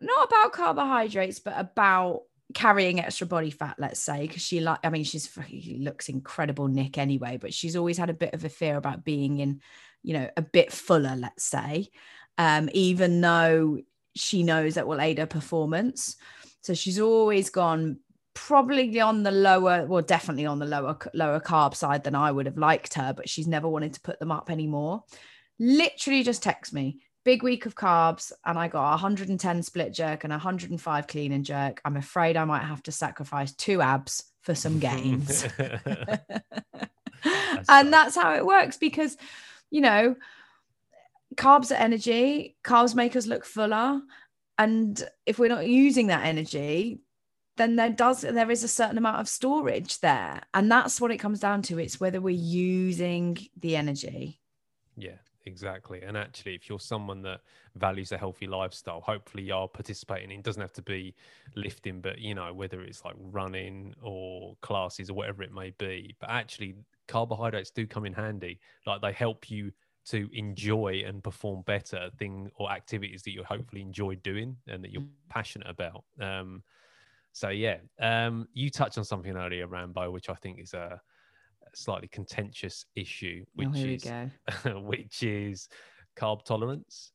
not 0.00 0.28
about 0.28 0.52
carbohydrates, 0.52 1.38
but 1.38 1.54
about 1.56 2.22
carrying 2.54 3.00
extra 3.00 3.26
body 3.26 3.50
fat, 3.50 3.76
let's 3.78 4.00
say, 4.00 4.26
because 4.26 4.42
she 4.42 4.60
like, 4.60 4.80
I 4.84 4.90
mean, 4.90 5.04
she's 5.04 5.30
looks 5.78 6.08
incredible, 6.08 6.68
Nick, 6.68 6.98
anyway, 6.98 7.38
but 7.40 7.54
she's 7.54 7.76
always 7.76 7.98
had 7.98 8.10
a 8.10 8.14
bit 8.14 8.34
of 8.34 8.44
a 8.44 8.48
fear 8.48 8.76
about 8.76 9.04
being 9.04 9.38
in, 9.38 9.60
you 10.02 10.14
know, 10.14 10.28
a 10.36 10.42
bit 10.42 10.72
fuller, 10.72 11.16
let's 11.16 11.44
say, 11.44 11.88
um, 12.38 12.68
even 12.72 13.20
though 13.20 13.78
she 14.14 14.42
knows 14.42 14.74
that 14.74 14.86
will 14.86 15.00
aid 15.00 15.18
her 15.18 15.26
performance. 15.26 16.16
So 16.62 16.74
she's 16.74 17.00
always 17.00 17.50
gone 17.50 17.98
probably 18.34 19.00
on 19.00 19.22
the 19.22 19.30
lower, 19.30 19.86
well, 19.86 20.02
definitely 20.02 20.46
on 20.46 20.58
the 20.58 20.66
lower 20.66 20.98
lower 21.14 21.40
carb 21.40 21.74
side 21.74 22.04
than 22.04 22.14
I 22.14 22.30
would 22.30 22.46
have 22.46 22.58
liked 22.58 22.94
her, 22.94 23.12
but 23.12 23.28
she's 23.28 23.46
never 23.46 23.68
wanted 23.68 23.94
to 23.94 24.00
put 24.00 24.18
them 24.18 24.32
up 24.32 24.50
anymore 24.50 25.04
literally 25.60 26.22
just 26.22 26.42
text 26.42 26.72
me 26.72 26.98
big 27.24 27.42
week 27.42 27.66
of 27.66 27.74
carbs 27.74 28.32
and 28.44 28.58
I 28.58 28.68
got 28.68 28.90
110 28.90 29.62
split 29.62 29.92
jerk 29.92 30.24
and 30.24 30.30
105 30.30 31.06
clean 31.06 31.32
and 31.32 31.44
jerk. 31.44 31.80
I'm 31.84 31.96
afraid 31.96 32.36
I 32.36 32.44
might 32.44 32.64
have 32.64 32.82
to 32.84 32.92
sacrifice 32.92 33.52
two 33.52 33.80
abs 33.80 34.24
for 34.42 34.54
some 34.54 34.78
gains. 34.78 35.46
that's 35.58 37.68
and 37.68 37.92
that's 37.92 38.16
how 38.16 38.34
it 38.34 38.46
works 38.46 38.76
because, 38.76 39.16
you 39.70 39.80
know, 39.80 40.16
carbs 41.36 41.70
are 41.70 41.80
energy, 41.80 42.56
carbs 42.64 42.94
make 42.94 43.16
us 43.16 43.26
look 43.26 43.44
fuller. 43.44 44.00
And 44.58 45.02
if 45.26 45.38
we're 45.38 45.48
not 45.48 45.66
using 45.66 46.08
that 46.08 46.26
energy, 46.26 47.00
then 47.56 47.76
there 47.76 47.90
does 47.90 48.22
there 48.22 48.50
is 48.50 48.64
a 48.64 48.68
certain 48.68 48.98
amount 48.98 49.20
of 49.20 49.28
storage 49.28 50.00
there. 50.00 50.42
And 50.54 50.70
that's 50.70 51.00
what 51.00 51.10
it 51.10 51.18
comes 51.18 51.40
down 51.40 51.62
to. 51.62 51.78
It's 51.78 52.00
whether 52.00 52.20
we're 52.20 52.30
using 52.30 53.38
the 53.56 53.76
energy. 53.76 54.40
Yeah, 54.96 55.16
exactly. 55.46 56.02
And 56.02 56.16
actually, 56.16 56.54
if 56.54 56.68
you're 56.68 56.80
someone 56.80 57.22
that 57.22 57.40
values 57.74 58.12
a 58.12 58.18
healthy 58.18 58.46
lifestyle, 58.46 59.00
hopefully 59.00 59.44
you're 59.44 59.68
participating 59.68 60.30
It 60.30 60.42
Doesn't 60.42 60.60
have 60.60 60.72
to 60.74 60.82
be 60.82 61.14
lifting, 61.54 62.00
but 62.00 62.18
you 62.18 62.34
know 62.34 62.52
whether 62.52 62.80
it's 62.82 63.04
like 63.04 63.14
running 63.18 63.94
or 64.02 64.56
classes 64.60 65.10
or 65.10 65.14
whatever 65.14 65.42
it 65.42 65.52
may 65.52 65.70
be. 65.78 66.14
But 66.20 66.30
actually, 66.30 66.74
carbohydrates 67.08 67.70
do 67.70 67.86
come 67.86 68.06
in 68.06 68.12
handy. 68.12 68.60
Like 68.86 69.00
they 69.00 69.12
help 69.12 69.50
you 69.50 69.72
to 70.06 70.28
enjoy 70.32 71.02
and 71.06 71.22
perform 71.22 71.62
better 71.62 72.10
thing 72.18 72.50
or 72.56 72.70
activities 72.70 73.22
that 73.22 73.32
you 73.32 73.44
hopefully 73.44 73.82
enjoy 73.82 74.16
doing 74.16 74.56
and 74.66 74.82
that 74.82 74.90
you're 74.90 75.02
mm. 75.02 75.08
passionate 75.28 75.68
about. 75.68 76.04
Um, 76.20 76.62
so 77.32 77.50
yeah, 77.50 77.78
um, 78.00 78.48
you 78.54 78.70
touched 78.70 78.98
on 78.98 79.04
something 79.04 79.36
earlier, 79.36 79.66
Rambo, 79.66 80.10
which 80.10 80.28
I 80.28 80.34
think 80.34 80.58
is 80.58 80.74
a 80.74 81.00
slightly 81.74 82.08
contentious 82.08 82.84
issue, 82.96 83.44
oh, 83.46 83.50
which 83.54 83.68
oh, 83.74 84.70
is 84.72 84.74
which 84.84 85.22
is 85.22 85.68
carb 86.16 86.44
tolerance. 86.44 87.12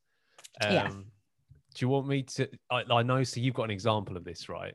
Um, 0.62 0.74
yeah. 0.74 0.90
Do 0.90 1.86
you 1.86 1.90
want 1.90 2.08
me 2.08 2.24
to? 2.24 2.50
I, 2.72 2.84
I, 2.90 3.04
know. 3.04 3.24
So 3.24 3.40
you've 3.40 3.54
got 3.54 3.64
an 3.64 3.72
example 3.72 4.16
of 4.16 4.24
this, 4.24 4.48
right? 4.48 4.74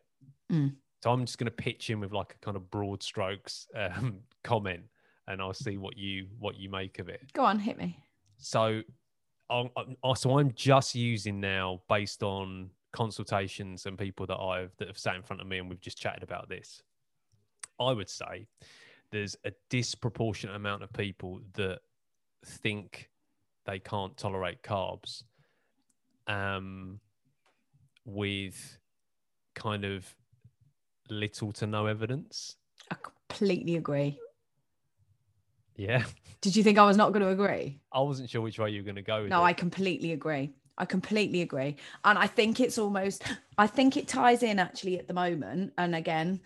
Mm. 0.53 0.75
So 1.03 1.11
I'm 1.11 1.25
just 1.25 1.39
going 1.39 1.47
to 1.47 1.51
pitch 1.51 1.89
in 1.89 2.01
with 2.01 2.13
like 2.13 2.35
a 2.35 2.45
kind 2.45 2.57
of 2.57 2.71
broad 2.71 3.03
strokes 3.03 3.67
um, 3.75 4.19
comment, 4.45 4.83
and 5.27 5.41
I'll 5.41 5.55
see 5.55 5.79
what 5.79 5.97
you 5.97 6.27
what 6.39 6.57
you 6.57 6.69
make 6.69 6.99
of 6.99 7.09
it. 7.09 7.23
Go 7.33 7.45
on, 7.45 7.59
hit 7.59 7.79
me. 7.79 7.99
So, 8.37 8.83
I'm, 9.51 9.69
so 10.15 10.39
I'm 10.39 10.53
just 10.55 10.95
using 10.95 11.41
now 11.41 11.83
based 11.89 12.23
on 12.23 12.71
consultations 12.93 13.87
and 13.87 13.99
people 13.99 14.27
that 14.27 14.39
I've 14.39 14.75
that 14.79 14.89
have 14.89 14.99
sat 14.99 15.17
in 15.17 15.23
front 15.23 15.41
of 15.41 15.47
me 15.47 15.59
and 15.59 15.69
we've 15.69 15.81
just 15.81 15.99
chatted 15.99 16.23
about 16.23 16.49
this. 16.49 16.83
I 17.79 17.93
would 17.93 18.11
say 18.11 18.47
there's 19.13 19.37
a 19.45 19.53
disproportionate 19.69 20.57
amount 20.57 20.83
of 20.83 20.93
people 20.93 21.41
that 21.55 21.81
think 22.45 23.11
they 23.67 23.79
can't 23.79 24.17
tolerate 24.17 24.63
carbs 24.63 25.25
um, 26.27 27.01
with 28.05 28.79
kind 29.55 29.85
of 29.85 30.07
little 31.09 31.53
to 31.53 31.67
no 31.67 31.87
evidence. 31.87 32.57
I 32.91 32.97
completely 32.97 33.77
agree. 33.77 34.19
Yeah. 35.77 36.05
Did 36.41 36.57
you 36.57 36.63
think 36.63 36.79
I 36.79 36.85
was 36.85 36.97
not 36.97 37.13
going 37.13 37.23
to 37.23 37.31
agree? 37.31 37.81
I 37.93 38.01
wasn't 38.01 38.29
sure 38.31 38.41
which 38.41 38.59
way 38.59 38.71
you 38.71 38.81
were 38.81 38.85
going 38.85 38.97
to 38.97 39.03
go. 39.03 39.27
no, 39.27 39.43
it. 39.43 39.47
I 39.47 39.53
completely 39.53 40.13
agree. 40.13 40.53
I 40.79 40.85
completely 40.85 41.43
agree. 41.43 41.77
And 42.05 42.19
I 42.19 42.27
think 42.27 42.61
it's 42.61 42.79
almost, 42.79 43.23
I 43.59 43.67
think 43.67 43.97
it 43.97 44.09
ties 44.09 44.43
in 44.43 44.59
actually 44.59 44.99
at 44.99 45.09
the 45.09 45.15
moment. 45.15 45.73
And 45.77 45.95
again, 45.95 46.41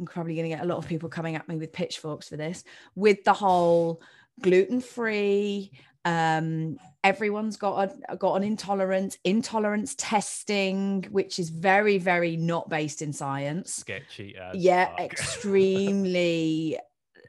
I'm 0.00 0.06
probably 0.06 0.34
going 0.34 0.50
to 0.50 0.56
get 0.56 0.64
a 0.64 0.66
lot 0.66 0.78
of 0.78 0.88
people 0.88 1.08
coming 1.08 1.36
at 1.36 1.46
me 1.46 1.56
with 1.56 1.72
pitchforks 1.72 2.28
for 2.28 2.36
this, 2.36 2.64
with 2.94 3.22
the 3.24 3.34
whole 3.34 4.00
gluten 4.40 4.80
free. 4.80 5.70
Um, 6.06 6.78
everyone's 7.04 7.58
got 7.58 7.92
a 8.08 8.16
got 8.16 8.36
an 8.36 8.42
intolerance, 8.42 9.18
intolerance 9.22 9.94
testing, 9.98 11.06
which 11.10 11.38
is 11.38 11.50
very, 11.50 11.98
very 11.98 12.36
not 12.36 12.70
based 12.70 13.02
in 13.02 13.12
science. 13.12 13.74
Sketchy. 13.74 14.34
yeah, 14.54 14.96
extremely 14.98 16.78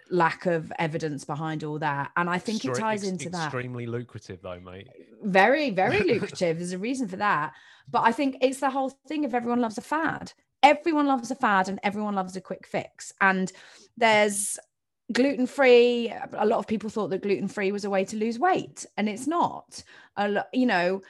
lack 0.09 0.45
of 0.45 0.71
evidence 0.77 1.25
behind 1.25 1.63
all 1.63 1.79
that. 1.79 2.11
And 2.15 2.29
I 2.29 2.37
think 2.37 2.63
it 2.63 2.75
ties 2.75 3.03
into 3.03 3.29
that. 3.29 3.45
Extremely 3.45 3.87
lucrative, 3.87 4.41
though, 4.41 4.59
mate. 4.59 4.87
Very, 5.23 5.69
very 5.71 5.99
lucrative. 6.03 6.57
There's 6.57 6.73
a 6.73 6.77
reason 6.77 7.07
for 7.07 7.17
that. 7.17 7.53
But 7.89 8.03
I 8.03 8.11
think 8.11 8.37
it's 8.41 8.59
the 8.59 8.69
whole 8.69 8.89
thing 9.07 9.25
of 9.25 9.33
everyone 9.33 9.59
loves 9.59 9.77
a 9.77 9.81
fad. 9.81 10.33
Everyone 10.63 11.07
loves 11.07 11.31
a 11.31 11.35
fad 11.35 11.69
and 11.69 11.79
everyone 11.83 12.15
loves 12.15 12.35
a 12.35 12.41
quick 12.41 12.67
fix. 12.67 13.13
And 13.19 13.51
there's 13.97 14.59
gluten 15.11 15.47
free. 15.47 16.13
A 16.33 16.45
lot 16.45 16.59
of 16.59 16.67
people 16.67 16.89
thought 16.89 17.09
that 17.09 17.23
gluten 17.23 17.47
free 17.47 17.71
was 17.71 17.85
a 17.85 17.89
way 17.89 18.05
to 18.05 18.15
lose 18.15 18.39
weight, 18.39 18.85
and 18.97 19.09
it's 19.09 19.27
not. 19.27 19.83
A 20.17 20.27
lo- 20.27 20.43
you 20.53 20.65
know, 20.65 21.01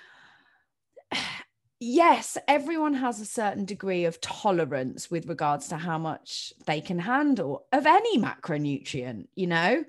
yes, 1.79 2.37
everyone 2.47 2.93
has 2.95 3.19
a 3.19 3.25
certain 3.25 3.65
degree 3.65 4.05
of 4.05 4.21
tolerance 4.21 5.09
with 5.09 5.27
regards 5.27 5.67
to 5.69 5.77
how 5.77 5.97
much 5.97 6.53
they 6.65 6.81
can 6.81 6.99
handle 6.99 7.65
of 7.71 7.85
any 7.85 8.17
macronutrient, 8.17 9.27
you 9.35 9.47
know. 9.47 9.83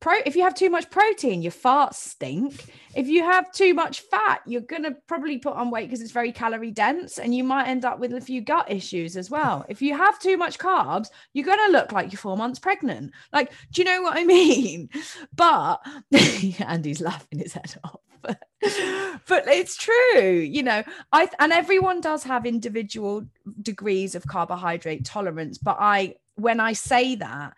Pro, 0.00 0.14
if 0.24 0.36
you 0.36 0.42
have 0.42 0.54
too 0.54 0.70
much 0.70 0.90
protein, 0.90 1.42
your 1.42 1.50
farts 1.50 1.94
stink. 1.94 2.66
If 2.94 3.08
you 3.08 3.24
have 3.24 3.50
too 3.50 3.74
much 3.74 4.02
fat, 4.02 4.42
you're 4.46 4.60
gonna 4.60 4.92
probably 5.08 5.38
put 5.38 5.56
on 5.56 5.70
weight 5.70 5.86
because 5.88 6.00
it's 6.00 6.12
very 6.12 6.30
calorie 6.30 6.70
dense, 6.70 7.18
and 7.18 7.34
you 7.34 7.42
might 7.42 7.66
end 7.66 7.84
up 7.84 7.98
with 7.98 8.12
a 8.14 8.20
few 8.20 8.40
gut 8.40 8.70
issues 8.70 9.16
as 9.16 9.28
well. 9.28 9.64
If 9.68 9.82
you 9.82 9.96
have 9.96 10.18
too 10.20 10.36
much 10.36 10.58
carbs, 10.58 11.08
you're 11.32 11.46
gonna 11.46 11.72
look 11.72 11.90
like 11.90 12.12
you're 12.12 12.18
four 12.20 12.36
months 12.36 12.60
pregnant. 12.60 13.12
Like, 13.32 13.52
do 13.72 13.82
you 13.82 13.84
know 13.84 14.02
what 14.02 14.16
I 14.16 14.24
mean? 14.38 14.88
But 15.34 15.84
Andy's 16.60 17.00
laughing 17.00 17.40
his 17.40 17.52
head 17.54 17.74
off. 17.82 18.00
but 18.22 19.48
it's 19.48 19.76
true, 19.76 20.30
you 20.30 20.62
know. 20.62 20.84
I 21.12 21.28
and 21.40 21.52
everyone 21.52 22.00
does 22.00 22.22
have 22.22 22.46
individual 22.46 23.24
degrees 23.62 24.14
of 24.14 24.26
carbohydrate 24.26 25.04
tolerance, 25.04 25.58
but 25.58 25.76
I 25.80 26.14
when 26.36 26.60
I 26.60 26.72
say 26.72 27.16
that, 27.16 27.54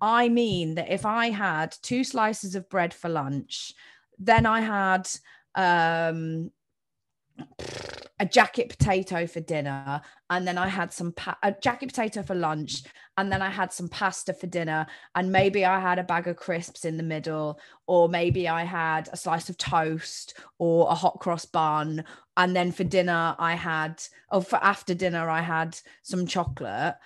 I 0.00 0.28
mean 0.28 0.74
that 0.76 0.92
if 0.92 1.04
I 1.04 1.30
had 1.30 1.76
two 1.82 2.04
slices 2.04 2.54
of 2.54 2.68
bread 2.68 2.94
for 2.94 3.08
lunch, 3.08 3.72
then 4.18 4.46
I 4.46 4.60
had 4.60 5.08
um 5.54 6.50
a 8.20 8.26
jacket 8.26 8.68
potato 8.68 9.26
for 9.26 9.40
dinner 9.40 10.00
and 10.30 10.46
then 10.46 10.58
i 10.58 10.66
had 10.66 10.92
some 10.92 11.12
pa- 11.12 11.38
a 11.42 11.52
jacket 11.52 11.88
potato 11.88 12.22
for 12.22 12.34
lunch 12.34 12.82
and 13.16 13.30
then 13.30 13.40
i 13.42 13.48
had 13.48 13.72
some 13.72 13.88
pasta 13.88 14.32
for 14.32 14.46
dinner 14.46 14.86
and 15.14 15.30
maybe 15.30 15.64
i 15.64 15.78
had 15.78 15.98
a 15.98 16.04
bag 16.04 16.26
of 16.26 16.36
crisps 16.36 16.84
in 16.84 16.96
the 16.96 17.02
middle 17.02 17.60
or 17.86 18.08
maybe 18.08 18.48
i 18.48 18.64
had 18.64 19.08
a 19.12 19.16
slice 19.16 19.48
of 19.48 19.56
toast 19.56 20.36
or 20.58 20.90
a 20.90 20.94
hot 20.94 21.20
cross 21.20 21.44
bun 21.44 22.04
and 22.36 22.56
then 22.56 22.72
for 22.72 22.84
dinner 22.84 23.36
i 23.38 23.54
had 23.54 24.02
or 24.32 24.42
for 24.42 24.56
after 24.56 24.94
dinner 24.94 25.28
i 25.28 25.40
had 25.40 25.78
some 26.02 26.26
chocolate 26.26 26.96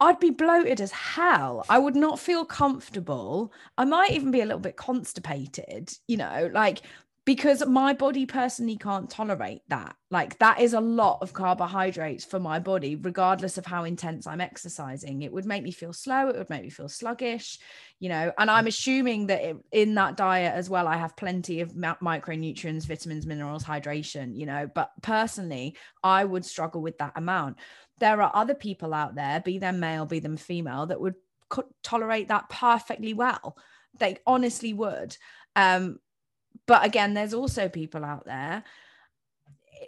I'd 0.00 0.20
be 0.20 0.30
bloated 0.30 0.80
as 0.80 0.92
hell. 0.92 1.64
I 1.68 1.78
would 1.78 1.96
not 1.96 2.20
feel 2.20 2.44
comfortable. 2.44 3.52
I 3.76 3.84
might 3.84 4.12
even 4.12 4.30
be 4.30 4.40
a 4.40 4.46
little 4.46 4.60
bit 4.60 4.76
constipated, 4.76 5.92
you 6.06 6.16
know, 6.16 6.50
like 6.52 6.82
because 7.28 7.66
my 7.66 7.92
body 7.92 8.24
personally 8.24 8.78
can't 8.78 9.10
tolerate 9.10 9.60
that. 9.68 9.94
Like 10.10 10.38
that 10.38 10.60
is 10.62 10.72
a 10.72 10.80
lot 10.80 11.18
of 11.20 11.34
carbohydrates 11.34 12.24
for 12.24 12.40
my 12.40 12.58
body, 12.58 12.96
regardless 12.96 13.58
of 13.58 13.66
how 13.66 13.84
intense 13.84 14.26
I'm 14.26 14.40
exercising. 14.40 15.20
It 15.20 15.30
would 15.30 15.44
make 15.44 15.62
me 15.62 15.70
feel 15.70 15.92
slow. 15.92 16.28
It 16.28 16.38
would 16.38 16.48
make 16.48 16.62
me 16.62 16.70
feel 16.70 16.88
sluggish, 16.88 17.58
you 18.00 18.08
know. 18.08 18.32
And 18.38 18.50
I'm 18.50 18.66
assuming 18.66 19.26
that 19.26 19.42
it, 19.42 19.56
in 19.72 19.94
that 19.96 20.16
diet 20.16 20.54
as 20.54 20.70
well, 20.70 20.88
I 20.88 20.96
have 20.96 21.18
plenty 21.18 21.60
of 21.60 21.76
ma- 21.76 21.96
micronutrients, 21.96 22.86
vitamins, 22.86 23.26
minerals, 23.26 23.62
hydration, 23.62 24.34
you 24.34 24.46
know. 24.46 24.70
But 24.74 24.92
personally, 25.02 25.76
I 26.02 26.24
would 26.24 26.46
struggle 26.46 26.80
with 26.80 26.96
that 26.96 27.12
amount. 27.14 27.58
There 27.98 28.22
are 28.22 28.30
other 28.34 28.54
people 28.54 28.94
out 28.94 29.14
there, 29.14 29.40
be 29.40 29.58
them 29.58 29.80
male, 29.80 30.06
be 30.06 30.20
them 30.20 30.36
female, 30.36 30.86
that 30.86 31.00
would 31.00 31.16
co- 31.48 31.68
tolerate 31.82 32.28
that 32.28 32.48
perfectly 32.48 33.14
well. 33.14 33.56
They 33.98 34.18
honestly 34.26 34.72
would. 34.72 35.16
Um, 35.56 35.98
but 36.68 36.84
again 36.84 37.14
there's 37.14 37.34
also 37.34 37.68
people 37.68 38.04
out 38.04 38.24
there 38.24 38.62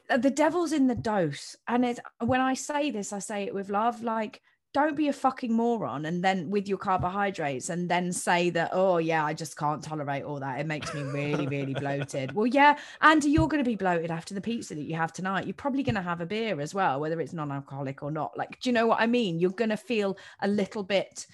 uh, 0.08 0.16
the 0.16 0.30
devil's 0.30 0.72
in 0.72 0.88
the 0.88 0.94
dose 0.94 1.54
and 1.68 1.84
it's 1.84 2.00
when 2.18 2.40
i 2.40 2.54
say 2.54 2.90
this 2.90 3.12
i 3.12 3.20
say 3.20 3.44
it 3.44 3.54
with 3.54 3.68
love 3.68 4.02
like 4.02 4.40
don't 4.72 4.96
be 4.96 5.08
a 5.08 5.12
fucking 5.12 5.52
moron 5.52 6.06
and 6.06 6.22
then 6.22 6.48
with 6.50 6.68
your 6.68 6.78
carbohydrates 6.78 7.70
and 7.70 7.88
then 7.88 8.12
say 8.12 8.50
that 8.50 8.70
oh 8.72 8.98
yeah 8.98 9.24
i 9.24 9.34
just 9.34 9.56
can't 9.56 9.82
tolerate 9.82 10.22
all 10.22 10.38
that. 10.38 10.60
It 10.60 10.66
makes 10.66 10.92
me 10.94 11.02
really 11.02 11.46
really 11.46 11.74
bloated. 11.74 12.32
Well 12.40 12.46
yeah 12.46 12.78
and 13.00 13.24
you're 13.24 13.48
going 13.48 13.62
to 13.62 13.68
be 13.68 13.76
bloated 13.76 14.10
after 14.10 14.34
the 14.34 14.40
pizza 14.40 14.74
that 14.74 14.82
you 14.82 14.94
have 14.96 15.12
tonight. 15.12 15.46
You're 15.46 15.54
probably 15.54 15.82
going 15.82 15.96
to 15.96 16.02
have 16.02 16.20
a 16.20 16.26
beer 16.26 16.60
as 16.60 16.74
well 16.74 17.00
whether 17.00 17.20
it's 17.20 17.32
non-alcoholic 17.32 18.02
or 18.02 18.10
not. 18.10 18.36
Like 18.36 18.60
do 18.60 18.70
you 18.70 18.72
know 18.72 18.86
what 18.86 19.00
i 19.00 19.06
mean? 19.06 19.38
You're 19.38 19.50
going 19.50 19.70
to 19.70 19.76
feel 19.76 20.16
a 20.40 20.48
little 20.48 20.82
bit 20.82 21.26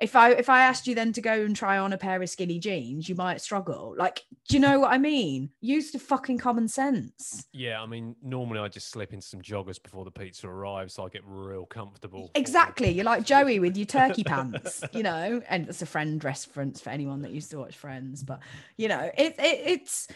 if 0.00 0.14
I 0.14 0.30
if 0.30 0.48
I 0.48 0.62
asked 0.62 0.86
you 0.86 0.94
then 0.94 1.12
to 1.14 1.20
go 1.20 1.32
and 1.32 1.56
try 1.56 1.78
on 1.78 1.92
a 1.92 1.98
pair 1.98 2.22
of 2.22 2.30
skinny 2.30 2.58
jeans, 2.58 3.08
you 3.08 3.14
might 3.14 3.40
struggle. 3.40 3.94
Like, 3.96 4.24
do 4.48 4.54
you 4.54 4.60
know 4.60 4.78
what 4.80 4.92
I 4.92 4.98
mean? 4.98 5.50
Use 5.60 5.90
the 5.90 5.98
fucking 5.98 6.38
common 6.38 6.68
sense. 6.68 7.46
Yeah, 7.52 7.82
I 7.82 7.86
mean, 7.86 8.14
normally 8.22 8.60
I 8.60 8.68
just 8.68 8.90
slip 8.90 9.12
into 9.12 9.26
some 9.26 9.42
joggers 9.42 9.82
before 9.82 10.04
the 10.04 10.10
pizza 10.10 10.46
arrives, 10.46 10.94
so 10.94 11.04
I 11.04 11.08
get 11.08 11.22
real 11.24 11.66
comfortable. 11.66 12.30
Exactly. 12.36 12.90
You're 12.90 13.04
like 13.04 13.24
Joey 13.24 13.58
with 13.58 13.76
your 13.76 13.86
turkey 13.86 14.22
pants, 14.22 14.84
you 14.92 15.02
know, 15.02 15.42
and 15.48 15.68
it's 15.68 15.82
a 15.82 15.86
friend 15.86 16.22
reference 16.22 16.80
for 16.80 16.90
anyone 16.90 17.22
that 17.22 17.32
used 17.32 17.50
to 17.50 17.58
watch 17.58 17.76
Friends. 17.76 18.22
But 18.22 18.40
you 18.76 18.88
know, 18.88 19.10
it, 19.16 19.34
it 19.38 19.60
it's 19.64 20.08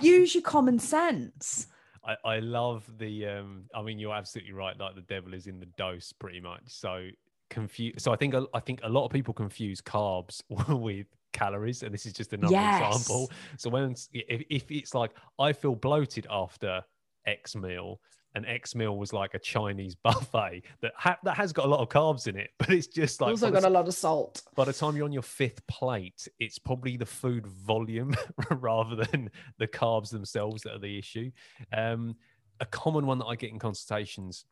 use 0.00 0.34
your 0.34 0.42
common 0.42 0.78
sense. 0.78 1.66
I, 2.04 2.16
I 2.24 2.38
love 2.38 2.88
the 2.98 3.26
um 3.26 3.64
I 3.74 3.82
mean 3.82 3.98
you're 3.98 4.14
absolutely 4.14 4.52
right 4.52 4.78
like 4.78 4.94
the 4.94 5.02
devil 5.02 5.34
is 5.34 5.46
in 5.46 5.58
the 5.58 5.66
dose 5.66 6.12
pretty 6.12 6.40
much 6.40 6.62
so 6.66 7.08
confuse 7.50 7.94
so 7.98 8.12
I 8.12 8.16
think 8.16 8.34
I 8.54 8.60
think 8.60 8.80
a 8.82 8.88
lot 8.88 9.04
of 9.04 9.10
people 9.10 9.32
confuse 9.34 9.80
carbs 9.80 10.42
with 10.68 11.06
calories 11.32 11.82
and 11.82 11.92
this 11.92 12.06
is 12.06 12.12
just 12.12 12.32
another 12.32 12.52
example 12.88 13.30
so 13.58 13.70
when 13.70 13.94
if, 14.12 14.42
if 14.48 14.70
it's 14.70 14.94
like 14.94 15.12
I 15.38 15.52
feel 15.52 15.74
bloated 15.74 16.26
after 16.30 16.82
X 17.26 17.54
meal 17.54 18.00
and 18.34 18.46
X 18.46 18.74
meal 18.74 18.98
was 18.98 19.12
like 19.12 19.34
a 19.34 19.38
Chinese 19.38 19.94
buffet 20.02 20.62
that 20.80 20.92
ha- 20.96 21.18
that 21.24 21.36
has 21.36 21.52
got 21.52 21.66
a 21.66 21.68
lot 21.68 21.80
of 21.80 21.88
carbs 21.88 22.26
in 22.26 22.36
it 22.36 22.50
but 22.58 22.70
it's 22.70 22.86
just 22.86 23.20
like 23.20 23.30
also 23.30 23.46
by 23.46 23.50
the 23.50 23.60
got 23.60 23.68
a 23.68 23.72
lot 23.72 23.88
of 23.88 23.94
salt. 23.94 24.42
by 24.54 24.64
the 24.64 24.72
time 24.72 24.96
you're 24.96 25.04
on 25.04 25.12
your 25.12 25.22
fifth 25.22 25.66
plate, 25.66 26.28
it's 26.38 26.58
probably 26.58 26.96
the 26.96 27.06
food 27.06 27.46
volume 27.46 28.14
rather 28.50 28.96
than 28.96 29.30
the 29.58 29.66
carbs 29.66 30.10
themselves 30.10 30.62
that 30.62 30.74
are 30.74 30.78
the 30.78 30.98
issue. 30.98 31.30
Um, 31.72 32.16
a 32.60 32.66
common 32.66 33.06
one 33.06 33.18
that 33.18 33.26
I 33.26 33.36
get 33.36 33.50
in 33.50 33.58
consultations 33.58 34.44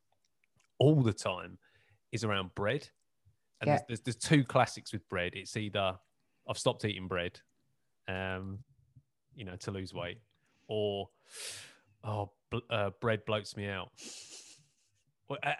all 0.79 1.03
the 1.03 1.13
time 1.13 1.59
is 2.15 2.25
around 2.25 2.55
bread. 2.55 2.89
And 3.61 3.69
Yeah. 3.69 3.75
there's, 3.89 4.01
there's, 4.01 4.01
there's 4.01 4.17
two 4.17 4.45
classics 4.45 4.93
with 4.93 5.07
bread. 5.09 5.33
It's 5.35 5.57
either 5.57 5.99
I've 6.49 6.59
stopped 6.59 6.85
eating 6.85 7.09
bread, 7.09 7.41
um, 8.09 8.61
you 9.35 9.45
know, 9.45 9.57
to 9.57 9.71
lose 9.71 9.93
weight, 9.93 10.21
or 10.69 11.09
oh, 12.05 12.31
bl- 12.51 12.59
uh, 12.71 12.91
bread 13.01 13.27
bloats 13.27 13.57
me 13.57 13.69
out. 13.69 13.91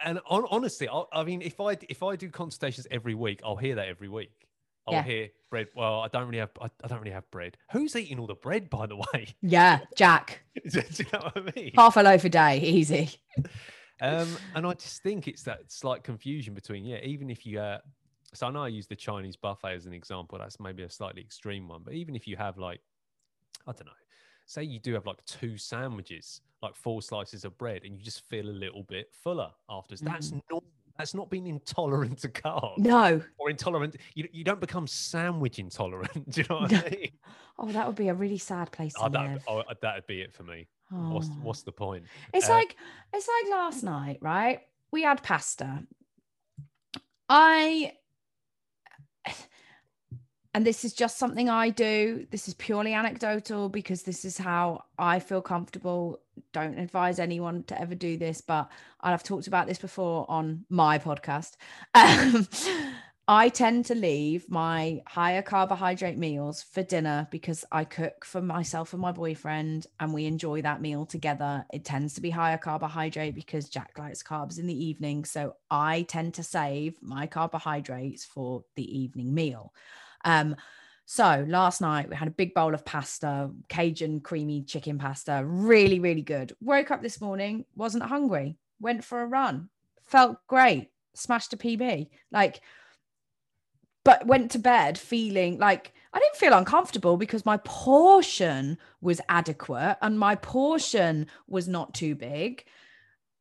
And 0.03 0.19
on, 0.27 0.45
honestly, 0.49 0.87
I, 0.87 1.03
I 1.11 1.23
mean, 1.23 1.41
if 1.41 1.59
I 1.59 1.75
if 1.89 2.03
I 2.03 2.15
do 2.15 2.29
consultations 2.29 2.85
every 2.91 3.15
week, 3.15 3.41
I'll 3.43 3.55
hear 3.55 3.75
that 3.75 3.87
every 3.87 4.07
week. 4.07 4.47
I'll 4.87 4.93
Yeah. 4.93 5.03
hear 5.03 5.29
bread. 5.49 5.67
Well, 5.75 6.01
I 6.01 6.07
don't 6.07 6.27
really 6.27 6.37
have. 6.37 6.51
I, 6.61 6.67
I 6.83 6.87
don't 6.87 6.99
really 6.99 7.11
have 7.11 7.29
bread. 7.31 7.57
Who's 7.71 7.95
eating 7.95 8.19
all 8.19 8.27
the 8.27 8.35
bread, 8.35 8.69
by 8.69 8.85
the 8.85 8.97
way? 8.97 9.33
Yeah, 9.41 9.79
Jack. 9.97 10.43
do 10.69 10.79
you 10.79 11.05
know 11.11 11.19
what 11.33 11.37
I 11.37 11.51
mean? 11.59 11.71
Half 11.75 11.97
a 11.97 12.03
loaf 12.03 12.23
a 12.23 12.29
day, 12.29 12.59
easy. 12.59 13.09
Um, 14.01 14.27
and 14.55 14.65
I 14.67 14.73
just 14.73 15.01
think 15.03 15.27
it's 15.27 15.43
that 15.43 15.71
slight 15.71 16.03
confusion 16.03 16.53
between 16.53 16.85
yeah, 16.85 16.97
even 17.03 17.29
if 17.29 17.45
you 17.45 17.59
uh, 17.59 17.79
so 18.33 18.47
I 18.47 18.51
know 18.51 18.63
I 18.63 18.67
use 18.67 18.87
the 18.87 18.95
Chinese 18.95 19.35
buffet 19.35 19.73
as 19.73 19.85
an 19.85 19.93
example. 19.93 20.37
That's 20.37 20.59
maybe 20.59 20.83
a 20.83 20.89
slightly 20.89 21.21
extreme 21.21 21.67
one, 21.67 21.81
but 21.83 21.93
even 21.93 22.15
if 22.15 22.27
you 22.27 22.35
have 22.35 22.57
like, 22.57 22.81
I 23.67 23.71
don't 23.71 23.85
know, 23.85 23.91
say 24.45 24.63
you 24.63 24.79
do 24.79 24.93
have 24.93 25.05
like 25.05 25.23
two 25.25 25.57
sandwiches, 25.57 26.41
like 26.61 26.75
four 26.75 27.01
slices 27.01 27.45
of 27.45 27.57
bread, 27.57 27.83
and 27.85 27.95
you 27.95 28.03
just 28.03 28.27
feel 28.27 28.47
a 28.49 28.51
little 28.51 28.83
bit 28.83 29.13
fuller 29.13 29.51
after. 29.69 29.95
That's 29.95 30.33
not 30.51 30.63
that's 30.97 31.13
not 31.13 31.29
being 31.29 31.47
intolerant 31.47 32.19
to 32.19 32.29
carbs 32.29 32.77
No. 32.77 33.21
or 33.37 33.49
intolerant. 33.49 33.95
You 34.15 34.27
you 34.31 34.43
don't 34.43 34.59
become 34.61 34.87
sandwich 34.87 35.59
intolerant. 35.59 36.29
Do 36.31 36.41
you 36.41 36.47
know 36.49 36.61
what 36.61 36.73
I 36.73 36.89
mean? 36.89 37.11
Oh, 37.57 37.71
that 37.71 37.87
would 37.87 37.95
be 37.95 38.09
a 38.09 38.13
really 38.13 38.37
sad 38.37 38.71
place 38.71 38.93
to 38.95 39.03
Oh, 39.05 39.09
that 39.09 39.29
live. 39.31 39.43
oh, 39.47 39.63
that'd 39.81 40.07
be 40.07 40.21
it 40.21 40.33
for 40.33 40.43
me. 40.43 40.67
What's 40.89 41.27
Oh. 41.27 41.39
what's 41.41 41.63
the 41.63 41.71
point? 41.71 42.05
It's 42.33 42.49
Uh, 42.49 42.53
like 42.53 42.75
it's 43.13 43.27
like 43.27 43.51
last 43.51 43.83
night, 43.83 44.19
right? 44.21 44.61
We 44.91 45.01
had 45.03 45.23
pasta. 45.23 45.83
I 47.29 47.93
and 50.53 50.65
this 50.65 50.85
is 50.85 50.93
just 50.93 51.17
something 51.17 51.49
I 51.49 51.69
do. 51.69 52.27
This 52.31 52.47
is 52.47 52.53
purely 52.53 52.93
anecdotal 52.93 53.67
because 53.67 54.03
this 54.03 54.23
is 54.23 54.37
how 54.37 54.85
I 54.97 55.19
feel 55.19 55.41
comfortable. 55.41 56.21
Don't 56.53 56.79
advise 56.79 57.19
anyone 57.19 57.63
to 57.63 57.79
ever 57.79 57.93
do 57.93 58.15
this, 58.17 58.39
but 58.39 58.69
I've 59.01 59.23
talked 59.23 59.47
about 59.47 59.67
this 59.67 59.79
before 59.79 60.25
on 60.29 60.65
my 60.69 60.97
podcast. 60.99 61.55
Um, 61.95 62.47
I 63.27 63.49
tend 63.49 63.85
to 63.85 63.95
leave 63.95 64.51
my 64.51 65.01
higher 65.07 65.41
carbohydrate 65.41 66.17
meals 66.17 66.61
for 66.61 66.83
dinner 66.83 67.27
because 67.31 67.65
I 67.71 67.83
cook 67.83 68.23
for 68.23 68.39
myself 68.39 68.93
and 68.93 69.01
my 69.01 69.11
boyfriend 69.11 69.87
and 69.99 70.13
we 70.13 70.25
enjoy 70.25 70.61
that 70.61 70.79
meal 70.79 71.07
together. 71.07 71.65
It 71.73 71.83
tends 71.83 72.13
to 72.13 72.21
be 72.21 72.29
higher 72.29 72.59
carbohydrate 72.59 73.33
because 73.33 73.67
Jack 73.67 73.97
likes 73.97 74.21
carbs 74.21 74.59
in 74.59 74.67
the 74.67 74.85
evening. 74.85 75.25
So 75.25 75.55
I 75.71 76.03
tend 76.03 76.35
to 76.35 76.43
save 76.43 77.01
my 77.01 77.25
carbohydrates 77.25 78.23
for 78.23 78.63
the 78.75 78.95
evening 78.95 79.33
meal. 79.33 79.73
Um, 80.23 80.55
so 81.07 81.45
last 81.47 81.81
night 81.81 82.07
we 82.07 82.15
had 82.15 82.27
a 82.27 82.31
big 82.31 82.53
bowl 82.53 82.75
of 82.75 82.85
pasta, 82.85 83.49
Cajun 83.69 84.19
creamy 84.19 84.61
chicken 84.61 84.99
pasta, 84.99 85.41
really, 85.43 85.99
really 85.99 86.21
good. 86.21 86.55
Woke 86.61 86.91
up 86.91 87.01
this 87.01 87.19
morning, 87.19 87.65
wasn't 87.75 88.03
hungry, 88.03 88.57
went 88.79 89.03
for 89.03 89.21
a 89.21 89.27
run, 89.27 89.69
felt 90.03 90.37
great, 90.45 90.91
smashed 91.15 91.53
a 91.53 91.57
PB. 91.57 92.09
Like, 92.31 92.61
but 94.05 94.25
went 94.25 94.51
to 94.51 94.59
bed 94.59 94.97
feeling 94.97 95.57
like 95.57 95.91
I 96.13 96.19
didn't 96.19 96.37
feel 96.37 96.53
uncomfortable 96.53 97.17
because 97.17 97.45
my 97.45 97.57
portion 97.57 98.77
was 99.01 99.19
adequate 99.27 99.97
and 100.01 100.17
my 100.17 100.35
portion 100.35 101.27
was 101.49 101.67
not 101.67 101.93
too 101.93 102.15
big. 102.15 102.63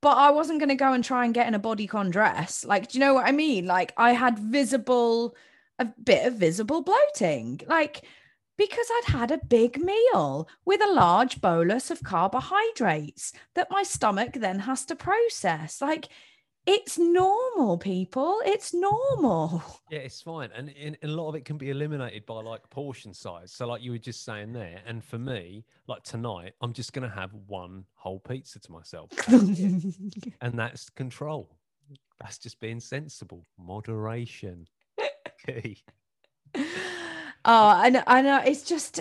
But 0.02 0.16
I 0.18 0.32
wasn't 0.32 0.58
going 0.58 0.70
to 0.70 0.74
go 0.74 0.92
and 0.92 1.04
try 1.04 1.24
and 1.24 1.32
get 1.32 1.46
in 1.46 1.54
a 1.54 1.60
bodycon 1.60 2.10
dress. 2.10 2.64
Like, 2.64 2.90
do 2.90 2.98
you 2.98 3.04
know 3.04 3.14
what 3.14 3.26
I 3.26 3.32
mean? 3.32 3.66
Like, 3.66 3.94
I 3.96 4.12
had 4.12 4.38
visible, 4.38 5.36
a 5.78 5.84
bit 5.84 6.26
of 6.26 6.34
visible 6.34 6.82
bloating. 6.82 7.60
Like, 7.66 8.04
because 8.58 8.86
I'd 8.90 9.12
had 9.12 9.30
a 9.30 9.38
big 9.38 9.78
meal 9.82 10.48
with 10.64 10.82
a 10.82 10.92
large 10.92 11.40
bolus 11.40 11.90
of 11.90 12.02
carbohydrates 12.02 13.32
that 13.54 13.70
my 13.70 13.82
stomach 13.82 14.34
then 14.34 14.58
has 14.58 14.84
to 14.86 14.96
process. 14.96 15.80
Like, 15.80 16.08
it's 16.66 16.98
normal, 16.98 17.76
people. 17.76 18.40
It's 18.44 18.72
normal. 18.72 19.62
Yeah, 19.90 20.00
it's 20.00 20.22
fine. 20.22 20.50
And, 20.56 20.74
and 20.82 20.96
a 21.04 21.06
lot 21.06 21.28
of 21.28 21.36
it 21.36 21.44
can 21.44 21.56
be 21.56 21.70
eliminated 21.70 22.26
by 22.26 22.40
like 22.42 22.68
portion 22.68 23.14
size. 23.14 23.52
So, 23.52 23.66
like 23.68 23.80
you 23.80 23.92
were 23.92 23.98
just 23.98 24.24
saying 24.24 24.52
there. 24.52 24.80
And 24.86 25.04
for 25.04 25.18
me, 25.18 25.64
like 25.86 26.02
tonight, 26.02 26.54
I'm 26.60 26.72
just 26.72 26.92
going 26.92 27.08
to 27.08 27.14
have 27.14 27.32
one 27.46 27.84
whole 27.94 28.18
pizza 28.18 28.58
to 28.58 28.72
myself. 28.72 29.10
and 29.28 30.58
that's 30.58 30.90
control. 30.90 31.56
That's 32.20 32.38
just 32.38 32.58
being 32.60 32.80
sensible. 32.80 33.46
Moderation. 33.56 34.66
Key. 35.46 35.84
oh, 36.56 36.62
I 37.44 37.90
know, 37.90 38.02
I 38.06 38.22
know. 38.22 38.42
It's 38.44 38.62
just, 38.62 39.00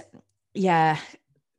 yeah, 0.53 0.99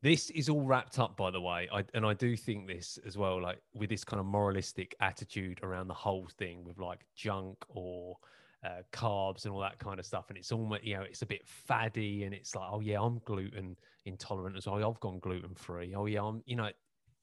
this 0.05 0.29
is 0.31 0.51
all 0.51 0.61
wrapped 0.61 0.99
up 0.99 1.17
by 1.17 1.31
the 1.31 1.41
way. 1.41 1.67
I, 1.73 1.83
and 1.95 2.05
i 2.05 2.13
do 2.13 2.37
think 2.37 2.69
this 2.69 2.99
as 3.07 3.17
well 3.17 3.43
like 3.43 3.59
with 3.73 3.89
this 3.89 4.05
kind 4.05 4.21
of 4.21 4.27
moralistic 4.27 4.95
attitude 5.01 5.61
around 5.63 5.89
the 5.89 5.95
whole 5.95 6.29
thing 6.39 6.63
with 6.63 6.79
like 6.79 7.01
junk 7.17 7.57
or 7.69 8.17
uh, 8.65 8.83
carbs 8.93 9.45
and 9.45 9.53
all 9.53 9.61
that 9.61 9.79
kind 9.79 9.99
of 9.99 10.07
stuff. 10.07 10.27
And 10.29 10.39
it's 10.39 10.53
almost 10.53 10.85
you 10.85 10.95
know 10.95 11.03
it's 11.03 11.23
a 11.23 11.27
bit 11.27 11.41
faddy 11.47 12.25
and 12.25 12.35
it's 12.35 12.55
like 12.55 12.69
oh 12.71 12.81
yeah 12.81 13.01
i'm 13.01 13.21
gluten 13.25 13.77
intolerant 14.05 14.57
as 14.57 14.67
well. 14.67 14.77
I've 14.77 15.01
gone 15.01 15.19
gluten 15.21 15.55
free 15.55 15.95
oh 15.95 16.05
yeah 16.07 16.23
i'm 16.23 16.43
you 16.45 16.57
know 16.57 16.69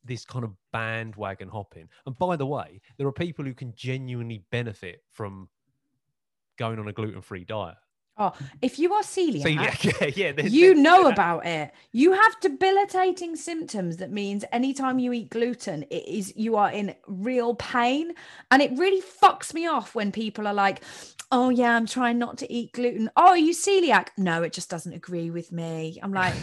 this 0.03 0.25
kind 0.25 0.43
of 0.43 0.51
bandwagon 0.73 1.49
hopping. 1.49 1.87
And 2.07 2.17
by 2.17 2.35
the 2.35 2.47
way 2.47 2.81
there 2.97 3.05
are 3.05 3.11
people 3.11 3.45
who 3.45 3.53
can 3.53 3.73
genuinely 3.75 4.43
benefit 4.49 5.03
from 5.11 5.49
going 6.57 6.79
on 6.79 6.87
a 6.87 6.93
gluten 6.93 7.21
free 7.21 7.45
diet 7.45 7.77
Oh, 8.17 8.33
if 8.61 8.77
you 8.77 8.93
are 8.93 9.03
celiac, 9.03 9.43
celiac 9.43 10.15
yeah, 10.17 10.33
yeah 10.35 10.45
you 10.45 10.75
know 10.75 11.07
about 11.11 11.45
it. 11.45 11.71
You 11.91 12.13
have 12.13 12.39
debilitating 12.41 13.35
symptoms 13.35 13.97
that 13.97 14.11
means 14.11 14.43
anytime 14.51 14.99
you 14.99 15.13
eat 15.13 15.29
gluten, 15.29 15.83
it 15.89 16.07
is 16.07 16.33
you 16.35 16.57
are 16.57 16.71
in 16.71 16.93
real 17.07 17.55
pain. 17.55 18.13
And 18.51 18.61
it 18.61 18.77
really 18.77 19.01
fucks 19.01 19.53
me 19.53 19.65
off 19.65 19.95
when 19.95 20.11
people 20.11 20.45
are 20.45 20.53
like, 20.53 20.83
Oh 21.33 21.49
yeah, 21.49 21.77
I'm 21.77 21.85
trying 21.85 22.19
not 22.19 22.37
to 22.39 22.53
eat 22.53 22.73
gluten. 22.73 23.09
Oh, 23.15 23.29
are 23.29 23.37
you 23.37 23.53
celiac? 23.53 24.09
No, 24.17 24.43
it 24.43 24.51
just 24.51 24.69
doesn't 24.69 24.91
agree 24.91 25.29
with 25.29 25.53
me. 25.53 25.97
I'm 26.03 26.11
like, 26.11 26.33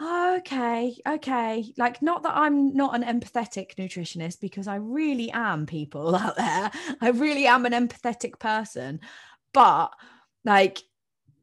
oh, 0.00 0.36
okay, 0.40 0.94
okay. 1.08 1.72
Like, 1.78 2.02
not 2.02 2.22
that 2.24 2.36
I'm 2.36 2.74
not 2.74 2.94
an 2.94 3.02
empathetic 3.02 3.76
nutritionist 3.76 4.38
because 4.42 4.68
I 4.68 4.76
really 4.76 5.30
am, 5.30 5.64
people 5.64 6.14
out 6.14 6.36
there. 6.36 6.70
I 7.00 7.08
really 7.08 7.46
am 7.46 7.64
an 7.64 7.72
empathetic 7.72 8.38
person. 8.38 9.00
But 9.54 9.94
like 10.44 10.82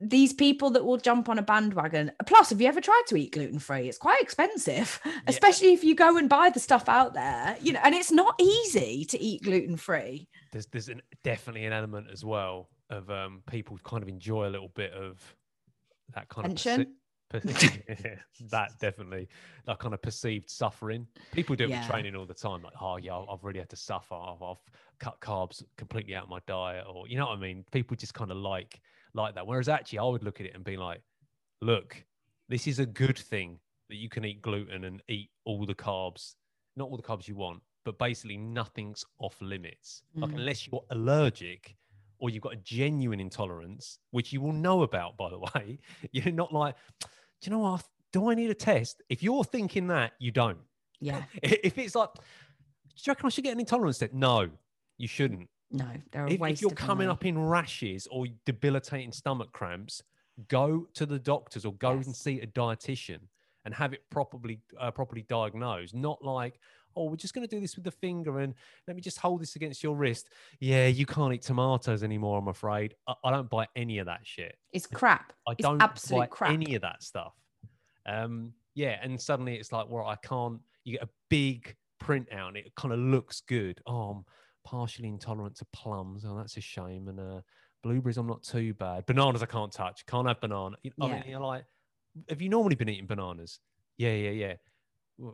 these 0.10 0.34
people 0.34 0.70
that 0.72 0.86
will 0.86 0.98
jump 0.98 1.30
on 1.30 1.40
a 1.40 1.42
bandwagon. 1.42 2.12
Plus, 2.26 2.52
have 2.52 2.62
you 2.62 2.68
ever 2.68 2.82
tried 2.82 3.04
to 3.08 3.16
eat 3.16 3.32
gluten 3.32 3.60
free? 3.60 3.90
It's 3.90 3.98
quite 3.98 4.22
expensive, 4.22 5.00
yeah. 5.06 5.12
especially 5.28 5.74
if 5.74 5.84
you 5.84 5.96
go 5.96 6.18
and 6.18 6.30
buy 6.30 6.50
the 6.50 6.60
stuff 6.60 6.88
out 6.88 7.14
there. 7.14 7.58
You 7.62 7.74
know, 7.74 7.82
and 7.84 7.96
it's 7.96 8.12
not 8.12 8.36
easy 8.40 9.06
to 9.06 9.20
eat 9.20 9.44
gluten 9.44 9.78
free. 9.78 10.28
There's 10.52 10.68
there's 10.68 10.90
an, 10.90 11.02
definitely 11.24 11.66
an 11.66 11.74
element 11.74 12.08
as 12.12 12.24
well 12.24 12.70
of 12.90 13.10
um, 13.10 13.42
people 13.50 13.78
kind 13.84 14.04
of 14.04 14.10
enjoy 14.10 14.48
a 14.48 14.52
little 14.52 14.72
bit 14.76 14.94
of 14.94 15.20
that 16.14 16.30
kind 16.30 16.48
Tension. 16.48 16.82
of. 16.82 16.88
Perci- 17.34 18.20
that 18.52 18.70
definitely 18.80 19.28
that 19.66 19.80
kind 19.80 19.96
of 19.96 20.02
perceived 20.02 20.48
suffering. 20.48 21.08
People 21.32 21.56
do 21.56 21.64
it 21.64 21.72
yeah. 21.72 21.82
with 21.82 21.90
training 21.90 22.16
all 22.16 22.28
the 22.28 22.36
time. 22.36 22.62
Like, 22.62 22.74
oh 22.80 22.98
yeah, 22.98 23.18
I've 23.18 23.44
really 23.44 23.60
had 23.60 23.70
to 23.70 23.76
suffer. 23.76 24.14
I've, 24.14 24.44
I've 24.44 24.62
cut 25.00 25.20
carbs 25.22 25.64
completely 25.76 26.16
out 26.16 26.26
of 26.26 26.30
my 26.30 26.40
diet, 26.46 26.86
or 26.88 27.08
you 27.08 27.18
know 27.18 27.26
what 27.26 27.38
I 27.38 27.42
mean. 27.42 27.66
People 27.72 27.98
just 27.98 28.14
kind 28.14 28.30
of 28.30 28.38
like 28.38 28.80
like 29.16 29.36
that. 29.36 29.48
Whereas 29.48 29.70
actually, 29.70 30.00
I 30.00 30.04
would 30.04 30.24
look 30.24 30.40
at 30.40 30.46
it 30.46 30.56
and 30.56 30.64
be 30.64 30.78
like, 30.78 31.02
look, 31.62 32.04
this 32.50 32.68
is 32.68 32.80
a 32.80 32.86
good 32.86 33.18
thing 33.18 33.60
that 33.90 33.96
you 33.96 34.10
can 34.10 34.26
eat 34.26 34.42
gluten 34.42 34.84
and 34.84 35.02
eat 35.08 35.30
all 35.46 35.66
the 35.66 35.76
carbs, 35.76 36.36
not 36.76 36.90
all 36.90 36.98
the 36.98 37.04
carbs 37.04 37.28
you 37.28 37.36
want, 37.36 37.62
but 37.84 37.98
basically 37.98 38.38
nothing's 38.38 39.06
off 39.20 39.36
limits. 39.42 40.04
Mm. 40.18 40.22
Like, 40.22 40.32
unless 40.32 40.68
you're 40.68 40.84
allergic 40.90 41.76
or 42.20 42.30
you've 42.30 42.44
got 42.44 42.54
a 42.54 42.58
genuine 42.58 43.20
intolerance, 43.20 44.00
which 44.12 44.34
you 44.34 44.42
will 44.42 44.54
know 44.54 44.84
about, 44.84 45.18
by 45.18 45.30
the 45.30 45.40
way, 45.56 45.80
you're 46.12 46.34
not 46.34 46.54
like, 46.54 46.76
do 47.02 47.08
you 47.42 47.52
know 47.52 47.60
what? 47.60 47.84
Do 48.12 48.30
I 48.30 48.34
need 48.34 48.50
a 48.50 48.56
test? 48.56 49.02
If 49.10 49.22
you're 49.22 49.44
thinking 49.44 49.88
that, 49.88 50.14
you 50.20 50.32
don't. 50.32 50.60
Yeah. 51.00 51.24
If 51.44 51.78
it's 51.78 51.96
like, 51.96 52.14
do 52.14 52.22
you 53.06 53.12
reckon 53.12 53.26
I 53.26 53.30
should 53.30 53.44
get 53.44 53.54
an 53.54 53.60
intolerance 53.60 54.00
test? 54.00 54.14
No, 54.14 54.50
you 54.98 55.08
shouldn't. 55.08 55.50
No, 55.72 55.88
they're 56.12 56.28
if, 56.28 56.42
if 56.42 56.62
you're 56.62 56.72
coming 56.72 57.10
up 57.10 57.26
in 57.26 57.38
rashes 57.38 58.08
or 58.12 58.28
debilitating 58.46 59.12
stomach 59.12 59.52
cramps, 59.52 60.02
go 60.48 60.88
to 60.94 61.06
the 61.06 61.20
doctors 61.20 61.66
or 61.66 61.74
go 61.74 61.96
yes. 61.96 62.06
and 62.06 62.16
see 62.16 62.40
a 62.42 62.48
dietitian 62.48 63.20
and 63.66 63.74
have 63.74 63.94
it 63.94 64.02
properly 64.10 64.60
uh, 64.80 64.92
properly 64.92 65.24
diagnosed. 65.24 65.96
Not 65.96 66.24
like, 66.24 66.60
oh, 66.96 67.06
we're 67.06 67.16
just 67.16 67.34
going 67.34 67.48
to 67.48 67.54
do 67.54 67.60
this 67.60 67.76
with 67.76 67.84
the 67.84 67.92
finger 67.92 68.40
and 68.40 68.54
let 68.88 68.96
me 68.96 69.02
just 69.02 69.18
hold 69.18 69.42
this 69.42 69.56
against 69.56 69.84
your 69.84 69.96
wrist. 69.96 70.30
Yeah, 70.60 70.88
you 70.88 71.06
can't 71.06 71.34
eat 71.34 71.42
tomatoes 71.42 72.04
anymore. 72.04 72.38
I'm 72.38 72.48
afraid. 72.48 72.96
I, 73.08 73.16
I 73.24 73.32
don't 73.32 73.50
buy 73.50 73.68
any 73.76 73.98
of 74.00 74.06
that 74.06 74.22
shit. 74.24 74.56
It's 74.72 74.88
crap. 74.88 75.34
I 75.48 75.54
it's 75.54 75.62
don't 75.62 75.82
absolute 75.82 76.20
buy 76.20 76.28
crap. 76.28 76.52
any 76.52 76.76
of 76.76 76.82
that 76.84 77.04
stuff. 77.04 77.34
Um, 78.06 78.54
yeah, 78.76 79.00
and 79.02 79.20
suddenly 79.20 79.56
it's 79.56 79.72
like, 79.72 79.90
well, 79.90 80.06
I 80.06 80.16
can't. 80.18 80.60
You 80.84 80.94
get 80.94 81.04
a 81.04 81.10
big 81.30 81.76
printout 82.02 82.50
and 82.50 82.58
it 82.58 82.72
kind 82.76 82.94
of 82.94 83.00
looks 83.00 83.42
good. 83.42 83.82
Oh, 83.88 84.02
I'm 84.10 84.26
partially 84.66 85.08
intolerant 85.08 85.56
to 85.58 85.66
plums. 85.72 86.26
Oh, 86.28 86.36
that's 86.36 86.58
a 86.58 86.62
shame. 86.62 87.08
And 87.08 87.20
uh, 87.20 87.42
blueberries, 87.84 88.18
I'm 88.18 88.28
not 88.28 88.44
too 88.44 88.74
bad. 88.74 89.06
Bananas, 89.06 89.42
I 89.42 89.46
can't 89.46 89.72
touch. 89.72 90.06
Can't 90.06 90.28
have 90.28 90.42
banana. 90.42 90.76
I 91.02 91.08
mean, 91.08 91.24
you're 91.28 91.40
like, 91.40 91.66
have 92.30 92.42
you 92.42 92.50
normally 92.50 92.76
been 92.76 92.90
eating 92.90 93.08
bananas? 93.08 93.60
Yeah, 93.98 94.14
yeah, 94.14 94.32
yeah. 94.32 94.54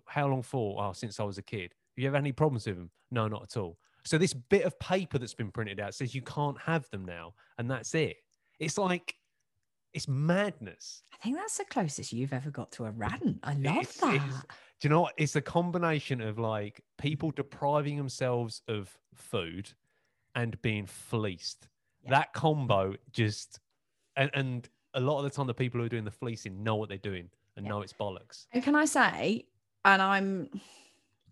How 0.05 0.27
long 0.27 0.43
for? 0.43 0.83
Oh, 0.83 0.93
since 0.93 1.19
I 1.19 1.23
was 1.23 1.39
a 1.39 1.41
kid. 1.41 1.73
Have 1.95 2.03
you 2.03 2.07
ever 2.07 2.17
had 2.17 2.23
any 2.23 2.31
problems 2.31 2.67
with 2.67 2.75
them? 2.75 2.91
No, 3.09 3.27
not 3.27 3.43
at 3.43 3.57
all. 3.57 3.77
So 4.03 4.17
this 4.17 4.33
bit 4.33 4.63
of 4.63 4.77
paper 4.79 5.17
that's 5.17 5.33
been 5.33 5.51
printed 5.51 5.79
out 5.79 5.95
says 5.95 6.13
you 6.13 6.21
can't 6.21 6.59
have 6.59 6.89
them 6.89 7.05
now, 7.05 7.33
and 7.57 7.69
that's 7.69 7.93
it. 7.95 8.17
It's 8.59 8.77
like 8.77 9.15
it's 9.93 10.07
madness. 10.07 11.03
I 11.13 11.17
think 11.23 11.37
that's 11.37 11.57
the 11.57 11.65
closest 11.65 12.13
you've 12.13 12.33
ever 12.33 12.49
got 12.49 12.71
to 12.73 12.85
a 12.85 12.91
rant. 12.91 13.39
I 13.43 13.53
love 13.53 13.77
it's, 13.77 13.97
that. 13.97 14.15
It's, 14.15 14.35
do 14.81 14.87
you 14.87 14.89
know 14.89 15.01
what? 15.01 15.13
It's 15.17 15.35
a 15.35 15.41
combination 15.41 16.21
of 16.21 16.39
like 16.39 16.81
people 16.97 17.31
depriving 17.31 17.97
themselves 17.97 18.61
of 18.67 18.97
food 19.13 19.71
and 20.35 20.59
being 20.61 20.85
fleeced. 20.85 21.67
Yeah. 22.03 22.11
That 22.11 22.33
combo 22.33 22.95
just 23.11 23.59
and 24.15 24.31
and 24.33 24.69
a 24.93 24.99
lot 24.99 25.19
of 25.19 25.23
the 25.23 25.29
time 25.29 25.47
the 25.47 25.53
people 25.53 25.79
who 25.79 25.85
are 25.85 25.89
doing 25.89 26.03
the 26.03 26.11
fleecing 26.11 26.63
know 26.63 26.75
what 26.75 26.89
they're 26.89 26.97
doing 26.97 27.29
and 27.55 27.65
yeah. 27.65 27.71
know 27.71 27.81
it's 27.81 27.93
bollocks. 27.93 28.47
And 28.51 28.63
can 28.63 28.75
I 28.75 28.85
say, 28.85 29.45
and 29.85 30.01
I'm 30.01 30.49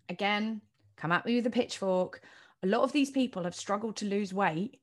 again, 0.08 0.60
come 0.96 1.12
at 1.12 1.26
me 1.26 1.36
with 1.36 1.46
a 1.46 1.50
pitchfork. 1.50 2.22
A 2.62 2.66
lot 2.66 2.82
of 2.82 2.92
these 2.92 3.10
people 3.10 3.44
have 3.44 3.54
struggled 3.54 3.96
to 3.96 4.04
lose 4.04 4.34
weight 4.34 4.80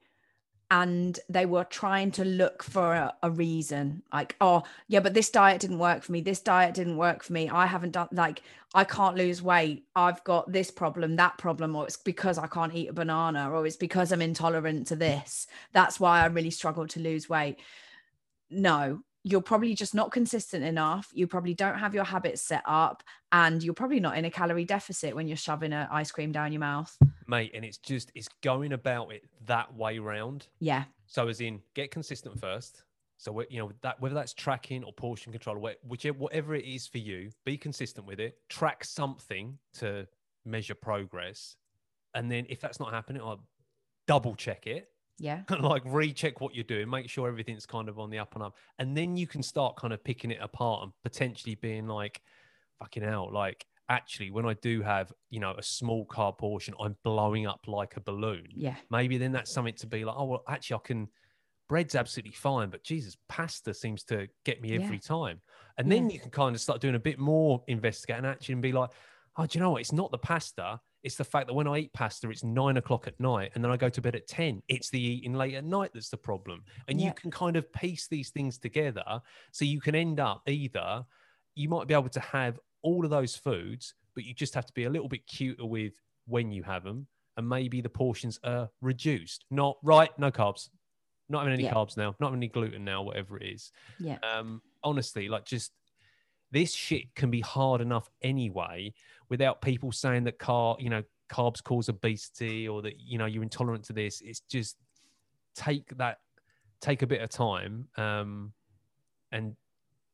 and 0.69 1.19
they 1.29 1.45
were 1.45 1.63
trying 1.63 2.11
to 2.11 2.25
look 2.25 2.61
for 2.61 2.93
a, 2.93 3.13
a, 3.23 3.31
reason 3.31 4.01
like 4.11 4.35
oh 4.41 4.63
yeah 4.87 4.99
but 4.99 5.13
this 5.13 5.29
diet 5.29 5.61
didn't 5.61 5.79
work 5.79 6.03
for 6.03 6.11
me 6.11 6.21
this 6.21 6.41
diet 6.41 6.73
didn't 6.73 6.97
work 6.97 7.23
for 7.23 7.33
me 7.33 7.49
i 7.49 7.65
haven't 7.65 7.91
done 7.91 8.07
like 8.11 8.41
i 8.73 8.83
can't 8.83 9.15
lose 9.15 9.41
weight 9.41 9.85
i've 9.95 10.23
got 10.23 10.51
this 10.51 10.69
problem 10.71 11.15
that 11.15 11.37
problem 11.37 11.75
or 11.75 11.85
it's 11.85 11.97
because 11.97 12.37
i 12.37 12.47
can't 12.47 12.75
eat 12.75 12.89
a 12.89 12.93
banana 12.93 13.49
or 13.49 13.65
it's 13.65 13.77
because 13.77 14.11
i'm 14.11 14.21
intolerant 14.21 14.87
to 14.87 14.95
this 14.95 15.47
that's 15.71 15.99
why 15.99 16.21
i 16.21 16.25
really 16.25 16.51
struggle 16.51 16.87
to 16.87 16.99
lose 16.99 17.29
weight. 17.29 17.57
No 18.49 19.01
you're 19.23 19.41
probably 19.41 19.75
just 19.75 19.93
not 19.93 20.11
consistent 20.11 20.63
enough 20.63 21.09
you 21.13 21.27
probably 21.27 21.53
don't 21.53 21.77
have 21.77 21.93
your 21.93 22.05
habits 22.05 22.41
set 22.41 22.63
up 22.65 23.03
and 23.33 23.61
you're 23.61 23.73
probably 23.73 23.99
not 23.99 24.17
in 24.17 24.23
a 24.23 24.31
calorie 24.31 24.63
deficit 24.63 25.13
when 25.13 25.27
you're 25.27 25.35
shoving 25.35 25.73
an 25.73 25.87
ice 25.91 26.11
cream 26.11 26.31
down 26.31 26.53
your 26.53 26.61
mouth 26.61 26.97
mate. 27.27 27.51
And 27.53 27.63
it's 27.63 27.77
just 27.77 28.11
it's 28.15 28.29
going 28.41 28.73
about 28.73 29.11
it 29.11 29.23
that 29.45 29.73
way 29.75 29.99
round. 29.99 30.47
Yeah. 30.59 30.85
So 31.05 31.27
as 31.27 31.41
in, 31.41 31.61
get 31.73 31.91
consistent 31.91 32.39
first. 32.39 32.83
So 33.17 33.43
you 33.49 33.59
know 33.59 33.71
that 33.81 33.99
whether 33.99 34.13
that's 34.13 34.33
tracking 34.33 34.83
or 34.83 34.93
portion 34.93 35.31
control, 35.31 35.69
whichever 35.87 36.17
whatever 36.17 36.53
it 36.53 36.65
is 36.65 36.87
for 36.87 36.99
you, 36.99 37.31
be 37.45 37.57
consistent 37.57 38.05
with 38.05 38.19
it. 38.19 38.37
Track 38.47 38.83
something 38.83 39.57
to 39.75 40.07
measure 40.45 40.75
progress, 40.75 41.55
and 42.13 42.31
then 42.31 42.45
if 42.47 42.61
that's 42.61 42.79
not 42.79 42.93
happening, 42.93 43.21
I'll 43.23 43.43
double 44.07 44.35
check 44.35 44.67
it. 44.67 44.89
Yeah. 45.17 45.41
like 45.59 45.81
recheck 45.85 46.41
what 46.41 46.53
you're 46.53 46.63
doing, 46.63 46.87
make 46.89 47.09
sure 47.09 47.27
everything's 47.27 47.65
kind 47.65 47.89
of 47.89 47.97
on 47.97 48.11
the 48.11 48.19
up 48.19 48.35
and 48.35 48.43
up, 48.43 48.55
and 48.77 48.95
then 48.95 49.17
you 49.17 49.25
can 49.25 49.41
start 49.41 49.77
kind 49.77 49.93
of 49.93 50.03
picking 50.03 50.29
it 50.29 50.39
apart 50.39 50.83
and 50.83 50.91
potentially 51.03 51.55
being 51.55 51.87
like, 51.87 52.21
"Fucking 52.77 53.01
hell!" 53.01 53.31
Like 53.31 53.65
actually, 53.89 54.31
when 54.31 54.45
I 54.45 54.53
do 54.55 54.81
have 54.81 55.11
you 55.29 55.39
know 55.39 55.53
a 55.57 55.63
small 55.63 56.05
carb 56.05 56.37
portion, 56.37 56.73
I'm 56.79 56.95
blowing 57.03 57.47
up 57.47 57.61
like 57.67 57.97
a 57.97 58.01
balloon. 58.01 58.47
Yeah. 58.49 58.75
Maybe 58.89 59.17
then 59.17 59.31
that's 59.31 59.51
something 59.51 59.75
to 59.75 59.87
be 59.87 60.05
like, 60.05 60.15
"Oh 60.17 60.25
well, 60.25 60.43
actually, 60.47 60.75
I 60.75 60.79
can." 60.87 61.07
Bread's 61.69 61.95
absolutely 61.95 62.31
fine, 62.31 62.69
but 62.69 62.81
Jesus, 62.85 63.17
pasta 63.27 63.73
seems 63.73 64.05
to 64.05 64.29
get 64.45 64.61
me 64.61 64.69
Yeah. 64.69 64.85
every 64.85 64.99
time. 64.99 65.41
And 65.77 65.91
then 65.91 66.09
you 66.09 66.17
can 66.17 66.31
kind 66.31 66.55
of 66.55 66.61
start 66.61 66.79
doing 66.79 66.95
a 66.95 66.99
bit 66.99 67.19
more 67.19 67.61
investigating 67.67 68.23
action 68.23 68.53
and 68.53 68.61
be 68.61 68.71
like, 68.71 68.89
oh, 69.35 69.45
do 69.45 69.57
you 69.57 69.61
know 69.61 69.71
what? 69.71 69.81
It's 69.81 69.91
not 69.91 70.09
the 70.11 70.17
pasta. 70.17 70.79
It's 71.03 71.15
the 71.17 71.25
fact 71.25 71.47
that 71.47 71.53
when 71.55 71.67
I 71.67 71.79
eat 71.79 71.91
pasta, 71.91 72.29
it's 72.29 72.41
nine 72.41 72.77
o'clock 72.77 73.05
at 73.05 73.19
night 73.19 73.51
and 73.53 73.61
then 73.61 73.69
I 73.69 73.75
go 73.75 73.89
to 73.89 74.01
bed 74.01 74.15
at 74.15 74.27
10. 74.27 74.63
It's 74.69 74.89
the 74.89 75.01
eating 75.01 75.33
late 75.33 75.55
at 75.55 75.65
night 75.65 75.91
that's 75.93 76.09
the 76.09 76.15
problem. 76.15 76.63
And 76.87 77.01
Yeah. 77.01 77.07
you 77.07 77.13
can 77.13 77.31
kind 77.31 77.57
of 77.57 77.69
piece 77.73 78.07
these 78.07 78.29
things 78.29 78.57
together. 78.57 79.21
So 79.51 79.65
you 79.65 79.81
can 79.81 79.93
end 79.93 80.21
up 80.21 80.43
either, 80.47 81.03
you 81.55 81.67
might 81.67 81.87
be 81.87 81.93
able 81.93 82.07
to 82.07 82.19
have 82.21 82.57
all 82.87 83.03
of 83.03 83.11
those 83.11 83.35
foods, 83.35 83.93
but 84.15 84.23
you 84.23 84.33
just 84.33 84.53
have 84.55 84.65
to 84.65 84.73
be 84.73 84.85
a 84.85 84.89
little 84.89 85.09
bit 85.09 85.25
cuter 85.27 85.65
with 85.65 85.93
when 86.25 86.51
you 86.51 86.63
have 86.63 86.83
them. 86.83 87.07
And 87.35 87.47
maybe 87.47 87.81
the 87.81 87.89
portions 87.89 88.39
are 88.43 88.69
reduced. 88.81 89.45
Not 89.51 89.77
right, 89.83 90.09
no 90.17 90.31
carbs. 90.31 90.69
Not 91.29 91.39
having 91.39 91.53
any 91.53 91.63
Yeah. 91.63 91.73
carbs 91.73 91.97
now, 91.97 92.15
not 92.19 92.27
having 92.27 92.39
any 92.39 92.47
gluten 92.47 92.83
now, 92.83 93.03
whatever 93.03 93.37
it 93.37 93.47
is 93.55 93.71
Yeah. 93.99 94.17
um 94.23 94.61
honestly 94.83 95.27
like 95.27 95.43
just 95.45 95.71
this 96.51 96.73
shit 96.73 97.13
can 97.15 97.29
be 97.29 97.41
hard 97.41 97.81
enough 97.81 98.09
anyway 98.21 98.93
without 99.29 99.61
people 99.61 99.91
saying 99.91 100.23
that 100.23 100.39
car 100.39 100.77
you 100.79 100.89
know 100.89 101.03
carbs 101.29 101.61
cause 101.61 101.89
obesity 101.89 102.67
or 102.67 102.81
that 102.81 102.97
you 102.99 103.17
know 103.17 103.25
you're 103.25 103.43
intolerant 103.43 103.83
to 103.83 103.91
this 103.93 104.21
it's 104.21 104.39
just 104.41 104.77
take 105.55 105.85
that 105.97 106.19
take 106.79 107.01
a 107.01 107.07
bit 107.07 107.21
of 107.21 107.29
time 107.29 107.87
um 107.97 108.53
and 109.33 109.55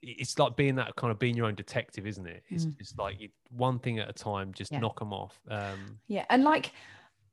it's 0.05 0.37
like 0.37 0.55
being 0.55 0.75
that 0.75 0.95
kind 0.95 1.11
of 1.11 1.17
being 1.17 1.35
your 1.35 1.45
own 1.45 1.55
detective 1.55 2.05
isn't 2.05 2.27
it 2.27 2.43
it's 2.49 2.65
Mm. 2.65 2.77
just 2.77 2.97
like 2.99 3.19
you, 3.19 3.29
one 3.49 3.79
thing 3.79 3.99
at 3.99 4.09
a 4.09 4.13
time 4.13 4.53
just 4.53 4.71
Yeah. 4.71 4.79
knock 4.79 4.99
them 4.99 5.13
off 5.13 5.39
um 5.49 5.99
Yeah, 6.07 6.25
and 6.29 6.43
like 6.43 6.71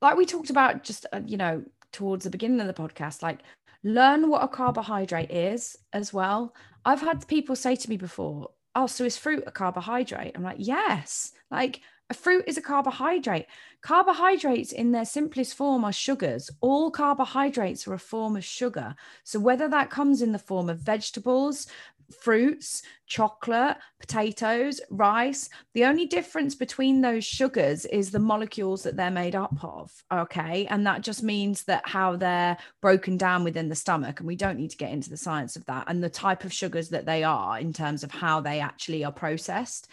like 0.01 0.17
we 0.17 0.25
talked 0.25 0.51
about 0.51 0.83
just 0.83 1.05
uh, 1.13 1.21
you 1.27 1.37
know 1.37 1.65
towards 1.93 2.25
the 2.25 2.31
beginning 2.31 2.61
of 2.61 2.67
the 2.69 2.73
podcast, 2.83 3.23
like 3.23 3.41
learn 3.83 4.29
what 4.31 4.45
a 4.45 4.49
carbohydrate 4.49 5.31
is 5.31 5.77
as 5.93 6.13
well. 6.13 6.55
I've 6.85 7.01
had 7.01 7.27
people 7.27 7.57
say 7.57 7.75
to 7.77 7.91
me 7.91 7.97
before, 7.97 8.51
"Oh, 8.77 8.87
so 8.87 9.05
is 9.05 9.19
fruit 9.19 9.43
a 9.47 9.51
carbohydrate?" 9.51 10.33
I'm 10.37 10.43
like, 10.45 10.59
"Yes." 10.61 11.33
Like 11.51 11.81
a 12.09 12.15
fruit 12.15 12.45
is 12.47 12.57
a 12.57 12.63
carbohydrate. 12.63 13.47
Carbohydrates 13.83 14.73
in 14.73 14.93
their 14.93 15.05
simplest 15.05 15.55
form 15.55 15.85
are 15.85 15.93
sugars. 15.93 16.51
All 16.61 16.91
carbohydrates 16.91 17.87
are 17.89 17.95
a 17.95 17.99
form 17.99 18.37
of 18.37 18.45
sugar. 18.45 18.95
So 19.25 19.41
whether 19.41 19.69
that 19.69 19.91
comes 19.91 20.23
in 20.23 20.33
the 20.33 20.39
form 20.39 20.71
of 20.71 20.79
vegetables, 20.79 21.67
fruits, 22.11 22.83
chocolate, 23.07 23.77
potatoes, 23.99 24.81
rice, 24.91 25.49
the 25.75 25.85
only 25.85 26.07
difference 26.07 26.55
between 26.55 27.01
those 27.01 27.25
sugars 27.25 27.85
is 27.87 28.11
the 28.11 28.19
molecules 28.19 28.83
that 28.83 28.97
they're 28.97 29.11
made 29.11 29.35
up 29.35 29.57
of. 29.63 29.93
Okay. 30.13 30.67
And 30.67 30.87
that 30.87 31.03
just 31.03 31.23
means 31.23 31.65
that 31.65 31.87
how 31.87 32.17
they're 32.17 32.57
broken 32.81 33.17
down 33.17 33.45
within 33.45 33.69
the 33.69 33.75
stomach. 33.75 34.21
And 34.21 34.27
we 34.27 34.37
don't 34.37 34.59
need 34.59 34.71
to 34.71 34.77
get 34.77 34.93
into 34.93 35.11
the 35.11 35.17
science 35.17 35.57
of 35.57 35.65
that 35.67 35.85
and 35.89 36.03
the 36.03 36.11
type 36.11 36.45
of 36.45 36.53
sugars 36.53 36.89
that 36.91 37.07
they 37.07 37.25
are 37.25 37.59
in 37.59 37.73
terms 37.73 38.05
of 38.05 38.11
how 38.11 38.41
they 38.41 38.61
actually 38.61 39.05
are 39.05 39.13
processed. 39.13 39.89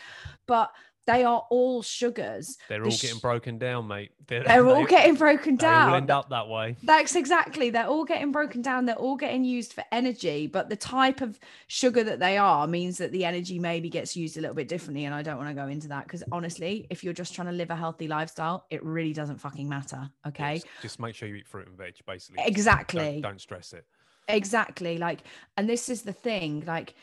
But 0.45 0.71
they 1.07 1.23
are 1.23 1.43
all 1.49 1.81
sugars. 1.81 2.57
they're 2.69 2.79
The 2.79 2.85
all 2.85 2.91
sh- 2.91 3.01
getting 3.01 3.19
broken 3.19 3.57
down 3.57 3.87
mate 3.87 4.11
they're, 4.27 4.43
They're 4.43 4.67
all 4.67 4.83
they- 4.83 4.89
getting 4.89 5.15
broken 5.15 5.55
down. 5.55 5.89
they 5.91 5.97
end 5.97 6.11
up 6.11 6.29
that 6.29 6.47
way 6.49 6.75
That's 6.83 7.15
exactly. 7.15 7.69
They're 7.71 7.87
all 7.87 8.05
getting 8.05 8.31
broken 8.31 8.61
down. 8.61 8.85
They're 8.85 8.95
all 8.95 9.15
getting 9.15 9.43
used 9.43 9.73
for 9.73 9.83
energy, 9.91 10.47
but 10.47 10.69
the 10.69 10.75
type 10.75 11.21
of 11.21 11.39
sugar 11.67 12.03
that 12.03 12.19
they 12.19 12.37
are 12.37 12.67
means 12.67 12.97
that 12.99 13.11
the 13.11 13.25
energy 13.25 13.57
maybe 13.57 13.89
gets 13.89 14.15
used 14.15 14.37
a 14.37 14.41
little 14.41 14.55
bit 14.55 14.67
differently. 14.67 15.05
And 15.05 15.15
I 15.15 15.21
don't 15.23 15.37
want 15.37 15.49
to 15.49 15.55
go 15.55 15.67
into 15.67 15.87
that 15.87 16.03
because 16.03 16.23
honestly, 16.31 16.85
if 16.89 17.03
you're 17.03 17.13
just 17.13 17.33
trying 17.33 17.47
to 17.47 17.53
live 17.53 17.69
a 17.71 17.75
healthy 17.75 18.07
lifestyle, 18.07 18.65
it 18.69 18.83
really 18.83 19.13
doesn't 19.13 19.37
fucking 19.39 19.67
matter. 19.67 20.09
Okay. 20.27 20.55
Just- 20.55 20.67
just 20.81 20.99
make 20.99 21.15
sure 21.15 21.27
you 21.29 21.35
eat 21.35 21.47
fruit 21.47 21.67
and 21.67 21.77
veg 21.77 21.95
basically 22.05 22.43
Exactly. 22.45 23.13
don't, 23.13 23.21
don't 23.21 23.41
stress 23.41 23.73
it 23.73 23.85
Exactly. 24.29 24.97
Like, 24.97 25.21
and 25.55 25.69
this 25.69 25.87
is 25.87 26.01
the 26.01 26.11
thing. 26.11 26.63
Like, 26.67 26.95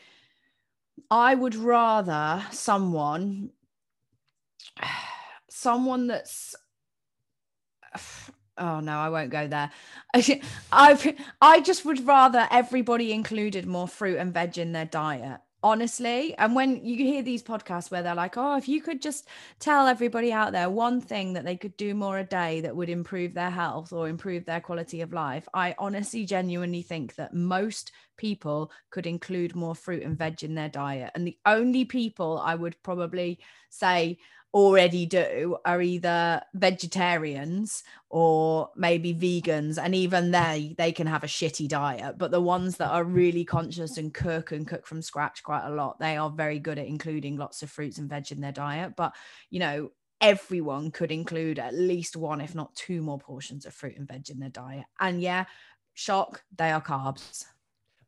I 1.11 1.35
would 1.35 1.55
rather 1.55 2.43
someone, 2.51 3.49
someone 5.49 6.07
that's, 6.07 6.55
oh 8.57 8.79
no, 8.79 8.97
I 8.97 9.09
won't 9.09 9.31
go 9.31 9.47
there. 9.47 9.71
I've, 10.71 11.15
I 11.41 11.61
just 11.61 11.85
would 11.85 12.05
rather 12.05 12.47
everybody 12.51 13.11
included 13.11 13.65
more 13.65 13.87
fruit 13.87 14.17
and 14.17 14.33
veg 14.33 14.57
in 14.57 14.71
their 14.71 14.85
diet. 14.85 15.39
Honestly, 15.63 16.37
and 16.37 16.53
when 16.53 16.85
you 16.85 16.95
hear 16.95 17.23
these 17.23 17.41
podcasts 17.41 17.89
where 17.89 18.03
they're 18.03 18.13
like, 18.13 18.37
oh, 18.37 18.55
if 18.55 18.67
you 18.67 18.83
could 18.83 19.01
just 19.01 19.27
tell 19.57 19.87
everybody 19.87 20.31
out 20.31 20.51
there 20.51 20.69
one 20.69 21.01
thing 21.01 21.33
that 21.33 21.43
they 21.43 21.57
could 21.57 21.75
do 21.75 21.95
more 21.95 22.19
a 22.19 22.23
day 22.23 22.61
that 22.61 22.75
would 22.75 22.87
improve 22.87 23.33
their 23.33 23.49
health 23.49 23.91
or 23.91 24.07
improve 24.07 24.45
their 24.45 24.61
quality 24.61 25.01
of 25.01 25.11
life, 25.11 25.47
I 25.55 25.73
honestly 25.79 26.23
genuinely 26.23 26.83
think 26.83 27.15
that 27.15 27.33
most 27.33 27.91
people 28.15 28.71
could 28.91 29.07
include 29.07 29.55
more 29.55 29.73
fruit 29.73 30.03
and 30.03 30.15
veg 30.15 30.43
in 30.43 30.53
their 30.53 30.69
diet. 30.69 31.11
And 31.15 31.25
the 31.25 31.39
only 31.47 31.83
people 31.83 32.37
I 32.37 32.53
would 32.53 32.75
probably 32.83 33.39
say 33.71 34.19
already 34.55 35.05
do 35.05 35.57
are 35.65 35.81
either 35.81 36.41
vegetarians 36.53 37.83
or 38.09 38.69
maybe 38.77 39.13
vegans 39.13 39.77
and 39.77 39.93
even 39.93 40.31
they 40.31 40.73
they 40.77 40.93
can 40.93 41.07
have 41.07 41.25
a 41.25 41.27
shitty 41.27 41.67
diet 41.67 42.17
but 42.17 42.31
the 42.31 42.39
ones 42.39 42.77
that 42.77 42.89
are 42.89 43.03
really 43.03 43.43
conscious 43.43 43.97
and 43.97 44.13
cook 44.13 44.53
and 44.53 44.65
cook 44.65 44.87
from 44.87 45.01
scratch 45.01 45.43
quite 45.43 45.67
a 45.67 45.75
lot 45.75 45.99
they 45.99 46.15
are 46.15 46.29
very 46.29 46.57
good 46.57 46.79
at 46.79 46.87
including 46.87 47.35
lots 47.35 47.63
of 47.63 47.69
fruits 47.69 47.97
and 47.97 48.09
veg 48.09 48.31
in 48.31 48.39
their 48.39 48.53
diet. 48.53 48.93
But 48.95 49.13
you 49.49 49.59
know 49.59 49.91
everyone 50.21 50.89
could 50.89 51.11
include 51.11 51.59
at 51.59 51.73
least 51.73 52.15
one 52.15 52.39
if 52.39 52.55
not 52.55 52.73
two 52.75 53.01
more 53.01 53.19
portions 53.19 53.65
of 53.65 53.73
fruit 53.73 53.97
and 53.97 54.07
veg 54.07 54.29
in 54.29 54.39
their 54.39 54.47
diet. 54.49 54.85
And 55.01 55.21
yeah 55.21 55.45
shock 55.95 56.43
they 56.55 56.71
are 56.71 56.81
carbs 56.81 57.43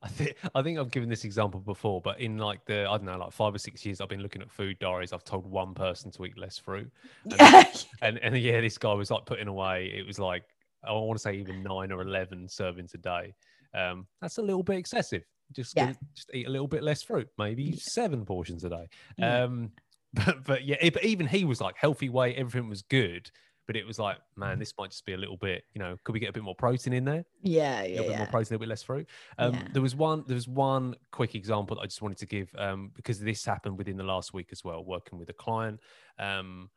I 0.04 0.08
think 0.10 0.36
I 0.54 0.62
think 0.62 0.78
I've 0.80 0.92
given 0.92 1.10
this 1.10 1.24
example 1.26 1.60
before, 1.60 2.02
but 2.02 2.20
in 2.20 2.38
like 2.38 2.64
the 2.66 2.82
I 2.88 2.98
don't 2.98 3.06
know, 3.06 3.18
like 3.18 3.32
five 3.32 3.54
or 3.56 3.58
six 3.58 3.86
years, 3.86 4.00
I've 4.00 4.10
been 4.10 4.22
looking 4.22 4.42
at 4.42 4.52
food 4.52 4.78
diaries. 4.80 5.12
I've 5.12 5.24
told 5.24 5.46
one 5.46 5.74
person 5.74 6.12
to 6.12 6.26
eat 6.26 6.38
less 6.38 6.58
fruit, 6.58 6.92
yeah 7.26 7.64
and 8.02 8.18
and 8.20 8.38
yeah, 8.38 8.62
this 8.62 8.78
guy 8.78 8.94
was 8.94 9.10
like 9.10 9.26
putting 9.26 9.48
away. 9.48 9.88
It 9.96 10.06
was 10.06 10.20
like 10.20 10.44
I 10.84 10.92
want 10.92 11.18
to 11.18 11.22
say 11.22 11.34
even 11.36 11.64
nine 11.64 11.92
or 11.92 12.02
eleven 12.02 12.46
servings 12.48 12.94
a 12.94 12.98
day. 13.00 13.34
Um, 13.74 14.06
that's 14.22 14.38
a 14.38 14.42
little 14.42 14.64
bit 14.64 14.78
excessive. 14.78 15.24
Just 15.52 15.76
Yeah. 15.76 15.86
gonna- 15.86 15.98
just 16.16 16.30
eat 16.34 16.48
a 16.48 16.50
little 16.50 16.68
bit 16.68 16.84
less 16.84 17.02
fruit, 17.02 17.28
maybe 17.38 17.76
seven 17.78 18.24
portions 18.26 18.64
a 18.64 18.70
day. 18.70 18.88
Yeah. 19.18 19.44
Um, 19.44 19.72
but 20.14 20.44
but 20.44 20.64
yeah, 20.64 20.78
it- 20.80 20.94
but 20.94 21.04
even 21.06 21.26
he 21.28 21.44
was 21.44 21.60
like 21.60 21.76
healthy 21.76 22.10
weight, 22.10 22.36
everything 22.38 22.70
was 22.70 22.82
good. 22.84 23.32
But 23.68 23.76
it 23.76 23.86
was 23.86 24.00
like, 24.00 24.18
man, 24.38 24.60
this 24.60 24.74
might 24.80 24.92
just 24.92 25.06
be 25.06 25.12
a 25.14 25.18
little 25.18 25.36
bit, 25.36 25.64
you 25.74 25.80
know, 25.80 25.98
could 26.06 26.14
we 26.14 26.22
get 26.22 26.30
a 26.30 26.34
bit 26.34 26.42
more 26.42 26.56
protein 26.56 26.94
in 26.94 27.04
there? 27.04 27.26
yeah 27.42 27.82
a 27.82 27.88
yeah, 27.88 27.96
little 27.98 28.12
bit 28.12 28.18
more 28.18 28.28
protein, 28.28 28.48
a 28.48 28.56
little 28.56 28.60
bit 28.60 28.70
less 28.70 28.84
fruit. 28.84 29.08
Um, 29.38 29.54
Yeah. 29.54 29.68
There 29.74 29.82
was 29.82 29.94
one. 29.94 30.24
There 30.26 30.36
was 30.36 30.48
one 30.48 30.96
quick 31.12 31.36
example 31.36 31.76
that 31.76 31.82
I 31.82 31.86
just 31.86 32.02
wanted 32.02 32.18
to 32.20 32.26
give 32.26 32.50
um, 32.58 32.92
because 32.96 33.20
this 33.20 33.44
happened 33.44 33.78
within 33.78 33.98
the 33.98 34.04
last 34.04 34.34
week 34.34 34.50
as 34.52 34.64
well, 34.64 34.84
working 34.84 35.20
with 35.20 35.30
a 35.30 35.34
client. 35.34 35.82
Um, 36.18 36.70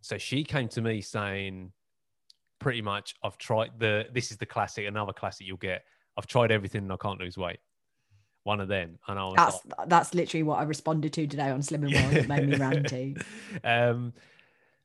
so 0.00 0.18
she 0.18 0.42
came 0.44 0.68
to 0.68 0.80
me 0.80 1.00
saying, 1.02 1.72
pretty 2.58 2.80
much, 2.80 3.14
I've 3.22 3.36
tried 3.36 3.72
the. 3.78 4.06
This 4.12 4.30
is 4.30 4.38
the 4.38 4.46
classic. 4.46 4.86
Another 4.86 5.12
classic 5.12 5.46
you'll 5.46 5.58
get. 5.58 5.84
I've 6.16 6.26
tried 6.26 6.50
everything 6.50 6.82
and 6.82 6.92
I 6.92 6.96
can't 6.96 7.20
lose 7.20 7.36
weight. 7.36 7.58
One 8.44 8.60
of 8.60 8.66
them, 8.66 8.98
and 9.06 9.18
I 9.18 9.24
was 9.24 9.34
that's 9.36 9.58
like, 9.78 9.88
that's 9.88 10.14
literally 10.14 10.42
what 10.42 10.58
I 10.58 10.64
responded 10.64 11.12
to 11.12 11.28
today 11.28 11.50
on 11.50 11.62
Slim 11.62 11.84
and 11.84 11.92
Well 11.92 12.10
that 12.10 12.26
made 12.28 12.48
me 12.48 12.56
ranty. 12.56 13.22
um, 13.64 14.12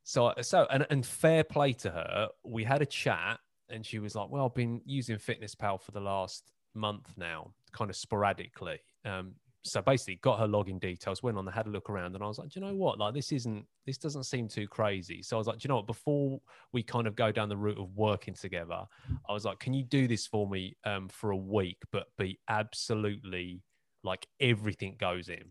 so 0.07 0.33
so 0.41 0.65
and 0.71 0.87
and 0.89 1.05
fair 1.05 1.43
play 1.43 1.73
to 1.73 1.91
her. 1.91 2.29
We 2.45 2.63
had 2.63 2.81
a 2.81 2.85
chat, 2.85 3.41
and 3.67 3.85
she 3.85 3.99
was 3.99 4.15
like, 4.15 4.29
"Well, 4.29 4.45
I've 4.45 4.55
been 4.55 4.81
using 4.85 5.17
Fitness 5.17 5.53
Pal 5.53 5.77
for 5.77 5.91
the 5.91 5.99
last 5.99 6.49
month 6.73 7.13
now, 7.17 7.53
kind 7.73 7.89
of 7.89 7.95
sporadically." 7.97 8.79
Um, 9.03 9.33
so 9.63 9.81
basically, 9.81 10.15
got 10.15 10.39
her 10.39 10.47
login 10.47 10.79
details, 10.79 11.21
went 11.21 11.37
on, 11.37 11.43
there, 11.43 11.53
had 11.53 11.67
a 11.67 11.69
look 11.69 11.89
around, 11.89 12.15
and 12.15 12.23
I 12.23 12.27
was 12.27 12.39
like, 12.39 12.47
"Do 12.47 12.61
you 12.61 12.65
know 12.65 12.73
what? 12.73 12.97
Like, 12.97 13.15
this 13.15 13.33
isn't 13.33 13.65
this 13.85 13.97
doesn't 13.97 14.23
seem 14.23 14.47
too 14.47 14.65
crazy." 14.65 15.21
So 15.21 15.35
I 15.35 15.39
was 15.39 15.47
like, 15.47 15.57
"Do 15.57 15.65
you 15.65 15.67
know 15.67 15.75
what? 15.75 15.87
Before 15.87 16.39
we 16.71 16.83
kind 16.83 17.05
of 17.05 17.17
go 17.17 17.29
down 17.33 17.49
the 17.49 17.57
route 17.57 17.77
of 17.77 17.93
working 17.97 18.33
together, 18.33 18.85
I 19.27 19.33
was 19.33 19.43
like, 19.43 19.59
can 19.59 19.73
you 19.73 19.83
do 19.83 20.07
this 20.07 20.25
for 20.25 20.47
me 20.47 20.77
um, 20.85 21.09
for 21.09 21.31
a 21.31 21.37
week, 21.37 21.79
but 21.91 22.07
be 22.17 22.39
absolutely 22.47 23.61
like 24.03 24.25
everything 24.39 24.95
goes 24.97 25.27
in?" 25.27 25.43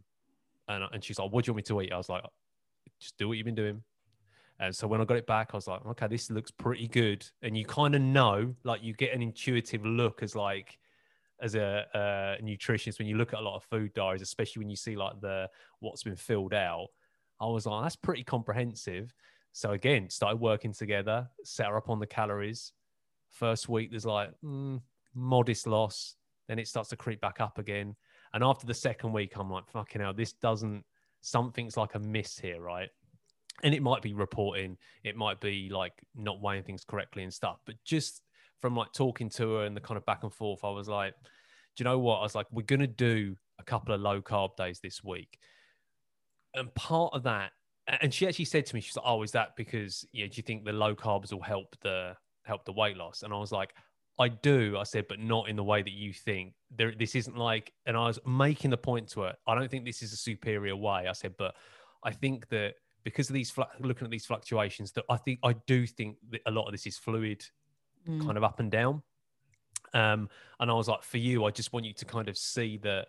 And 0.69 0.83
and 0.95 1.05
she's 1.05 1.19
like, 1.19 1.31
"What 1.31 1.45
do 1.45 1.51
you 1.51 1.53
want 1.53 1.69
me 1.71 1.75
to 1.75 1.83
eat?" 1.83 1.93
I 1.93 1.99
was 1.99 2.09
like, 2.09 2.25
"Just 2.99 3.19
do 3.19 3.29
what 3.29 3.37
you've 3.37 3.45
been 3.45 3.55
doing." 3.55 3.83
And 4.59 4.75
so 4.75 4.87
when 4.87 5.01
I 5.01 5.05
got 5.05 5.19
it 5.19 5.27
back, 5.27 5.51
I 5.53 5.57
was 5.57 5.67
like, 5.67 5.85
okay, 5.85 6.07
this 6.07 6.31
looks 6.31 6.51
pretty 6.51 6.89
good. 6.89 7.27
And 7.43 7.57
you 7.57 7.65
kind 7.65 7.95
of 7.95 8.01
know, 8.01 8.55
like, 8.65 8.83
you 8.83 8.95
get 8.95 9.13
an 9.15 9.23
intuitive 9.23 9.85
look 9.85 10.23
as 10.23 10.35
like 10.35 10.79
as 11.41 11.55
a, 11.55 11.85
a 11.95 12.43
nutritionist 12.43 12.99
when 12.99 13.07
you 13.07 13.17
look 13.17 13.35
at 13.35 13.41
a 13.41 13.43
lot 13.43 13.57
of 13.57 13.65
food 13.65 13.93
diaries, 13.93 14.23
especially 14.23 14.61
when 14.61 14.71
you 14.71 14.77
see 14.77 14.97
like 14.97 15.21
the 15.21 15.49
what's 15.81 16.03
been 16.03 16.17
filled 16.17 16.55
out. 16.55 16.89
I 17.41 17.47
was 17.47 17.67
like, 17.67 17.83
that's 17.83 17.97
pretty 17.97 18.25
comprehensive. 18.25 19.13
So 19.53 19.73
again, 19.73 20.09
started 20.09 20.41
working 20.41 20.73
together, 20.73 21.29
set 21.45 21.67
her 21.67 21.77
up 21.77 21.91
on 21.91 21.99
the 21.99 22.07
calories. 22.07 22.73
First 23.31 23.69
week, 23.69 23.91
there's 23.91 24.07
like 24.07 24.31
mm, 24.43 24.81
modest 25.15 25.67
loss. 25.67 26.17
Then 26.49 26.59
it 26.59 26.69
starts 26.69 26.91
to 26.91 26.97
creep 26.97 27.21
back 27.21 27.41
up 27.41 27.59
again. 27.59 27.97
And 28.33 28.43
after 28.43 28.67
the 28.67 28.75
second 28.75 29.13
week, 29.13 29.33
I'm 29.37 29.51
like, 29.51 29.69
fucking 29.69 30.01
hell, 30.01 30.15
this 30.15 30.33
doesn't, 30.33 30.85
something's 31.21 31.77
like 31.77 31.95
a 31.95 31.99
miss 31.99 32.39
here, 32.39 32.61
right? 32.61 32.89
And 33.63 33.75
it 33.75 33.83
might 33.83 34.03
be 34.03 34.13
reporting, 34.13 34.77
it 35.03 35.17
might 35.17 35.41
be 35.41 35.71
like 35.71 35.95
not 36.15 36.41
weighing 36.41 36.63
things 36.63 36.85
correctly 36.85 37.23
and 37.23 37.33
stuff. 37.33 37.59
But 37.65 37.77
just 37.85 38.23
from 38.61 38.77
like 38.77 38.93
talking 38.93 39.31
to 39.31 39.55
her 39.55 39.65
and 39.65 39.77
the 39.77 39.81
kind 39.81 39.97
of 39.97 40.05
back 40.05 40.23
and 40.23 40.33
forth, 40.33 40.61
I 40.63 40.71
was 40.71 40.89
like, 40.89 41.15
do 41.77 41.83
you 41.83 41.85
know 41.85 41.99
what? 41.99 42.19
I 42.19 42.23
was 42.23 42.35
like, 42.35 42.47
we're 42.51 42.63
going 42.63 42.81
to 42.81 42.87
do 42.87 43.37
a 43.59 43.65
couple 43.65 43.95
of 43.95 44.01
low 44.01 44.21
carb 44.21 44.57
days 44.57 44.81
this 44.81 45.03
week. 45.03 45.39
And 46.55 46.75
part 46.75 47.15
of 47.15 47.23
that, 47.25 47.53
and 47.87 48.13
she 48.13 48.27
actually 48.27 48.47
said 48.47 48.67
to 48.67 48.75
me, 48.75 48.81
she's 48.81 48.97
like, 48.97 49.07
oh, 49.07 49.23
is 49.23 49.33
that 49.33 49.57
because, 49.57 50.07
yeah, 50.13 50.27
do 50.27 50.33
you 50.35 50.43
think 50.43 50.65
the 50.65 50.73
low 50.73 50.95
carbs 50.95 51.33
will 51.33 51.43
help 51.43 51.77
the, 51.83 52.15
help 52.45 52.65
the 52.65 52.73
weight 52.73 52.97
loss? 52.97 53.23
And 53.23 53.33
I 53.33 53.39
was 53.39 53.53
like, 53.53 53.75
I 54.19 54.29
do. 54.29 54.79
I 54.79 54.85
said, 54.85 55.07
but 55.09 55.21
not 55.21 55.49
in 55.49 55.57
the 55.57 55.65
way 55.65 55.83
that 55.83 55.93
you 55.93 56.13
think. 56.13 56.55
There, 56.75 56.95
this 56.99 57.15
isn't 57.15 57.37
like, 57.37 57.73
and 57.85 57.97
I 57.97 58.07
was 58.07 58.19
making 58.27 58.71
the 58.71 58.79
point 58.79 59.09
to 59.11 59.23
her. 59.23 59.35
I 59.47 59.55
don't 59.55 59.71
think 59.71 59.85
this 59.85 60.03
is 60.03 60.13
a 60.13 60.17
superior 60.17 60.75
way. 60.75 61.07
I 61.07 61.13
said, 61.13 61.35
but 61.37 61.55
I 62.03 62.13
think 62.13 62.49
that 62.49 62.75
because 63.07 63.31
of 63.31 63.35
these 63.35 63.55
looking 63.79 64.05
at 64.05 64.11
these 64.11 64.27
fluctuations, 64.27 64.91
that 64.91 65.05
I 65.09 65.17
think 65.17 65.39
I 65.45 65.55
do 65.69 65.87
think 65.87 66.17
that 66.33 66.41
a 66.47 66.51
lot 66.51 66.67
of 66.67 66.73
this 66.73 66.89
is 66.89 66.99
fluid 66.99 67.41
mm. 68.07 68.21
kind 68.27 68.37
of 68.37 68.43
up 68.43 68.59
and 68.59 68.69
down. 68.69 69.01
Um, 69.95 70.29
and 70.59 70.69
I 70.69 70.75
was 70.75 70.89
like, 70.89 71.05
for 71.05 71.19
you, 71.19 71.45
I 71.45 71.53
just 71.53 71.73
want 71.73 71.87
you 71.87 71.93
to 71.93 72.05
kind 72.05 72.29
of 72.29 72.37
see 72.37 72.79
that 72.79 73.07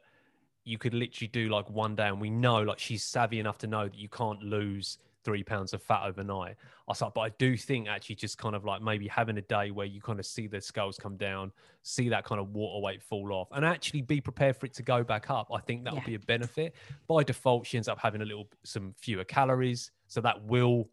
you 0.65 0.77
could 0.77 0.93
literally 0.93 1.29
do 1.29 1.49
like 1.49 1.67
one 1.71 1.95
day, 1.95 2.09
and 2.09 2.21
we 2.21 2.29
know 2.29 2.61
like 2.61 2.77
she's 2.77 3.03
savvy 3.03 3.39
enough 3.39 3.57
to 3.57 3.67
know 3.67 3.85
that 3.85 3.97
you 3.97 4.07
can't 4.07 4.43
lose 4.43 4.99
three 5.27 5.43
pounds 5.43 5.73
of 5.73 5.83
fat 5.83 6.03
overnight. 6.05 6.55
I 6.87 6.91
was 6.91 7.01
like, 7.01 7.13
but 7.13 7.19
I 7.19 7.29
do 7.37 7.57
think 7.57 7.89
actually 7.89 8.15
just 8.15 8.37
kind 8.37 8.55
of 8.55 8.63
like 8.63 8.81
maybe 8.81 9.09
having 9.09 9.37
a 9.37 9.41
day 9.41 9.71
where 9.71 9.85
you 9.85 9.99
kind 9.99 10.21
of 10.21 10.25
see 10.25 10.47
the 10.47 10.61
scales 10.61 10.95
come 10.95 11.17
down, 11.17 11.51
see 11.83 12.07
that 12.07 12.23
kind 12.23 12.39
of 12.39 12.51
water 12.51 12.81
weight 12.81 13.03
fall 13.03 13.33
off, 13.33 13.49
and 13.51 13.65
actually 13.65 14.03
be 14.03 14.21
prepared 14.21 14.55
for 14.55 14.67
it 14.67 14.73
to 14.75 14.83
go 14.83 15.03
back 15.03 15.29
up. 15.29 15.49
I 15.53 15.59
think 15.59 15.83
that 15.83 15.91
will 15.91 15.99
yeah. 15.99 16.05
be 16.05 16.15
a 16.15 16.19
benefit. 16.19 16.75
By 17.09 17.23
default, 17.23 17.67
she 17.67 17.75
ends 17.75 17.89
up 17.89 17.99
having 17.99 18.21
a 18.21 18.25
little 18.25 18.47
some 18.63 18.93
fewer 18.97 19.25
calories, 19.25 19.91
so 20.07 20.21
that 20.21 20.41
will 20.45 20.87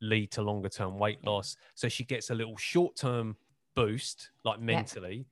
lead 0.00 0.30
to 0.30 0.40
longer 0.40 0.70
term 0.70 0.98
weight 0.98 1.22
loss. 1.26 1.54
So 1.74 1.86
she 1.90 2.04
gets 2.04 2.30
a 2.30 2.34
little 2.34 2.56
short 2.56 2.96
term 2.96 3.36
boost, 3.74 4.30
like 4.44 4.60
mentally. 4.60 5.16
Yeah. 5.16 5.24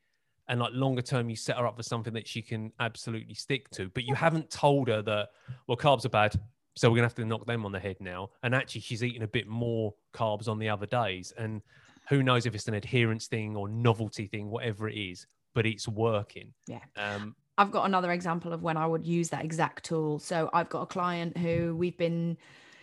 And 0.48 0.60
like 0.60 0.72
longer 0.74 1.00
term, 1.00 1.30
you 1.30 1.36
set 1.36 1.56
her 1.56 1.66
up 1.66 1.76
for 1.76 1.84
something 1.84 2.12
that 2.12 2.28
she 2.28 2.42
can 2.42 2.70
absolutely 2.80 3.32
stick 3.32 3.70
to. 3.70 3.88
But 3.88 4.02
you 4.04 4.14
haven't 4.14 4.50
told 4.50 4.88
her 4.88 5.00
that, 5.00 5.30
well, 5.66 5.78
carbs 5.78 6.04
are 6.04 6.10
bad. 6.10 6.38
So 6.74 6.88
we're 6.88 6.96
going 6.96 7.08
to 7.08 7.14
have 7.14 7.14
to 7.16 7.24
knock 7.24 7.46
them 7.46 7.66
on 7.66 7.72
the 7.72 7.80
head 7.80 7.96
now. 8.00 8.30
And 8.42 8.54
actually, 8.54 8.80
she's 8.80 9.04
eating 9.04 9.22
a 9.22 9.28
bit 9.28 9.46
more 9.46 9.94
carbs 10.14 10.48
on 10.48 10.58
the 10.58 10.68
other 10.68 10.86
days. 10.86 11.32
And 11.36 11.62
who 12.08 12.22
knows 12.22 12.46
if 12.46 12.54
it's 12.54 12.68
an 12.68 12.74
adherence 12.74 13.26
thing 13.26 13.56
or 13.56 13.68
novelty 13.68 14.26
thing, 14.26 14.50
whatever 14.50 14.88
it 14.88 14.96
is, 14.96 15.26
but 15.54 15.66
it's 15.66 15.86
working. 15.86 16.52
Yeah. 16.66 16.80
Um, 16.96 17.36
I've 17.58 17.70
got 17.70 17.84
another 17.84 18.12
example 18.12 18.52
of 18.52 18.62
when 18.62 18.76
I 18.76 18.86
would 18.86 19.04
use 19.04 19.28
that 19.30 19.44
exact 19.44 19.84
tool. 19.84 20.18
So 20.18 20.48
I've 20.52 20.68
got 20.70 20.82
a 20.82 20.86
client 20.86 21.36
who 21.36 21.76
we've 21.76 21.96
been, 21.96 22.38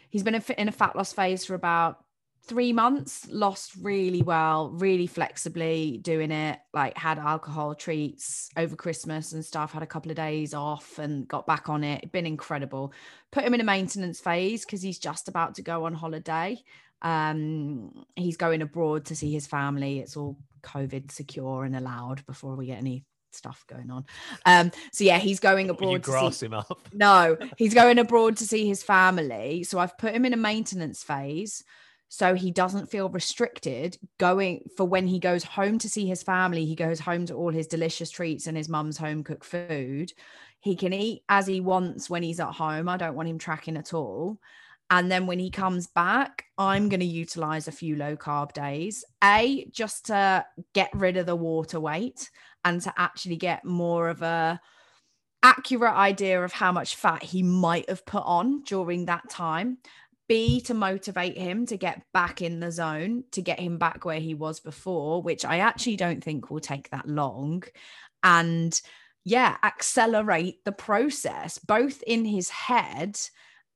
he's 0.09 0.23
been 0.23 0.41
in 0.57 0.67
a 0.67 0.71
fat 0.71 0.95
loss 0.95 1.11
phase 1.11 1.43
for 1.45 1.55
about 1.55 2.03
three 2.43 2.73
months 2.73 3.27
lost 3.29 3.73
really 3.81 4.21
well 4.21 4.71
really 4.71 5.07
flexibly 5.07 5.99
doing 6.01 6.31
it 6.31 6.59
like 6.73 6.97
had 6.97 7.19
alcohol 7.19 7.75
treats 7.75 8.49
over 8.57 8.75
christmas 8.75 9.33
and 9.33 9.45
stuff 9.45 9.71
had 9.71 9.83
a 9.83 9.87
couple 9.87 10.09
of 10.09 10.17
days 10.17 10.53
off 10.53 10.97
and 10.99 11.27
got 11.27 11.45
back 11.45 11.69
on 11.69 11.83
it 11.83 12.11
been 12.11 12.25
incredible 12.25 12.93
put 13.31 13.43
him 13.43 13.53
in 13.53 13.61
a 13.61 13.63
maintenance 13.63 14.19
phase 14.19 14.65
because 14.65 14.81
he's 14.81 14.99
just 14.99 15.27
about 15.27 15.55
to 15.55 15.61
go 15.61 15.85
on 15.85 15.93
holiday 15.93 16.57
um 17.01 18.05
he's 18.15 18.37
going 18.37 18.61
abroad 18.61 19.05
to 19.05 19.15
see 19.15 19.31
his 19.31 19.47
family 19.47 19.99
it's 19.99 20.17
all 20.17 20.37
covid 20.63 21.11
secure 21.11 21.63
and 21.63 21.75
allowed 21.75 22.25
before 22.25 22.55
we 22.55 22.65
get 22.65 22.79
any 22.79 23.05
stuff 23.31 23.63
going 23.67 23.91
on. 23.91 24.05
Um, 24.45 24.71
so 24.91 25.03
yeah, 25.03 25.19
he's 25.19 25.39
going 25.39 25.69
abroad. 25.69 25.91
You 25.91 25.99
grass 25.99 26.37
see... 26.37 26.47
him 26.47 26.55
up. 26.55 26.87
no, 26.93 27.37
he's 27.57 27.73
going 27.73 27.99
abroad 27.99 28.37
to 28.37 28.45
see 28.45 28.67
his 28.67 28.83
family. 28.83 29.63
So 29.63 29.79
I've 29.79 29.97
put 29.97 30.13
him 30.13 30.25
in 30.25 30.33
a 30.33 30.37
maintenance 30.37 31.03
phase 31.03 31.63
so 32.09 32.33
he 32.33 32.51
doesn't 32.51 32.89
feel 32.89 33.07
restricted 33.07 33.97
going 34.17 34.67
for 34.75 34.85
when 34.85 35.07
he 35.07 35.19
goes 35.19 35.43
home 35.43 35.77
to 35.77 35.87
see 35.87 36.07
his 36.07 36.23
family 36.23 36.65
he 36.65 36.75
goes 36.75 36.99
home 36.99 37.25
to 37.27 37.35
all 37.35 37.51
his 37.51 37.67
delicious 37.67 38.09
treats 38.09 38.47
and 38.47 38.57
his 38.57 38.67
mum's 38.67 38.97
home 38.97 39.23
cooked 39.23 39.45
food. 39.45 40.11
He 40.59 40.75
can 40.75 40.91
eat 40.91 41.23
as 41.29 41.47
he 41.47 41.61
wants 41.61 42.09
when 42.09 42.23
he's 42.23 42.39
at 42.39 42.51
home. 42.51 42.89
I 42.89 42.97
don't 42.97 43.15
want 43.15 43.29
him 43.29 43.37
tracking 43.37 43.77
at 43.77 43.93
all. 43.93 44.39
And 44.89 45.09
then 45.09 45.27
when 45.27 45.37
he 45.39 45.51
comes 45.51 45.85
back 45.85 46.45
i'm 46.57 46.89
going 46.89 46.99
to 46.99 47.05
utilize 47.05 47.67
a 47.67 47.71
few 47.71 47.95
low 47.95 48.17
carb 48.17 48.53
days. 48.53 49.05
A 49.23 49.67
just 49.71 50.07
to 50.07 50.45
get 50.73 50.89
rid 50.93 51.15
of 51.15 51.27
the 51.27 51.35
water 51.35 51.79
weight 51.79 52.29
and 52.65 52.81
to 52.81 52.93
actually 52.97 53.37
get 53.37 53.63
more 53.63 54.09
of 54.09 54.23
a 54.23 54.59
accurate 55.43 55.93
idea 55.93 56.43
of 56.43 56.51
how 56.51 56.71
much 56.71 56.95
fat 56.95 57.23
he 57.23 57.43
might 57.43 57.87
have 57.87 58.05
put 58.05 58.23
on 58.25 58.61
during 58.63 59.05
that 59.05 59.29
time 59.29 59.77
B, 60.29 60.61
to 60.61 60.73
motivate 60.73 61.37
him 61.37 61.65
to 61.65 61.75
get 61.75 62.03
back 62.13 62.41
in 62.41 62.61
the 62.61 62.71
zone, 62.71 63.25
to 63.31 63.41
get 63.41 63.59
him 63.59 63.77
back 63.77 64.05
where 64.05 64.19
he 64.19 64.33
was 64.33 64.61
before, 64.61 65.21
which 65.21 65.43
I 65.43 65.59
actually 65.59 65.97
don't 65.97 66.23
think 66.23 66.49
will 66.49 66.61
take 66.61 66.89
that 66.91 67.09
long. 67.09 67.63
And 68.23 68.79
yeah, 69.25 69.57
accelerate 69.63 70.63
the 70.63 70.71
process, 70.71 71.57
both 71.57 72.01
in 72.03 72.23
his 72.23 72.49
head 72.49 73.19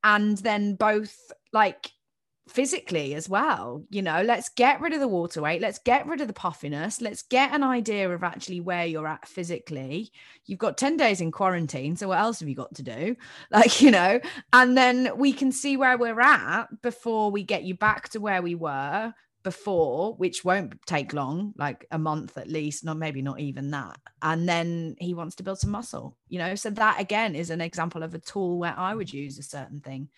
and 0.02 0.38
then 0.38 0.76
both 0.76 1.16
like 1.52 1.90
physically 2.48 3.14
as 3.14 3.28
well. 3.28 3.84
You 3.90 4.02
know, 4.02 4.22
let's 4.22 4.48
get 4.50 4.80
rid 4.80 4.92
of 4.92 5.00
the 5.00 5.08
water 5.08 5.42
weight, 5.42 5.60
let's 5.60 5.78
get 5.78 6.06
rid 6.06 6.20
of 6.20 6.28
the 6.28 6.34
puffiness, 6.34 7.00
let's 7.00 7.22
get 7.22 7.52
an 7.54 7.62
idea 7.62 8.10
of 8.10 8.22
actually 8.22 8.60
where 8.60 8.86
you're 8.86 9.06
at 9.06 9.26
physically. 9.26 10.12
You've 10.46 10.58
got 10.58 10.76
10 10.76 10.96
days 10.96 11.20
in 11.20 11.32
quarantine, 11.32 11.96
so 11.96 12.08
what 12.08 12.18
else 12.18 12.40
have 12.40 12.48
you 12.48 12.54
got 12.54 12.74
to 12.76 12.82
do? 12.82 13.16
Like, 13.50 13.80
you 13.80 13.90
know, 13.92 14.20
and 14.52 14.76
then 14.76 15.10
we 15.16 15.32
can 15.32 15.52
see 15.52 15.76
where 15.76 15.96
we're 15.96 16.20
at 16.20 16.66
before 16.82 17.30
we 17.30 17.44
get 17.44 17.62
you 17.62 17.76
back 17.76 18.08
to 18.10 18.20
where 18.20 18.42
we 18.42 18.56
were 18.56 19.14
before, 19.44 20.14
which 20.14 20.44
won't 20.44 20.74
take 20.86 21.12
long, 21.12 21.52
like 21.56 21.86
a 21.92 21.98
month 21.98 22.36
at 22.36 22.48
least, 22.48 22.84
not 22.84 22.96
maybe 22.96 23.22
not 23.22 23.38
even 23.38 23.70
that. 23.70 23.98
And 24.22 24.48
then 24.48 24.96
he 24.98 25.14
wants 25.14 25.36
to 25.36 25.44
build 25.44 25.60
some 25.60 25.70
muscle, 25.70 26.16
you 26.28 26.38
know. 26.38 26.56
So 26.56 26.70
that 26.70 27.00
again 27.00 27.36
is 27.36 27.50
an 27.50 27.60
example 27.60 28.02
of 28.02 28.14
a 28.14 28.18
tool 28.18 28.58
where 28.58 28.76
I 28.76 28.94
would 28.94 29.12
use 29.12 29.38
a 29.38 29.42
certain 29.42 29.80
thing. 29.80 30.08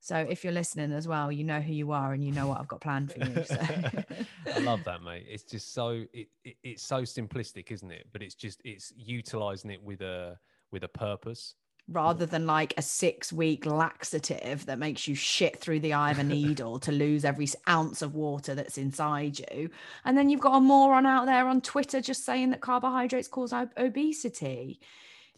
So 0.00 0.16
if 0.16 0.44
you're 0.44 0.52
listening 0.52 0.92
as 0.92 1.08
well, 1.08 1.30
you 1.32 1.44
know 1.44 1.60
who 1.60 1.72
you 1.72 1.92
are 1.92 2.12
and 2.12 2.24
you 2.24 2.32
know 2.32 2.46
what 2.46 2.60
I've 2.60 2.68
got 2.68 2.80
planned 2.80 3.12
for 3.12 3.18
you. 3.18 3.44
So. 3.44 3.56
I 4.54 4.58
love 4.60 4.84
that, 4.84 5.02
mate. 5.02 5.26
It's 5.28 5.42
just 5.42 5.74
so 5.74 6.04
it, 6.12 6.28
it, 6.44 6.56
it's 6.62 6.82
so 6.82 7.02
simplistic, 7.02 7.70
isn't 7.72 7.90
it? 7.90 8.06
But 8.12 8.22
it's 8.22 8.34
just 8.34 8.60
it's 8.64 8.92
utilizing 8.96 9.70
it 9.70 9.82
with 9.82 10.00
a 10.00 10.38
with 10.70 10.84
a 10.84 10.88
purpose 10.88 11.54
rather 11.90 12.26
than 12.26 12.46
like 12.46 12.74
a 12.76 12.82
six 12.82 13.32
week 13.32 13.64
laxative 13.64 14.66
that 14.66 14.78
makes 14.78 15.08
you 15.08 15.14
shit 15.14 15.58
through 15.58 15.80
the 15.80 15.94
eye 15.94 16.10
of 16.10 16.18
a 16.18 16.24
needle 16.24 16.78
to 16.78 16.92
lose 16.92 17.24
every 17.24 17.48
ounce 17.68 18.02
of 18.02 18.14
water 18.14 18.54
that's 18.54 18.78
inside 18.78 19.38
you. 19.38 19.70
And 20.04 20.16
then 20.16 20.28
you've 20.28 20.40
got 20.40 20.56
a 20.56 20.60
moron 20.60 21.06
out 21.06 21.26
there 21.26 21.48
on 21.48 21.60
Twitter 21.60 22.00
just 22.00 22.24
saying 22.24 22.50
that 22.50 22.60
carbohydrates 22.60 23.28
cause 23.28 23.52
obesity. 23.52 24.80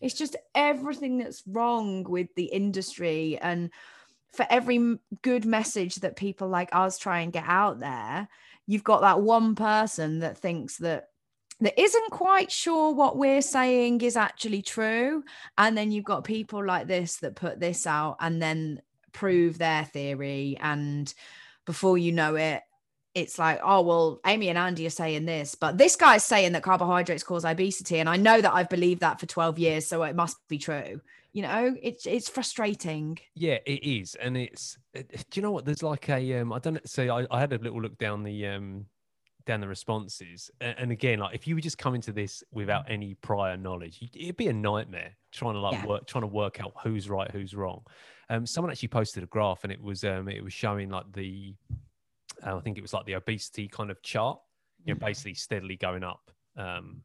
It's 0.00 0.14
just 0.14 0.36
everything 0.54 1.18
that's 1.18 1.42
wrong 1.46 2.04
with 2.04 2.34
the 2.34 2.46
industry 2.46 3.38
and 3.40 3.70
for 4.32 4.46
every 4.48 4.98
good 5.22 5.44
message 5.44 5.96
that 5.96 6.16
people 6.16 6.48
like 6.48 6.70
us 6.72 6.98
try 6.98 7.20
and 7.20 7.32
get 7.32 7.44
out 7.46 7.80
there, 7.80 8.28
you've 8.66 8.84
got 8.84 9.00
that 9.00 9.20
one 9.20 9.54
person 9.54 10.20
that 10.20 10.38
thinks 10.38 10.78
that 10.78 11.08
that 11.60 11.78
isn't 11.78 12.10
quite 12.10 12.50
sure 12.50 12.94
what 12.94 13.18
we're 13.18 13.42
saying 13.42 14.00
is 14.00 14.16
actually 14.16 14.62
true. 14.62 15.22
And 15.58 15.76
then 15.76 15.92
you've 15.92 16.04
got 16.04 16.24
people 16.24 16.64
like 16.64 16.86
this 16.86 17.16
that 17.18 17.36
put 17.36 17.60
this 17.60 17.86
out 17.86 18.16
and 18.20 18.40
then 18.40 18.80
prove 19.12 19.58
their 19.58 19.84
theory. 19.84 20.56
And 20.58 21.12
before 21.66 21.98
you 21.98 22.12
know 22.12 22.36
it, 22.36 22.62
it's 23.14 23.38
like, 23.38 23.60
oh, 23.62 23.82
well, 23.82 24.20
Amy 24.24 24.48
and 24.48 24.56
Andy 24.56 24.86
are 24.86 24.90
saying 24.90 25.26
this, 25.26 25.54
but 25.54 25.76
this 25.76 25.96
guy's 25.96 26.24
saying 26.24 26.52
that 26.52 26.62
carbohydrates 26.62 27.24
cause 27.24 27.44
obesity. 27.44 27.98
And 27.98 28.08
I 28.08 28.16
know 28.16 28.40
that 28.40 28.54
I've 28.54 28.70
believed 28.70 29.00
that 29.00 29.20
for 29.20 29.26
12 29.26 29.58
years. 29.58 29.86
So 29.86 30.02
it 30.04 30.16
must 30.16 30.38
be 30.48 30.58
true 30.58 31.00
you 31.32 31.42
know 31.42 31.74
it's 31.82 32.06
it's 32.06 32.28
frustrating 32.28 33.18
yeah 33.34 33.58
it 33.66 33.84
is 33.84 34.14
and 34.16 34.36
it's 34.36 34.76
it, 34.94 35.08
do 35.30 35.40
you 35.40 35.42
know 35.42 35.52
what 35.52 35.64
there's 35.64 35.82
like 35.82 36.08
a 36.08 36.38
um 36.38 36.52
i 36.52 36.58
don't 36.58 36.88
say 36.88 37.08
I, 37.08 37.26
I 37.30 37.40
had 37.40 37.52
a 37.52 37.58
little 37.58 37.80
look 37.80 37.98
down 37.98 38.22
the 38.22 38.46
um 38.46 38.86
down 39.46 39.60
the 39.60 39.68
responses 39.68 40.50
and, 40.60 40.74
and 40.78 40.92
again 40.92 41.18
like 41.18 41.34
if 41.34 41.46
you 41.46 41.54
were 41.54 41.60
just 41.60 41.78
coming 41.78 42.00
to 42.02 42.12
this 42.12 42.42
without 42.52 42.84
any 42.88 43.14
prior 43.14 43.56
knowledge 43.56 43.98
it'd 44.14 44.36
be 44.36 44.48
a 44.48 44.52
nightmare 44.52 45.16
trying 45.32 45.54
to 45.54 45.60
like 45.60 45.74
yeah. 45.74 45.86
work 45.86 46.06
trying 46.06 46.22
to 46.22 46.28
work 46.28 46.60
out 46.60 46.72
who's 46.82 47.08
right 47.08 47.30
who's 47.30 47.54
wrong 47.54 47.82
um 48.28 48.44
someone 48.44 48.70
actually 48.70 48.88
posted 48.88 49.22
a 49.22 49.26
graph 49.26 49.60
and 49.62 49.72
it 49.72 49.80
was 49.80 50.04
um 50.04 50.28
it 50.28 50.42
was 50.42 50.52
showing 50.52 50.90
like 50.90 51.10
the 51.12 51.54
uh, 52.46 52.56
I 52.56 52.60
think 52.60 52.78
it 52.78 52.82
was 52.82 52.92
like 52.92 53.06
the 53.06 53.14
obesity 53.14 53.68
kind 53.68 53.90
of 53.90 54.02
chart, 54.02 54.40
you 54.84 54.94
know, 54.94 54.98
Mhm. 54.98 55.06
basically 55.06 55.34
steadily 55.34 55.76
going 55.76 56.02
up 56.02 56.30
um, 56.56 57.02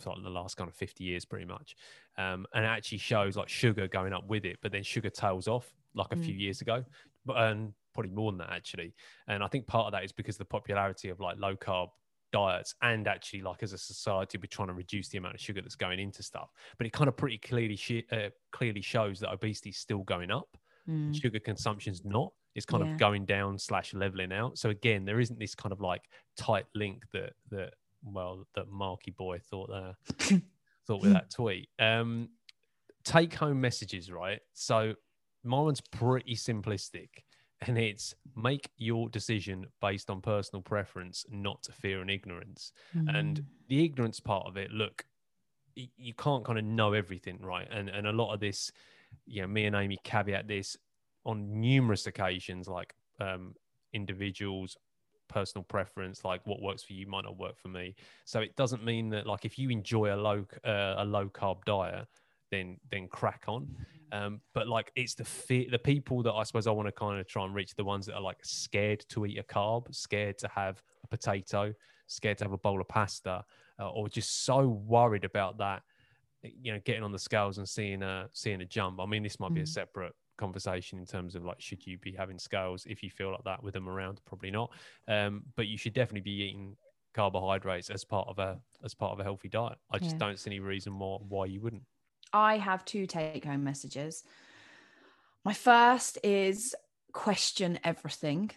for 0.00 0.10
like 0.10 0.22
the 0.22 0.30
last 0.30 0.56
kind 0.56 0.68
of 0.68 0.74
50 0.74 1.04
years, 1.04 1.24
pretty 1.24 1.46
much. 1.46 1.76
Um, 2.18 2.46
and 2.54 2.64
it 2.64 2.68
actually 2.68 2.98
shows 2.98 3.36
like 3.36 3.48
sugar 3.48 3.88
going 3.88 4.12
up 4.12 4.26
with 4.26 4.44
it, 4.44 4.58
but 4.62 4.72
then 4.72 4.82
sugar 4.82 5.10
tails 5.10 5.48
off 5.48 5.74
like 5.94 6.12
a 6.12 6.16
few 6.16 6.34
Mm. 6.34 6.40
years 6.40 6.60
ago, 6.60 6.84
but 7.24 7.36
um, 7.36 7.74
probably 7.94 8.10
more 8.12 8.32
than 8.32 8.38
that 8.38 8.50
actually. 8.50 8.94
And 9.28 9.42
I 9.42 9.48
think 9.48 9.66
part 9.66 9.86
of 9.86 9.92
that 9.92 10.04
is 10.04 10.12
because 10.12 10.34
of 10.36 10.40
the 10.40 10.44
popularity 10.46 11.08
of 11.10 11.20
like 11.20 11.36
low 11.38 11.56
carb 11.56 11.88
diets 12.32 12.74
and 12.80 13.06
actually 13.08 13.42
like 13.42 13.62
as 13.62 13.74
a 13.74 13.78
society 13.78 14.38
we're 14.38 14.46
trying 14.46 14.68
to 14.68 14.72
reduce 14.74 15.10
the 15.10 15.18
amount 15.18 15.34
of 15.34 15.40
sugar 15.40 15.60
that's 15.60 15.74
going 15.76 16.00
into 16.00 16.22
stuff 16.22 16.50
but 16.78 16.86
it 16.86 16.92
kind 16.94 17.06
of 17.06 17.14
pretty 17.14 17.36
clearly 17.36 17.76
sh- 17.76 18.00
uh, 18.10 18.30
clearly 18.52 18.80
shows 18.80 19.20
that 19.20 19.30
obesity 19.30 19.68
is 19.68 19.76
still 19.76 20.02
going 20.04 20.30
up 20.30 20.56
Mm. 20.88 21.14
sugar 21.14 21.38
consumption's 21.38 22.04
not 22.06 22.32
it's 22.54 22.64
kind 22.66 22.82
Yeah. 22.82 22.90
of 22.92 22.96
going 22.96 23.26
down 23.26 23.58
slash 23.58 23.92
leveling 23.94 24.32
out 24.32 24.56
so 24.56 24.70
again 24.70 25.04
there 25.04 25.20
isn't 25.20 25.38
this 25.38 25.54
kind 25.54 25.72
of 25.74 25.80
like 25.82 26.08
tight 26.36 26.64
link 26.74 27.04
that 27.12 27.34
that 27.50 27.74
well 28.02 28.48
that 28.54 28.68
marky 28.68 29.10
boy 29.10 29.38
thought 29.38 29.68
uh 29.70 29.92
thought 30.86 31.02
with 31.02 31.12
that 31.12 31.30
tweet. 31.30 31.68
Um 31.78 32.30
take 33.04 33.34
home 33.34 33.60
messages 33.60 34.10
right? 34.10 34.40
So 34.54 34.94
my 35.44 35.60
one's 35.60 35.80
pretty 35.80 36.34
simplistic 36.36 37.08
and 37.62 37.78
it's 37.78 38.14
make 38.36 38.70
your 38.76 39.08
decision 39.08 39.66
based 39.80 40.10
on 40.10 40.20
personal 40.20 40.62
preference 40.62 41.24
not 41.30 41.66
fear 41.72 42.00
and 42.00 42.10
ignorance. 42.10 42.72
And 43.14 43.40
Mm. 43.40 43.46
the 43.68 43.84
ignorance 43.84 44.20
part 44.20 44.46
of 44.46 44.56
it 44.56 44.70
look 44.70 45.04
you 45.74 46.14
can't 46.14 46.44
kind 46.44 46.58
of 46.58 46.64
know 46.64 46.92
everything 46.92 47.38
right? 47.40 47.68
And 47.70 47.88
and 47.88 48.06
a 48.06 48.12
lot 48.12 48.34
of 48.34 48.40
this 48.40 48.70
you 49.26 49.42
know 49.42 49.48
me 49.48 49.64
and 49.66 49.76
amy 49.76 49.98
caveat 50.04 50.48
this 50.48 50.76
on 51.24 51.60
numerous 51.60 52.06
occasions 52.06 52.68
like 52.68 52.94
um 53.20 53.54
individuals 53.92 54.76
personal 55.32 55.64
preference 55.64 56.24
like 56.24 56.40
what 56.46 56.60
works 56.60 56.82
for 56.82 56.92
you 56.92 57.06
might 57.06 57.24
not 57.24 57.38
work 57.38 57.56
for 57.58 57.68
me 57.68 57.94
so 58.24 58.40
it 58.40 58.54
doesn't 58.56 58.84
mean 58.84 59.08
that 59.08 59.26
like 59.26 59.44
if 59.44 59.58
you 59.58 59.70
enjoy 59.70 60.14
a 60.14 60.16
low 60.16 60.44
uh, 60.64 60.94
a 60.98 61.04
low 61.04 61.28
carb 61.28 61.64
diet 61.64 62.06
then 62.50 62.76
then 62.90 63.08
crack 63.08 63.44
on 63.48 63.66
um, 64.12 64.42
but 64.52 64.68
like 64.68 64.92
it's 64.94 65.14
the 65.14 65.24
fear, 65.24 65.64
the 65.70 65.78
people 65.78 66.22
that 66.22 66.32
I 66.32 66.42
suppose 66.42 66.66
I 66.66 66.70
want 66.70 66.86
to 66.86 66.92
kind 66.92 67.18
of 67.18 67.26
try 67.26 67.44
and 67.46 67.54
reach 67.54 67.74
the 67.74 67.84
ones 67.84 68.04
that 68.06 68.14
are 68.14 68.20
like 68.20 68.36
scared 68.44 69.02
to 69.08 69.24
eat 69.24 69.38
a 69.38 69.42
carb, 69.42 69.92
scared 69.94 70.36
to 70.38 70.48
have 70.48 70.82
a 71.02 71.06
potato, 71.06 71.72
scared 72.08 72.36
to 72.38 72.44
have 72.44 72.52
a 72.52 72.58
bowl 72.58 72.78
of 72.82 72.88
pasta, 72.88 73.42
uh, 73.80 73.90
or 73.90 74.10
just 74.10 74.44
so 74.44 74.68
worried 74.68 75.24
about 75.24 75.56
that, 75.58 75.82
you 76.42 76.72
know, 76.74 76.80
getting 76.84 77.02
on 77.02 77.10
the 77.12 77.18
scales 77.18 77.56
and 77.56 77.66
seeing 77.66 78.02
a 78.02 78.28
seeing 78.34 78.60
a 78.60 78.66
jump. 78.66 79.00
I 79.00 79.06
mean, 79.06 79.22
this 79.22 79.40
might 79.40 79.54
be 79.54 79.62
a 79.62 79.64
Mm. 79.64 79.68
separate 79.68 80.12
conversation 80.38 80.98
in 80.98 81.06
terms 81.06 81.34
of 81.34 81.44
like 81.44 81.60
should 81.60 81.86
you 81.86 81.98
be 81.98 82.12
having 82.12 82.38
scales 82.38 82.86
if 82.86 83.02
you 83.02 83.10
feel 83.10 83.30
like 83.32 83.44
that 83.44 83.62
with 83.62 83.74
them 83.74 83.88
around? 83.88 84.20
Probably 84.24 84.50
not. 84.50 84.72
Um, 85.08 85.44
but 85.56 85.66
you 85.68 85.76
should 85.78 85.92
definitely 85.92 86.22
be 86.22 86.42
eating 86.42 86.76
carbohydrates 87.14 87.90
as 87.90 88.04
part 88.04 88.28
of 88.28 88.38
a 88.38 88.60
as 88.84 88.94
part 88.94 89.12
of 89.12 89.20
a 89.20 89.24
healthy 89.24 89.48
diet. 89.48 89.78
I 89.90 89.98
just 89.98 90.16
Yeah. 90.16 90.18
don't 90.18 90.38
see 90.38 90.50
any 90.50 90.60
reason 90.60 90.98
why 90.98 91.18
why 91.20 91.46
you 91.46 91.60
wouldn't. 91.60 91.84
I 92.32 92.58
have 92.58 92.84
two 92.84 93.06
take 93.06 93.44
home 93.44 93.64
messages. 93.64 94.24
My 95.44 95.54
first 95.54 96.18
is 96.22 96.74
question 97.12 97.78
everything. 97.84 98.50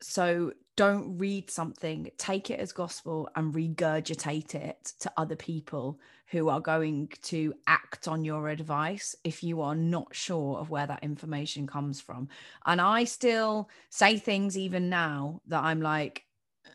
So 0.00 0.52
don't 0.76 1.16
read 1.16 1.50
something, 1.50 2.10
take 2.18 2.50
it 2.50 2.60
as 2.60 2.72
gospel 2.72 3.30
and 3.34 3.54
regurgitate 3.54 4.54
it 4.54 4.92
to 5.00 5.10
other 5.16 5.36
people 5.36 5.98
who 6.26 6.48
are 6.48 6.60
going 6.60 7.08
to 7.22 7.54
act 7.66 8.08
on 8.08 8.24
your 8.24 8.48
advice 8.48 9.16
if 9.24 9.42
you 9.42 9.62
are 9.62 9.74
not 9.74 10.14
sure 10.14 10.58
of 10.58 10.68
where 10.68 10.86
that 10.86 11.02
information 11.02 11.66
comes 11.66 12.00
from. 12.00 12.28
And 12.66 12.80
I 12.80 13.04
still 13.04 13.70
say 13.90 14.18
things 14.18 14.58
even 14.58 14.90
now 14.90 15.40
that 15.46 15.62
I'm 15.62 15.80
like, 15.80 16.24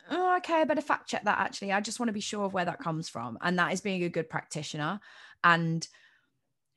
oh, 0.10 0.38
okay, 0.38 0.62
I 0.62 0.64
better 0.64 0.82
fact 0.82 1.10
check 1.10 1.24
that 1.26 1.40
actually. 1.40 1.72
I 1.72 1.82
just 1.82 2.00
want 2.00 2.08
to 2.08 2.14
be 2.14 2.22
sure 2.22 2.46
of 2.46 2.54
where 2.54 2.66
that 2.66 2.80
comes 2.80 3.08
from. 3.08 3.38
And 3.42 3.60
that 3.60 3.74
is 3.74 3.82
being 3.82 4.04
a 4.04 4.10
good 4.10 4.30
practitioner. 4.30 5.00
And 5.44 5.88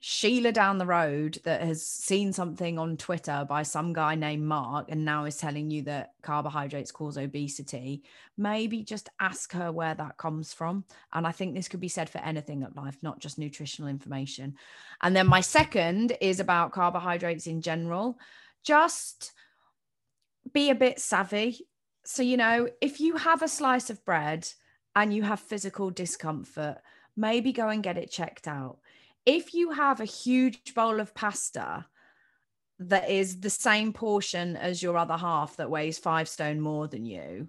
Sheila 0.07 0.53
down 0.53 0.77
the 0.77 0.85
road 0.85 1.39
that 1.45 1.63
has 1.63 1.83
seen 1.87 2.35
something 2.35 2.79
on 2.79 2.99
Twitter 2.99 3.47
by 3.49 3.63
some 3.63 3.95
guy 3.95 4.15
named 4.15 4.45
Mark 4.45 4.91
and 4.91 5.03
now 5.03 5.25
is 5.25 5.39
telling 5.39 5.71
you 5.71 5.81
that 5.85 6.13
carbohydrates 6.21 6.93
cause 6.93 7.17
obesity, 7.17 8.03
maybe 8.37 8.83
just 8.83 9.09
ask 9.19 9.51
her 9.53 9.73
where 9.73 9.95
that 9.95 10.19
comes 10.19 10.53
from. 10.53 10.85
And 11.15 11.27
I 11.27 11.33
think 11.33 11.55
this 11.55 11.69
could 11.69 11.81
be 11.81 11.89
said 11.89 12.11
for 12.11 12.19
anything 12.19 12.65
at 12.65 12.77
life, 12.77 12.99
not 13.01 13.19
just 13.19 13.39
nutritional 13.39 13.89
information. 13.89 14.57
And 15.01 15.17
then 15.17 15.27
my 15.27 15.41
second 15.41 16.15
is 16.21 16.39
about 16.39 16.73
carbohydrates 16.73 17.47
in 17.47 17.63
general. 17.63 18.19
Just 18.63 19.33
be 20.53 20.69
a 20.69 20.75
bit 20.75 21.01
savvy. 21.01 21.67
So, 22.05 22.23
you 22.23 22.37
know, 22.37 22.69
if 22.83 23.01
you 23.01 23.17
have 23.17 23.41
a 23.41 23.49
slice 23.49 23.89
of 23.89 24.05
bread 24.05 24.47
and 24.95 25.15
you 25.15 25.23
have 25.23 25.41
physical 25.41 25.89
discomfort, 25.89 26.77
maybe 27.17 27.53
go 27.53 27.71
and 27.71 27.83
get 27.83 27.97
it 27.97 28.11
checked 28.11 28.47
out 28.47 28.81
if 29.27 29.55
you 29.55 29.73
have 29.73 30.01
a 30.01 30.05
huge 30.05 30.75
bowl 30.75 31.01
of 31.01 31.15
pasta 31.15 31.87
that 32.79 33.09
is 33.09 33.41
the 33.41 33.51
same 33.51 33.93
portion 33.93 34.57
as 34.57 34.83
your 34.83 34.97
other 34.97 35.17
half 35.17 35.57
that 35.57 35.71
weighs 35.71 35.99
five 35.99 36.29
stone 36.29 36.61
more 36.61 36.89
than 36.89 37.05
you, 37.05 37.49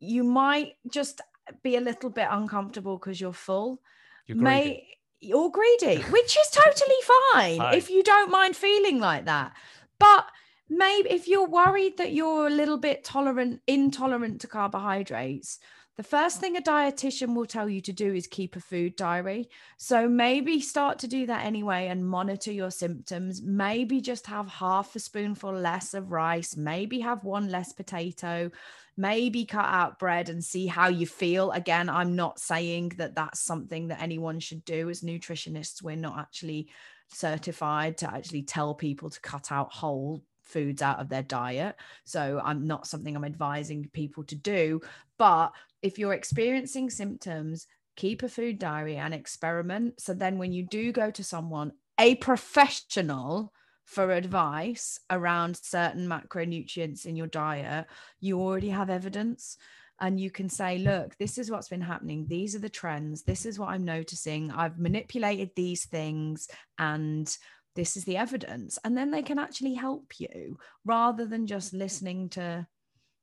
you 0.00 0.24
might 0.24 0.74
just 0.90 1.20
be 1.62 1.76
a 1.76 1.80
little 1.80 2.10
bit 2.10 2.28
uncomfortable 2.30 2.98
because 2.98 3.20
you're 3.20 3.32
full. 3.32 3.80
You're 4.26 4.36
greedy. 4.36 4.44
May 4.44 4.88
you're 5.20 5.50
greedy, 5.50 6.02
which 6.02 6.36
is 6.36 6.50
totally 6.50 6.96
fine 7.32 7.60
Aye. 7.60 7.76
if 7.76 7.90
you 7.90 8.02
don't 8.02 8.30
mind 8.30 8.54
feeling 8.54 9.00
like 9.00 9.24
that. 9.26 9.52
But 9.98 10.26
maybe 10.68 11.10
if 11.10 11.26
you're 11.28 11.48
worried 11.48 11.96
that 11.98 12.12
you're 12.12 12.46
a 12.46 12.50
little 12.50 12.76
bit 12.76 13.04
tolerant, 13.04 13.60
intolerant 13.66 14.42
to 14.42 14.46
carbohydrates, 14.46 15.58
the 15.96 16.02
first 16.02 16.40
thing 16.40 16.56
a 16.56 16.60
dietitian 16.60 17.34
will 17.34 17.46
tell 17.46 17.70
you 17.70 17.80
to 17.80 17.92
do 17.92 18.12
is 18.12 18.26
keep 18.26 18.54
a 18.54 18.60
food 18.60 18.96
diary. 18.96 19.48
So 19.78 20.06
maybe 20.06 20.60
start 20.60 20.98
to 21.00 21.08
do 21.08 21.24
that 21.26 21.46
anyway 21.46 21.86
and 21.86 22.06
monitor 22.06 22.52
your 22.52 22.70
symptoms. 22.70 23.40
Maybe 23.40 24.02
just 24.02 24.26
have 24.26 24.46
half 24.46 24.94
a 24.94 24.98
spoonful 24.98 25.54
less 25.54 25.94
of 25.94 26.12
rice, 26.12 26.54
maybe 26.54 27.00
have 27.00 27.24
one 27.24 27.48
less 27.48 27.72
potato, 27.72 28.50
maybe 28.98 29.46
cut 29.46 29.64
out 29.64 29.98
bread 29.98 30.28
and 30.28 30.44
see 30.44 30.66
how 30.66 30.88
you 30.88 31.06
feel. 31.06 31.50
Again, 31.52 31.88
I'm 31.88 32.14
not 32.14 32.38
saying 32.38 32.92
that 32.98 33.14
that's 33.14 33.40
something 33.40 33.88
that 33.88 34.02
anyone 34.02 34.38
should 34.38 34.66
do 34.66 34.90
as 34.90 35.00
nutritionists. 35.00 35.82
We're 35.82 35.96
not 35.96 36.18
actually 36.18 36.68
certified 37.08 37.96
to 37.98 38.12
actually 38.12 38.42
tell 38.42 38.74
people 38.74 39.08
to 39.08 39.20
cut 39.20 39.50
out 39.50 39.72
whole 39.72 40.22
foods 40.46 40.82
out 40.82 41.00
of 41.00 41.08
their 41.08 41.22
diet. 41.22 41.76
So 42.04 42.40
I'm 42.42 42.66
not 42.66 42.86
something 42.86 43.14
I'm 43.14 43.24
advising 43.24 43.90
people 43.92 44.24
to 44.24 44.34
do, 44.34 44.80
but 45.18 45.52
if 45.82 45.98
you're 45.98 46.14
experiencing 46.14 46.90
symptoms, 46.90 47.66
keep 47.96 48.22
a 48.22 48.28
food 48.28 48.58
diary 48.58 48.96
and 48.96 49.12
experiment. 49.14 50.00
So 50.00 50.14
then 50.14 50.38
when 50.38 50.52
you 50.52 50.64
do 50.64 50.92
go 50.92 51.10
to 51.10 51.24
someone, 51.24 51.72
a 51.98 52.14
professional 52.16 53.52
for 53.84 54.12
advice 54.12 54.98
around 55.10 55.56
certain 55.56 56.08
macronutrients 56.08 57.06
in 57.06 57.16
your 57.16 57.28
diet, 57.28 57.86
you 58.20 58.40
already 58.40 58.68
have 58.68 58.90
evidence 58.90 59.56
and 60.00 60.20
you 60.20 60.30
can 60.30 60.48
say, 60.48 60.78
look, 60.78 61.16
this 61.16 61.38
is 61.38 61.50
what's 61.50 61.68
been 61.68 61.80
happening. 61.80 62.26
These 62.28 62.54
are 62.54 62.60
the 62.60 62.68
trends. 62.68 63.22
This 63.22 63.46
is 63.46 63.58
what 63.58 63.70
I'm 63.70 63.84
noticing. 63.84 64.50
I've 64.50 64.78
manipulated 64.78 65.50
these 65.56 65.86
things 65.86 66.48
and 66.78 67.34
this 67.76 67.96
is 67.96 68.04
the 68.04 68.16
evidence. 68.16 68.78
And 68.82 68.96
then 68.96 69.12
they 69.12 69.22
can 69.22 69.38
actually 69.38 69.74
help 69.74 70.18
you 70.18 70.58
rather 70.84 71.24
than 71.26 71.46
just 71.46 71.72
listening 71.72 72.28
to 72.30 72.66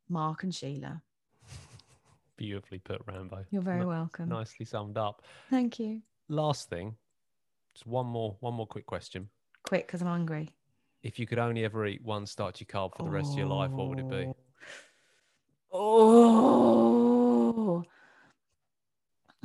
Mark 0.08 0.44
and 0.44 0.56
Sheila. 0.56 1.02
Beautifully 2.38 2.80
put, 2.80 3.02
Rambo. 3.06 3.44
You're 3.52 3.62
very 3.62 3.80
Ni- 3.82 3.86
welcome. 3.86 4.30
Nicely 4.30 4.66
summed 4.66 4.98
up. 4.98 5.24
Thank 5.50 5.80
you. 5.80 6.02
Last 6.30 6.70
thing, 6.70 6.96
just 7.74 7.86
one 7.86 8.06
more, 8.06 8.38
one 8.40 8.54
more 8.54 8.68
quick 8.68 8.86
question. 8.86 9.28
Quick, 9.64 9.88
because 9.88 10.02
I'm 10.02 10.08
hungry. 10.08 10.56
If 11.02 11.20
you 11.20 11.28
could 11.28 11.40
only 11.40 11.66
ever 11.66 11.86
eat 11.86 12.02
one 12.02 12.26
starchy 12.26 12.64
carb 12.64 12.96
for 12.96 13.04
the 13.04 13.10
rest 13.10 13.34
of 13.34 13.40
your 13.40 13.48
life, 13.48 13.72
what 13.72 13.90
would 13.90 14.00
it 14.00 14.10
be? 14.10 14.32
Oh, 15.72 17.04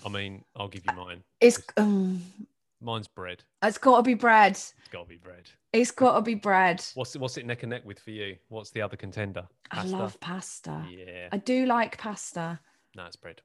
I 0.04 0.08
mean, 0.08 0.44
I'll 0.54 0.68
give 0.68 0.84
you 0.86 0.94
mine. 0.96 1.24
it's 1.40 1.60
um, 1.76 2.22
Mine's 2.80 3.08
bread. 3.08 3.42
it's 3.62 3.78
got 3.78 3.96
to 3.96 4.02
be 4.02 4.14
bread. 4.14 4.52
It's 4.52 4.72
got 4.92 5.02
to 5.02 5.08
be 5.08 5.16
bread. 5.16 5.50
It's 5.72 5.90
got 5.90 6.14
to 6.14 6.22
be 6.22 6.34
bread. 6.34 6.84
What's 6.94 7.16
what's 7.16 7.36
it 7.36 7.46
neck 7.46 7.62
and 7.64 7.70
neck 7.70 7.84
with 7.84 7.98
for 7.98 8.10
you? 8.10 8.36
What's 8.48 8.70
the 8.70 8.82
other 8.82 8.96
contender? 8.96 9.46
I 9.70 9.84
love 9.84 10.18
pasta. 10.20 10.84
Yeah, 10.90 11.28
I 11.32 11.38
do 11.38 11.66
like 11.66 11.98
pasta. 11.98 12.60
no, 12.96 13.04
it's 13.06 13.16
bread. 13.16 13.42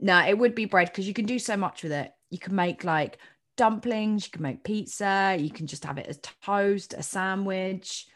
No, 0.00 0.24
it 0.26 0.38
would 0.38 0.54
be 0.54 0.64
bread 0.66 0.88
because 0.88 1.08
you 1.08 1.14
can 1.14 1.26
do 1.26 1.38
so 1.38 1.56
much 1.56 1.82
with 1.82 1.92
it. 1.92 2.12
You 2.30 2.38
can 2.38 2.54
make 2.54 2.84
like 2.84 3.18
dumplings, 3.56 4.26
you 4.26 4.30
can 4.30 4.42
make 4.42 4.62
pizza, 4.62 5.36
you 5.38 5.50
can 5.50 5.66
just 5.66 5.84
have 5.84 5.98
it 5.98 6.06
as 6.06 6.20
toast, 6.42 6.94
a 6.94 7.02
sandwich. 7.02 8.06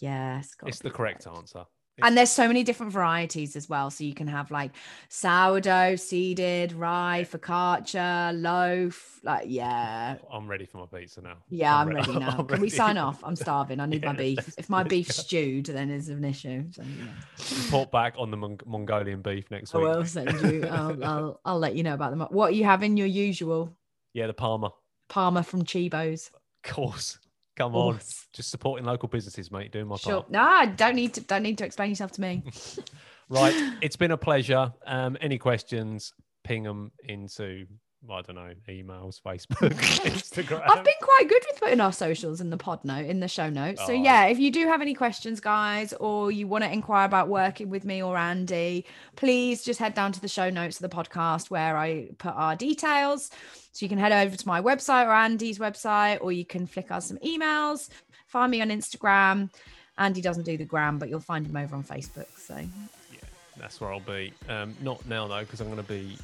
Yeah, 0.00 0.38
it's, 0.40 0.56
It's 0.66 0.78
the 0.78 0.90
be 0.90 0.94
correct 0.96 1.24
bread. 1.24 1.36
answer. 1.36 1.64
And 2.02 2.16
there's 2.16 2.30
so 2.30 2.46
many 2.46 2.62
different 2.64 2.92
varieties 2.92 3.56
as 3.56 3.68
well. 3.68 3.90
So 3.90 4.04
you 4.04 4.14
can 4.14 4.26
have 4.28 4.50
like 4.50 4.72
sourdough, 5.08 5.96
seeded, 5.96 6.72
rye, 6.72 7.26
focaccia, 7.30 8.40
loaf. 8.40 9.20
Like, 9.22 9.46
yeah. 9.48 10.16
Oh, 10.24 10.36
I'm 10.36 10.46
ready 10.48 10.64
for 10.66 10.78
my 10.78 10.98
pizza 10.98 11.20
now. 11.20 11.38
Yeah, 11.48 11.76
I'm, 11.76 11.88
re- 11.88 11.96
ready 11.96 12.12
now. 12.18 12.36
I'm 12.38 12.46
Can 12.46 12.60
we 12.60 12.68
sign 12.70 12.98
off? 12.98 13.20
I'm 13.24 13.36
starving. 13.36 13.80
I 13.80 13.86
need 13.86 14.04
my 14.04 14.12
beef. 14.12 14.54
If 14.58 14.68
my 14.68 14.82
beef's 14.94 15.16
stewed, 15.16 15.66
then 15.66 15.90
it's 15.90 16.08
an 16.08 16.24
issue. 16.24 16.64
So, 16.72 16.82
yeah. 16.82 17.64
Report 17.64 17.90
back 17.90 18.14
on 18.18 18.30
the 18.30 18.36
Mong- 18.36 18.64
Mongolian 18.66 19.22
beef 19.22 19.50
next 19.50 19.74
week. 19.74 19.84
I 19.84 19.86
will 19.96 20.04
send 20.04 20.40
you. 20.42 20.66
I'll, 20.66 21.04
I'll, 21.10 21.40
I'll 21.44 21.58
let 21.58 21.74
you 21.74 21.82
know 21.82 21.94
about 21.94 22.10
them. 22.10 22.20
What 22.30 22.50
are 22.50 22.54
you 22.54 22.64
having? 22.64 22.96
Your 22.96 23.06
usual 23.06 23.76
Yeah, 24.12 24.26
the 24.26 24.34
Palmer. 24.34 24.70
Parma 25.08 25.42
from 25.42 25.64
Chibo's. 25.64 26.30
Of 26.64 26.72
course. 26.74 27.18
Come 27.58 27.74
on. 27.74 27.94
Course. 27.94 28.26
Just 28.32 28.50
supporting 28.50 28.86
local 28.86 29.08
businesses, 29.08 29.50
mate. 29.50 29.72
Doing 29.72 29.88
my 29.88 29.96
Sure. 29.96 30.22
part. 30.22 30.30
No, 30.30 30.40
I 30.42 30.66
don't 30.66 30.94
need 30.94 31.14
to. 31.14 31.20
Don't 31.20 31.42
need 31.42 31.58
to 31.58 31.64
explain 31.66 31.90
yourself 31.90 32.12
to 32.12 32.20
me. 32.20 32.42
Right. 33.30 33.54
It's 33.82 33.96
been 33.96 34.10
a 34.10 34.16
pleasure. 34.16 34.72
Um, 34.86 35.18
any 35.20 35.36
questions, 35.36 36.14
ping 36.44 36.62
them 36.62 36.92
into, 37.04 37.66
I 38.10 38.22
don't 38.22 38.36
know, 38.36 38.52
emails, 38.68 39.20
Facebook, 39.26 39.72
Instagram. 40.04 40.62
I've 40.68 40.84
been 40.84 40.94
quite 41.02 41.28
good 41.28 41.42
with 41.50 41.60
putting 41.60 41.80
our 41.80 41.92
socials 41.92 42.40
in 42.40 42.50
the 42.50 42.56
pod 42.56 42.84
note 42.84 43.06
in 43.06 43.20
the 43.20 43.28
show 43.28 43.48
notes. 43.50 43.80
So 43.86 43.92
Oh. 43.92 44.02
yeah, 44.02 44.26
if 44.26 44.38
you 44.38 44.50
do 44.50 44.66
have 44.66 44.80
any 44.80 44.94
questions, 44.94 45.40
guys, 45.40 45.92
or 45.94 46.30
you 46.30 46.46
want 46.46 46.64
to 46.64 46.70
inquire 46.72 47.04
about 47.04 47.28
working 47.28 47.68
with 47.70 47.84
me 47.84 48.02
or 48.02 48.16
Andy, 48.16 48.84
please 49.16 49.62
just 49.64 49.78
head 49.78 49.94
down 49.94 50.12
to 50.12 50.20
the 50.20 50.28
show 50.28 50.48
notes 50.50 50.80
of 50.80 50.90
the 50.90 50.94
podcast 50.96 51.50
where 51.50 51.76
I 51.76 52.08
put 52.18 52.34
our 52.34 52.56
details. 52.56 53.30
So 53.72 53.84
you 53.84 53.88
can 53.88 53.98
head 53.98 54.12
over 54.12 54.34
to 54.36 54.48
my 54.48 54.60
website 54.60 55.06
or 55.06 55.12
Andy's 55.12 55.58
website, 55.58 56.18
or 56.20 56.32
you 56.32 56.44
can 56.44 56.66
flick 56.66 56.90
us 56.90 57.06
some 57.08 57.18
emails. 57.18 57.88
Find 58.26 58.50
me 58.50 58.60
on 58.60 58.68
Instagram. 58.70 59.50
Andy 59.98 60.20
doesn't 60.20 60.44
do 60.44 60.56
the 60.56 60.64
gram, 60.64 60.98
but 60.98 61.08
you'll 61.08 61.20
find 61.20 61.46
him 61.46 61.56
over 61.56 61.74
on 61.76 61.84
Facebook. 61.84 62.26
So 62.38 62.56
Yeah, 62.56 63.18
that's 63.58 63.80
where 63.80 63.92
I'll 63.92 64.00
be. 64.00 64.32
Um, 64.48 64.74
not 64.80 65.06
now, 65.06 65.26
though, 65.28 65.40
because 65.40 65.60
I'm 65.60 65.66
going 65.68 65.76
to 65.82 65.82
be 65.88 66.16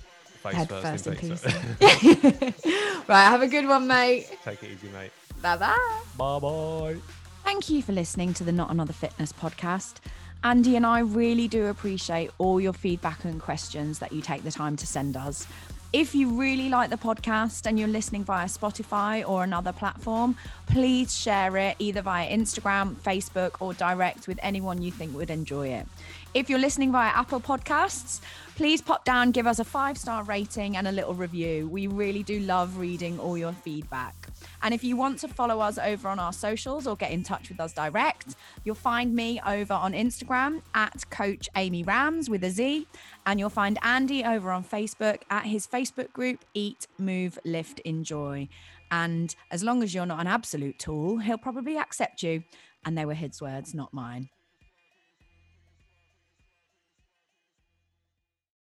face 0.44 0.54
head 0.54 0.68
first, 0.68 1.04
first 1.04 1.06
in 1.06 1.16
pizza. 1.16 1.48
right, 3.08 3.24
have 3.24 3.42
a 3.42 3.48
good 3.48 3.66
one, 3.66 3.86
mate. 3.86 4.28
Take 4.44 4.62
it 4.62 4.72
easy, 4.72 4.88
mate. 4.92 5.10
Bye 5.40 5.56
bye. 5.56 6.00
Bye 6.18 6.38
bye. 6.38 6.96
Thank 7.44 7.70
you 7.70 7.82
for 7.82 7.92
listening 7.92 8.34
to 8.34 8.44
the 8.44 8.52
Not 8.52 8.70
Another 8.70 8.92
Fitness 8.92 9.32
podcast. 9.32 9.94
Andy 10.42 10.76
and 10.76 10.84
I 10.84 11.00
really 11.00 11.48
do 11.48 11.66
appreciate 11.66 12.30
all 12.36 12.60
your 12.60 12.74
feedback 12.74 13.24
and 13.24 13.40
questions 13.40 13.98
that 14.00 14.12
you 14.12 14.20
take 14.20 14.44
the 14.44 14.50
time 14.50 14.76
to 14.76 14.86
send 14.86 15.16
us. 15.16 15.46
If 15.94 16.14
you 16.14 16.38
really 16.38 16.68
like 16.68 16.90
the 16.90 16.96
podcast 16.96 17.66
and 17.66 17.78
you're 17.78 17.88
listening 17.88 18.24
via 18.24 18.46
Spotify 18.46 19.26
or 19.26 19.44
another 19.44 19.72
platform, 19.72 20.36
please 20.66 21.16
share 21.16 21.56
it 21.56 21.76
either 21.78 22.02
via 22.02 22.28
Instagram, 22.28 22.96
Facebook, 22.96 23.52
or 23.60 23.72
direct 23.74 24.26
with 24.26 24.38
anyone 24.42 24.82
you 24.82 24.90
think 24.90 25.14
would 25.14 25.30
enjoy 25.30 25.68
it. 25.68 25.86
If 26.34 26.50
you're 26.50 26.58
listening 26.58 26.90
via 26.90 27.10
Apple 27.10 27.40
Podcasts, 27.40 28.20
please 28.56 28.82
pop 28.82 29.04
down, 29.04 29.30
give 29.30 29.46
us 29.46 29.60
a 29.60 29.64
five 29.64 29.96
star 29.96 30.24
rating 30.24 30.76
and 30.76 30.88
a 30.88 30.90
little 30.90 31.14
review. 31.14 31.68
We 31.68 31.86
really 31.86 32.24
do 32.24 32.40
love 32.40 32.76
reading 32.76 33.20
all 33.20 33.38
your 33.38 33.52
feedback. 33.52 34.16
And 34.60 34.74
if 34.74 34.82
you 34.82 34.96
want 34.96 35.20
to 35.20 35.28
follow 35.28 35.60
us 35.60 35.78
over 35.78 36.08
on 36.08 36.18
our 36.18 36.32
socials 36.32 36.88
or 36.88 36.96
get 36.96 37.12
in 37.12 37.22
touch 37.22 37.50
with 37.50 37.60
us 37.60 37.72
direct, 37.72 38.34
you'll 38.64 38.74
find 38.74 39.14
me 39.14 39.40
over 39.46 39.74
on 39.74 39.92
Instagram 39.92 40.62
at 40.74 41.08
Coach 41.08 41.48
Amy 41.54 41.84
Rams 41.84 42.28
with 42.28 42.42
a 42.42 42.50
Z. 42.50 42.88
And 43.26 43.38
you'll 43.38 43.48
find 43.48 43.78
Andy 43.82 44.24
over 44.24 44.50
on 44.50 44.64
Facebook 44.64 45.18
at 45.30 45.44
his 45.44 45.68
Facebook 45.68 46.12
group, 46.12 46.44
Eat, 46.52 46.88
Move, 46.98 47.38
Lift, 47.44 47.78
Enjoy. 47.84 48.48
And 48.90 49.36
as 49.52 49.62
long 49.62 49.84
as 49.84 49.94
you're 49.94 50.04
not 50.04 50.20
an 50.20 50.26
absolute 50.26 50.80
tool, 50.80 51.18
he'll 51.18 51.38
probably 51.38 51.78
accept 51.78 52.24
you. 52.24 52.42
And 52.84 52.98
they 52.98 53.04
were 53.04 53.14
his 53.14 53.40
words, 53.40 53.72
not 53.72 53.94
mine. 53.94 54.30